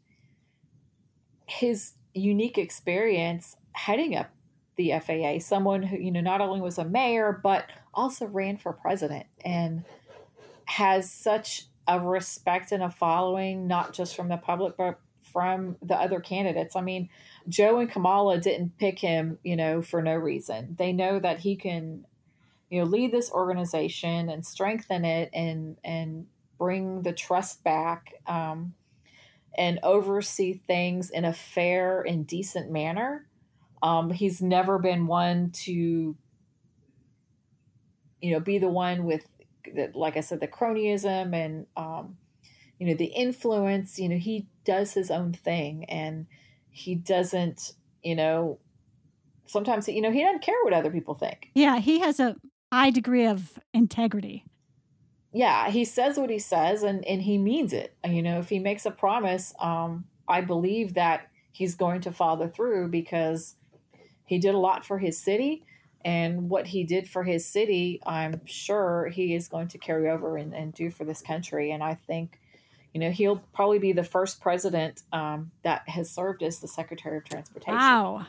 his 1.47 1.95
unique 2.15 2.59
experience 2.59 3.57
heading 3.73 4.17
up 4.17 4.31
the 4.77 4.93
FAA. 5.05 5.39
Someone 5.39 5.83
who, 5.83 5.97
you 5.97 6.11
know, 6.11 6.21
not 6.21 6.41
only 6.41 6.61
was 6.61 6.79
a 6.79 6.85
mayor 6.85 7.39
but 7.43 7.67
also 7.95 8.27
ran 8.27 8.57
for 8.57 8.73
president 8.73 9.27
and 9.45 9.85
has 10.67 11.11
such 11.11 11.67
a 11.89 12.01
respect 12.01 12.73
and 12.73 12.83
a 12.83 12.91
following, 12.91 13.67
not 13.67 13.93
just 13.93 14.17
from 14.17 14.29
the 14.29 14.37
public 14.37 14.77
but 14.77 14.99
from 15.33 15.77
the 15.83 15.95
other 15.95 16.21
candidates. 16.21 16.77
I 16.77 16.81
mean, 16.81 17.09
Joe 17.49 17.79
and 17.79 17.91
Kamala 17.91 18.39
didn't 18.39 18.79
pick 18.79 18.99
him, 18.99 19.39
you 19.43 19.57
know, 19.57 19.83
for 19.83 20.01
no 20.01 20.15
reason. 20.15 20.77
They 20.79 20.93
know 20.93 21.19
that 21.19 21.41
he 21.41 21.57
can 21.57 22.07
you 22.71 22.81
know 22.81 22.87
lead 22.87 23.13
this 23.13 23.31
organization 23.31 24.29
and 24.29 24.45
strengthen 24.45 25.05
it 25.05 25.31
and 25.33 25.77
and 25.85 26.27
bring 26.59 27.03
the 27.03 27.13
trust 27.13 27.63
back 27.63 28.15
um, 28.27 28.75
and 29.57 29.79
oversee 29.83 30.55
things 30.67 31.11
in 31.11 31.25
a 31.25 31.33
fair 31.33 32.01
and 32.03 32.27
decent 32.27 32.71
manner 32.71 33.27
um, 33.83 34.11
he's 34.11 34.41
never 34.41 34.79
been 34.79 35.07
one 35.07 35.51
to 35.51 36.17
you 38.21 38.33
know 38.33 38.41
be 38.41 38.59
the 38.59 38.69
one 38.69 39.05
with 39.05 39.27
the, 39.65 39.91
like 39.95 40.17
i 40.17 40.21
said 40.21 40.41
the 40.41 40.49
cronyism 40.49 41.35
and 41.35 41.67
um, 41.77 42.17
you 42.79 42.87
know 42.87 42.95
the 42.95 43.07
influence. 43.07 43.99
You 43.99 44.09
know 44.09 44.19
he 44.19 44.47
does 44.65 44.93
his 44.93 45.11
own 45.11 45.33
thing 45.33 45.85
and 45.85 46.27
he 46.71 46.95
doesn't 46.95 47.73
you 48.03 48.15
know 48.15 48.59
sometimes 49.47 49.89
you 49.89 50.01
know 50.01 50.11
he 50.11 50.23
doesn't 50.23 50.43
care 50.43 50.57
what 50.63 50.73
other 50.73 50.91
people 50.91 51.15
think. 51.15 51.51
Yeah, 51.55 51.79
he 51.79 52.01
has 52.01 52.21
a 52.21 52.37
high 52.73 52.91
degree 52.91 53.27
of 53.27 53.59
integrity. 53.73 54.45
yeah 55.33 55.71
he 55.71 55.85
says 55.85 56.19
what 56.19 56.31
he 56.31 56.39
says 56.39 56.83
and 56.83 57.05
and 57.07 57.23
he 57.23 57.39
means 57.39 57.73
it. 57.73 57.97
You 58.05 58.23
know 58.23 58.39
if 58.39 58.49
he 58.49 58.59
makes 58.59 58.87
a 58.87 58.91
promise 58.91 59.55
um 59.61 60.05
i 60.29 60.41
believe 60.41 60.95
that 60.95 61.29
he's 61.53 61.75
going 61.75 62.01
to 62.03 62.13
follow 62.13 62.49
through 62.49 62.89
because 62.89 63.55
he 64.27 64.39
did 64.39 64.55
a 64.55 64.59
lot 64.59 64.85
for 64.85 64.99
his 64.99 65.19
city 65.19 65.63
and 66.07 66.49
what 66.49 66.69
he 66.69 66.85
did 66.85 67.09
for 67.09 67.25
his 67.25 67.45
city, 67.45 68.01
I'm 68.07 68.41
sure 68.47 69.09
he 69.09 69.35
is 69.35 69.49
going 69.49 69.67
to 69.69 69.79
carry 69.79 70.09
over 70.09 70.37
and, 70.37 70.55
and 70.55 70.73
do 70.73 70.89
for 70.89 71.05
this 71.05 71.21
country. 71.21 71.73
And 71.73 71.83
I 71.83 71.95
think, 71.95 72.39
you 72.95 73.01
know, 73.01 73.11
he'll 73.11 73.43
probably 73.53 73.81
be 73.81 73.91
the 73.91 74.05
first 74.05 74.41
president 74.41 75.03
um, 75.13 75.51
that 75.65 75.89
has 75.89 76.09
served 76.09 76.45
as 76.45 76.61
the 76.61 76.69
Secretary 76.69 77.17
of 77.17 77.25
Transportation. 77.25 77.77
Wow. 77.77 78.25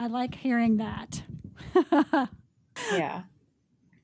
I 0.00 0.08
like 0.08 0.34
hearing 0.34 0.78
that. 0.78 1.22
yeah. 2.92 3.22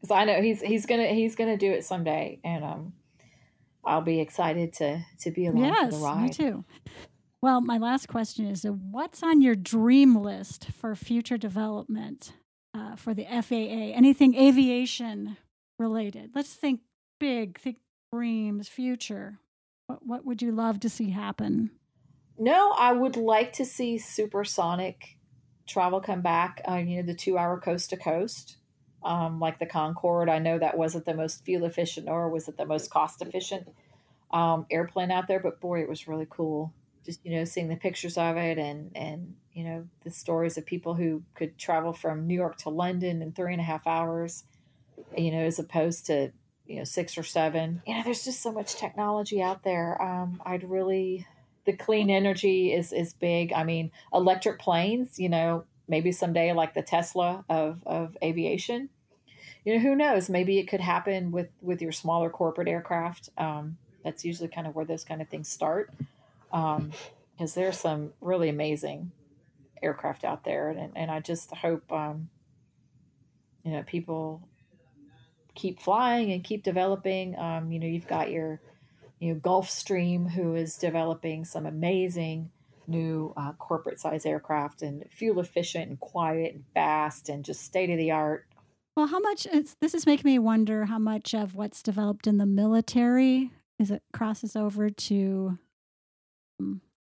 Because 0.00 0.10
I 0.12 0.24
know 0.24 0.40
he's 0.40 0.60
he's 0.60 0.86
gonna 0.86 1.06
he's 1.06 1.34
gonna 1.34 1.56
do 1.56 1.72
it 1.72 1.82
someday, 1.82 2.38
and 2.44 2.62
um, 2.62 2.92
I'll 3.84 4.02
be 4.02 4.20
excited 4.20 4.74
to 4.74 5.02
to 5.20 5.30
be 5.30 5.46
along 5.46 5.64
yes, 5.64 5.92
for 5.92 5.98
the 5.98 6.04
ride. 6.04 6.22
me 6.22 6.28
too. 6.28 6.64
Well, 7.44 7.60
my 7.60 7.76
last 7.76 8.08
question 8.08 8.46
is: 8.46 8.64
uh, 8.64 8.70
What's 8.70 9.22
on 9.22 9.42
your 9.42 9.54
dream 9.54 10.16
list 10.16 10.68
for 10.80 10.94
future 10.94 11.36
development 11.36 12.32
uh, 12.72 12.96
for 12.96 13.12
the 13.12 13.26
FAA? 13.26 13.92
Anything 13.92 14.34
aviation 14.34 15.36
related? 15.78 16.30
Let's 16.34 16.54
think 16.54 16.80
big, 17.20 17.58
think 17.58 17.76
dreams, 18.10 18.68
future. 18.68 19.40
What 19.88 20.06
what 20.06 20.24
would 20.24 20.40
you 20.40 20.52
love 20.52 20.80
to 20.80 20.88
see 20.88 21.10
happen? 21.10 21.70
No, 22.38 22.72
I 22.78 22.94
would 22.94 23.16
like 23.16 23.52
to 23.54 23.66
see 23.66 23.98
supersonic 23.98 25.18
travel 25.66 26.00
come 26.00 26.22
back. 26.22 26.62
Uh, 26.66 26.76
you 26.76 26.96
know, 26.96 27.06
the 27.06 27.12
two-hour 27.12 27.60
coast 27.60 27.90
to 27.90 27.98
coast, 27.98 28.56
um, 29.04 29.38
like 29.38 29.58
the 29.58 29.66
Concorde. 29.66 30.30
I 30.30 30.38
know 30.38 30.58
that 30.58 30.78
wasn't 30.78 31.04
the 31.04 31.12
most 31.12 31.44
fuel 31.44 31.66
efficient, 31.66 32.08
or 32.08 32.30
was 32.30 32.48
it 32.48 32.56
the 32.56 32.64
most 32.64 32.90
cost 32.90 33.20
efficient 33.20 33.68
um, 34.30 34.64
airplane 34.70 35.10
out 35.10 35.28
there? 35.28 35.40
But 35.40 35.60
boy, 35.60 35.82
it 35.82 35.90
was 35.90 36.08
really 36.08 36.26
cool. 36.30 36.72
Just 37.04 37.20
you 37.24 37.36
know, 37.36 37.44
seeing 37.44 37.68
the 37.68 37.76
pictures 37.76 38.16
of 38.16 38.36
it, 38.36 38.58
and 38.58 38.90
and 38.94 39.34
you 39.52 39.64
know 39.64 39.86
the 40.04 40.10
stories 40.10 40.56
of 40.56 40.66
people 40.66 40.94
who 40.94 41.22
could 41.34 41.58
travel 41.58 41.92
from 41.92 42.26
New 42.26 42.34
York 42.34 42.56
to 42.58 42.70
London 42.70 43.22
in 43.22 43.32
three 43.32 43.52
and 43.52 43.60
a 43.60 43.64
half 43.64 43.86
hours. 43.86 44.44
You 45.16 45.30
know, 45.32 45.44
as 45.44 45.58
opposed 45.58 46.06
to 46.06 46.32
you 46.66 46.78
know 46.78 46.84
six 46.84 47.18
or 47.18 47.22
seven. 47.22 47.82
You 47.86 47.94
know, 47.94 48.02
there's 48.04 48.24
just 48.24 48.42
so 48.42 48.52
much 48.52 48.76
technology 48.76 49.42
out 49.42 49.62
there. 49.64 50.00
Um, 50.00 50.40
I'd 50.44 50.68
really 50.68 51.26
the 51.64 51.72
clean 51.72 52.10
energy 52.10 52.72
is 52.72 52.92
is 52.92 53.12
big. 53.14 53.52
I 53.52 53.64
mean, 53.64 53.90
electric 54.12 54.58
planes, 54.58 55.18
you 55.18 55.28
know, 55.28 55.64
maybe 55.88 56.12
someday 56.12 56.52
like 56.52 56.74
the 56.74 56.82
Tesla 56.82 57.44
of 57.48 57.82
of 57.86 58.16
aviation. 58.22 58.88
You 59.64 59.74
know, 59.74 59.80
who 59.80 59.94
knows? 59.94 60.28
Maybe 60.28 60.58
it 60.58 60.68
could 60.68 60.80
happen 60.80 61.30
with 61.32 61.48
with 61.60 61.80
your 61.80 61.92
smaller 61.92 62.30
corporate 62.30 62.68
aircraft. 62.68 63.30
Um, 63.38 63.78
that's 64.04 64.24
usually 64.24 64.48
kind 64.48 64.66
of 64.66 64.74
where 64.74 64.84
those 64.84 65.04
kind 65.04 65.22
of 65.22 65.28
things 65.28 65.48
start, 65.48 65.90
because 66.54 67.56
um, 67.56 67.60
there's 67.62 67.78
some 67.78 68.12
really 68.20 68.48
amazing 68.48 69.10
aircraft 69.82 70.24
out 70.24 70.44
there, 70.44 70.70
and 70.70 70.92
and 70.94 71.10
I 71.10 71.18
just 71.20 71.52
hope 71.52 71.90
um, 71.90 72.28
you 73.64 73.72
know 73.72 73.82
people 73.82 74.48
keep 75.56 75.80
flying 75.80 76.30
and 76.30 76.44
keep 76.44 76.62
developing. 76.62 77.36
Um, 77.36 77.72
you 77.72 77.80
know, 77.80 77.86
you've 77.86 78.06
got 78.06 78.30
your 78.30 78.60
you 79.18 79.34
know, 79.34 79.40
Gulfstream, 79.40 80.30
who 80.30 80.54
is 80.54 80.76
developing 80.76 81.44
some 81.44 81.66
amazing 81.66 82.50
new 82.86 83.32
uh, 83.36 83.52
corporate 83.54 83.98
size 83.98 84.26
aircraft 84.26 84.82
and 84.82 85.04
fuel 85.10 85.40
efficient 85.40 85.88
and 85.88 85.98
quiet 85.98 86.54
and 86.54 86.64
fast 86.74 87.28
and 87.28 87.44
just 87.44 87.62
state 87.62 87.90
of 87.90 87.98
the 87.98 88.10
art. 88.10 88.46
Well, 88.96 89.06
how 89.06 89.18
much 89.18 89.48
this 89.80 89.94
is 89.94 90.06
making 90.06 90.30
me 90.30 90.38
wonder 90.38 90.84
how 90.84 91.00
much 91.00 91.34
of 91.34 91.56
what's 91.56 91.82
developed 91.82 92.28
in 92.28 92.38
the 92.38 92.46
military 92.46 93.50
is 93.80 93.90
it 93.90 94.02
crosses 94.12 94.54
over 94.54 94.88
to 94.88 95.58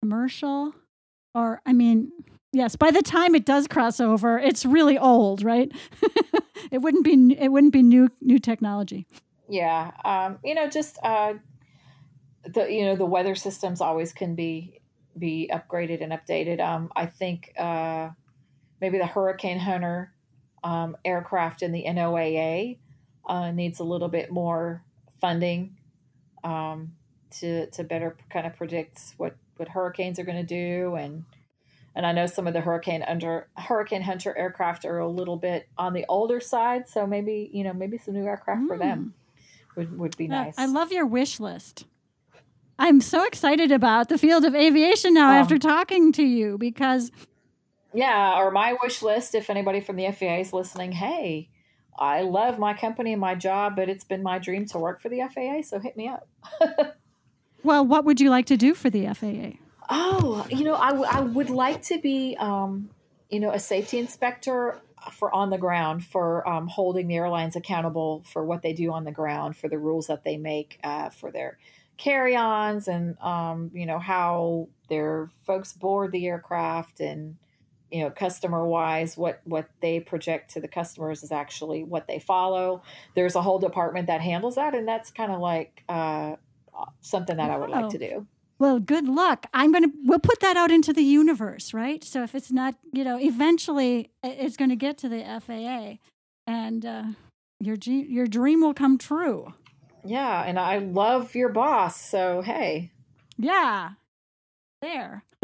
commercial, 0.01 0.73
or 1.33 1.61
I 1.65 1.73
mean, 1.73 2.11
yes. 2.51 2.75
By 2.75 2.91
the 2.91 3.01
time 3.01 3.35
it 3.35 3.45
does 3.45 3.67
cross 3.67 3.99
over, 3.99 4.37
it's 4.39 4.65
really 4.65 4.97
old, 4.97 5.43
right? 5.43 5.71
it 6.71 6.79
wouldn't 6.79 7.03
be 7.03 7.35
it 7.39 7.49
wouldn't 7.49 7.73
be 7.73 7.83
new 7.83 8.09
new 8.21 8.39
technology. 8.39 9.07
Yeah, 9.49 9.91
um, 10.05 10.39
you 10.43 10.55
know, 10.55 10.67
just 10.67 10.97
uh, 11.03 11.33
the 12.45 12.71
you 12.71 12.85
know 12.85 12.95
the 12.95 13.05
weather 13.05 13.35
systems 13.35 13.81
always 13.81 14.13
can 14.13 14.35
be 14.35 14.79
be 15.17 15.49
upgraded 15.53 16.01
and 16.01 16.11
updated. 16.11 16.59
Um, 16.59 16.91
I 16.95 17.05
think 17.05 17.51
uh, 17.57 18.09
maybe 18.79 18.97
the 18.97 19.05
Hurricane 19.05 19.59
Hunter 19.59 20.13
um, 20.63 20.95
aircraft 21.03 21.61
in 21.61 21.71
the 21.71 21.83
NOAA 21.85 22.77
uh, 23.25 23.51
needs 23.51 23.79
a 23.79 23.83
little 23.83 24.07
bit 24.07 24.31
more 24.31 24.83
funding 25.19 25.77
um, 26.43 26.93
to 27.39 27.67
to 27.67 27.83
better 27.83 28.17
kind 28.29 28.47
of 28.47 28.55
predict 28.55 29.13
what 29.17 29.35
what 29.61 29.69
hurricanes 29.69 30.19
are 30.19 30.25
going 30.25 30.37
to 30.37 30.43
do 30.43 30.95
and 30.95 31.23
and 31.95 32.05
I 32.05 32.11
know 32.13 32.25
some 32.25 32.47
of 32.47 32.53
the 32.53 32.61
Hurricane 32.61 33.03
under 33.03 33.47
Hurricane 33.57 34.01
Hunter 34.01 34.37
aircraft 34.37 34.85
are 34.85 34.99
a 34.99 35.09
little 35.09 35.35
bit 35.35 35.67
on 35.77 35.93
the 35.93 36.05
older 36.07 36.39
side, 36.39 36.87
so 36.87 37.05
maybe 37.05 37.49
you 37.53 37.63
know 37.63 37.73
maybe 37.73 37.97
some 37.97 38.13
new 38.13 38.25
aircraft 38.25 38.61
mm. 38.61 38.67
for 38.67 38.77
them 38.77 39.13
hmm. 39.73 39.79
would 39.79 39.99
would 39.99 40.17
be 40.17 40.27
nice. 40.27 40.55
I 40.57 40.67
love 40.67 40.91
your 40.91 41.05
wish 41.05 41.39
list. 41.39 41.85
I'm 42.79 43.01
so 43.01 43.25
excited 43.25 43.71
about 43.71 44.09
the 44.09 44.17
field 44.17 44.45
of 44.45 44.55
aviation 44.55 45.13
now 45.13 45.29
um, 45.29 45.35
after 45.35 45.57
talking 45.57 46.11
to 46.13 46.23
you 46.23 46.57
because. 46.57 47.11
Yeah, 47.93 48.39
or 48.39 48.51
my 48.51 48.77
wish 48.81 49.01
list, 49.01 49.35
if 49.35 49.49
anybody 49.49 49.81
from 49.81 49.97
the 49.97 50.09
FAA 50.13 50.39
is 50.39 50.53
listening, 50.53 50.93
hey, 50.93 51.49
I 51.99 52.21
love 52.21 52.57
my 52.57 52.73
company 52.73 53.11
and 53.11 53.19
my 53.19 53.35
job, 53.35 53.75
but 53.75 53.89
it's 53.89 54.05
been 54.05 54.23
my 54.23 54.39
dream 54.39 54.65
to 54.67 54.79
work 54.79 55.01
for 55.01 55.09
the 55.09 55.19
FAA, 55.29 55.63
so 55.63 55.77
hit 55.77 55.97
me 55.97 56.07
up. 56.07 56.25
well, 57.63 57.85
what 57.85 58.05
would 58.05 58.19
you 58.19 58.29
like 58.29 58.45
to 58.47 58.57
do 58.57 58.73
for 58.73 58.89
the 58.89 59.07
FAA? 59.13 59.57
Oh, 59.89 60.45
you 60.49 60.63
know, 60.63 60.75
I, 60.75 60.89
w- 60.89 61.09
I 61.09 61.19
would 61.21 61.49
like 61.49 61.81
to 61.83 61.99
be, 61.99 62.37
um, 62.39 62.89
you 63.29 63.39
know, 63.39 63.51
a 63.51 63.59
safety 63.59 63.99
inspector 63.99 64.79
for 65.11 65.33
on 65.33 65.49
the 65.49 65.57
ground 65.57 66.05
for 66.05 66.47
um, 66.47 66.67
holding 66.67 67.07
the 67.07 67.15
airlines 67.15 67.55
accountable 67.55 68.23
for 68.25 68.45
what 68.45 68.61
they 68.61 68.73
do 68.73 68.91
on 68.91 69.03
the 69.03 69.11
ground, 69.11 69.57
for 69.57 69.67
the 69.67 69.77
rules 69.77 70.07
that 70.07 70.23
they 70.23 70.37
make 70.37 70.79
uh, 70.83 71.09
for 71.09 71.31
their 71.31 71.57
carry-ons 72.01 72.87
and 72.87 73.15
um, 73.21 73.69
you 73.75 73.85
know 73.85 73.99
how 73.99 74.67
their 74.89 75.29
folks 75.45 75.73
board 75.73 76.11
the 76.11 76.25
aircraft 76.25 76.99
and 76.99 77.35
you 77.91 78.03
know 78.03 78.09
customer 78.09 78.65
wise 78.65 79.15
what 79.15 79.39
what 79.43 79.69
they 79.81 79.99
project 79.99 80.51
to 80.51 80.59
the 80.59 80.67
customers 80.67 81.21
is 81.21 81.31
actually 81.31 81.83
what 81.83 82.07
they 82.07 82.17
follow 82.17 82.81
there's 83.13 83.35
a 83.35 83.41
whole 83.41 83.59
department 83.59 84.07
that 84.07 84.19
handles 84.19 84.55
that 84.55 84.73
and 84.73 84.87
that's 84.87 85.11
kind 85.11 85.31
of 85.31 85.39
like 85.39 85.83
uh, 85.89 86.35
something 87.01 87.37
that 87.37 87.49
wow. 87.49 87.55
i 87.55 87.57
would 87.57 87.69
like 87.69 87.89
to 87.89 87.97
do 87.97 88.25
well 88.59 88.79
good 88.79 89.07
luck 89.07 89.45
i'm 89.53 89.71
going 89.71 89.83
to 89.83 89.91
we'll 90.03 90.19
put 90.19 90.39
that 90.39 90.57
out 90.57 90.71
into 90.71 90.93
the 90.93 91.03
universe 91.03 91.73
right 91.73 92.03
so 92.03 92.23
if 92.23 92.35
it's 92.35 92.51
not 92.51 92.75
you 92.91 93.03
know 93.03 93.17
eventually 93.19 94.11
it's 94.23 94.57
going 94.57 94.69
to 94.69 94.75
get 94.75 94.97
to 94.97 95.09
the 95.09 95.23
faa 95.45 95.97
and 96.47 96.85
uh, 96.85 97.03
your 97.59 97.77
your 97.85 98.27
dream 98.27 98.61
will 98.61 98.73
come 98.73 98.97
true 98.97 99.53
yeah, 100.03 100.43
and 100.43 100.59
I 100.59 100.79
love 100.79 101.35
your 101.35 101.49
boss, 101.49 101.99
so 101.99 102.41
hey. 102.41 102.91
Yeah. 103.37 103.91
There. 104.81 105.23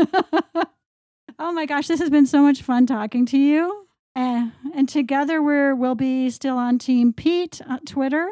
oh 1.39 1.51
my 1.51 1.65
gosh, 1.65 1.87
this 1.87 1.99
has 1.99 2.09
been 2.09 2.25
so 2.25 2.41
much 2.41 2.61
fun 2.61 2.85
talking 2.85 3.25
to 3.27 3.37
you. 3.37 3.87
Uh, 4.15 4.49
and 4.73 4.89
together 4.89 5.43
we're 5.43 5.75
we'll 5.75 5.95
be 5.95 6.29
still 6.31 6.57
on 6.57 6.79
Team 6.79 7.13
Pete 7.13 7.61
on 7.67 7.79
Twitter. 7.81 8.29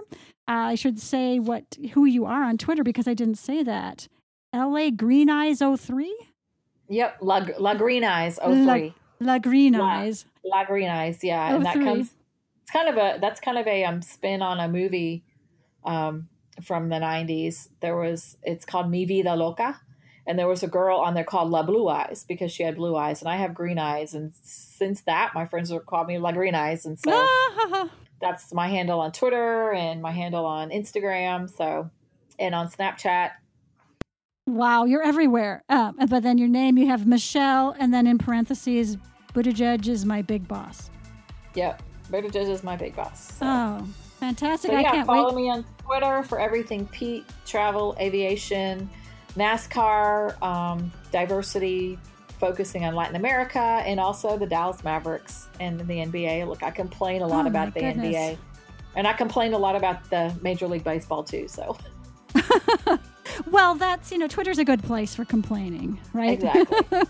I 0.47 0.75
should 0.75 0.99
say 0.99 1.39
what 1.39 1.77
who 1.93 2.05
you 2.05 2.25
are 2.25 2.43
on 2.43 2.57
Twitter 2.57 2.83
because 2.83 3.07
I 3.07 3.13
didn't 3.13 3.35
say 3.35 3.63
that. 3.63 4.07
LA 4.53 4.89
Green 4.89 5.29
Eyes 5.29 5.59
03? 5.59 6.15
Yep, 6.87 7.17
La, 7.21 7.45
La 7.57 7.73
Green 7.73 8.03
Eyes 8.03 8.39
03. 8.41 8.93
La, 9.19 9.33
La 9.33 9.39
Green 9.39 9.75
Eyes. 9.75 10.25
La, 10.43 10.59
La 10.59 10.65
Green 10.65 10.89
Eyes, 10.89 11.23
yeah. 11.23 11.49
03. 11.49 11.55
And 11.55 11.65
that 11.65 11.73
comes 11.73 12.13
it's 12.63 12.71
kind 12.71 12.89
of 12.89 12.97
a 12.97 13.19
that's 13.19 13.39
kind 13.39 13.57
of 13.57 13.67
a 13.67 13.83
um 13.83 14.01
spin 14.01 14.41
on 14.41 14.59
a 14.59 14.67
movie 14.67 15.23
um, 15.85 16.27
from 16.61 16.89
the 16.89 16.95
90s. 16.95 17.69
There 17.81 17.95
was, 17.95 18.37
it's 18.43 18.65
called 18.65 18.89
Mi 18.89 19.05
Vida 19.05 19.35
Loca. 19.35 19.81
And 20.27 20.39
there 20.39 20.47
was 20.47 20.63
a 20.63 20.67
girl 20.67 20.97
on 20.99 21.13
there 21.13 21.23
called 21.23 21.51
La 21.51 21.61
Blue 21.61 21.87
Eyes 21.87 22.25
because 22.27 22.51
she 22.51 22.63
had 22.63 22.77
blue 22.77 22.95
eyes 22.95 23.21
and 23.21 23.29
I 23.29 23.35
have 23.35 23.53
green 23.53 23.77
eyes. 23.77 24.15
And 24.15 24.33
since 24.41 25.01
that, 25.01 25.33
my 25.35 25.45
friends 25.45 25.69
have 25.69 25.85
called 25.85 26.07
me 26.07 26.17
La 26.17 26.31
Green 26.31 26.55
Eyes. 26.55 26.83
And 26.83 26.97
so 26.97 27.11
that's 28.21 28.53
my 28.53 28.67
handle 28.67 28.99
on 28.99 29.11
Twitter 29.11 29.73
and 29.73 30.01
my 30.01 30.11
handle 30.11 30.45
on 30.45 30.69
Instagram. 30.69 31.49
So, 31.49 31.89
and 32.39 32.55
on 32.55 32.69
Snapchat. 32.69 33.31
Wow, 34.47 34.85
you're 34.85 35.01
everywhere. 35.01 35.63
Uh, 35.69 35.91
but 36.07 36.21
then 36.21 36.37
your 36.37 36.47
name, 36.47 36.77
you 36.77 36.87
have 36.87 37.07
Michelle, 37.07 37.75
and 37.79 37.93
then 37.93 38.05
in 38.05 38.17
parentheses, 38.17 38.97
Buttigieg 39.33 39.87
is 39.87 40.05
my 40.05 40.21
big 40.21 40.47
boss. 40.47 40.91
Yep, 41.55 41.81
Buttigieg 42.11 42.49
is 42.49 42.63
my 42.63 42.75
big 42.75 42.95
boss. 42.95 43.33
So. 43.33 43.45
Oh, 43.47 43.87
fantastic! 44.19 44.71
So, 44.71 44.77
yeah, 44.79 44.87
I 44.87 44.91
can't 44.91 45.07
follow 45.07 45.33
wait. 45.33 45.43
me 45.43 45.49
on 45.49 45.65
Twitter 45.83 46.23
for 46.23 46.39
everything 46.39 46.87
Pete, 46.87 47.25
travel, 47.45 47.95
aviation, 47.99 48.87
NASCAR, 49.35 50.39
um, 50.43 50.91
diversity, 51.11 51.97
focusing 52.39 52.85
on 52.85 52.95
Latin 52.95 53.15
America, 53.15 53.59
and 53.59 53.99
also 53.99 54.37
the 54.37 54.45
Dallas 54.45 54.83
Mavericks 54.83 55.47
and 55.59 55.79
the 55.79 55.95
NBA. 55.95 56.47
Look, 56.47 56.63
I 56.63 56.71
complain 56.71 57.21
a 57.21 57.27
lot 57.27 57.45
oh 57.45 57.49
about 57.49 57.73
the 57.73 57.81
goodness. 57.81 58.15
NBA, 58.15 58.37
and 58.95 59.07
I 59.07 59.13
complain 59.13 59.53
a 59.53 59.57
lot 59.57 59.75
about 59.75 60.09
the 60.09 60.35
Major 60.41 60.67
League 60.67 60.83
Baseball 60.83 61.23
too. 61.23 61.47
So. 61.47 61.77
well, 63.51 63.75
that's 63.75 64.11
you 64.11 64.17
know, 64.17 64.27
Twitter's 64.27 64.57
a 64.57 64.65
good 64.65 64.83
place 64.83 65.15
for 65.15 65.25
complaining, 65.25 65.99
right? 66.13 66.33
Exactly. 66.33 67.01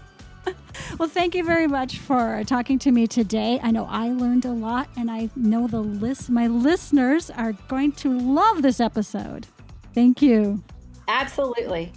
well, 0.99 1.09
thank 1.09 1.35
you 1.35 1.43
very 1.43 1.67
much 1.67 1.99
for 1.99 2.43
talking 2.45 2.79
to 2.79 2.91
me 2.91 3.07
today. 3.07 3.59
I 3.61 3.71
know 3.71 3.87
I 3.89 4.09
learned 4.09 4.45
a 4.45 4.51
lot, 4.51 4.89
and 4.97 5.09
I 5.09 5.29
know 5.35 5.67
the 5.67 5.81
list 5.81 6.29
my 6.29 6.47
listeners 6.47 7.29
are 7.29 7.53
going 7.67 7.93
to 7.93 8.17
love 8.17 8.61
this 8.61 8.79
episode. 8.79 9.47
Thank 9.93 10.21
you. 10.21 10.63
Absolutely. 11.07 11.93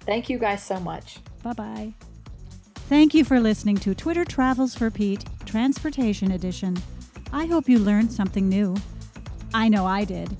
Thank 0.00 0.28
you 0.28 0.38
guys 0.38 0.62
so 0.62 0.80
much. 0.80 1.18
Bye 1.42 1.52
bye. 1.52 1.94
Thank 2.92 3.14
you 3.14 3.24
for 3.24 3.40
listening 3.40 3.78
to 3.78 3.94
Twitter 3.94 4.22
Travels 4.22 4.74
for 4.74 4.90
Pete 4.90 5.24
Transportation 5.46 6.32
Edition. 6.32 6.76
I 7.32 7.46
hope 7.46 7.66
you 7.66 7.78
learned 7.78 8.12
something 8.12 8.50
new. 8.50 8.76
I 9.54 9.70
know 9.70 9.86
I 9.86 10.04
did. 10.04 10.36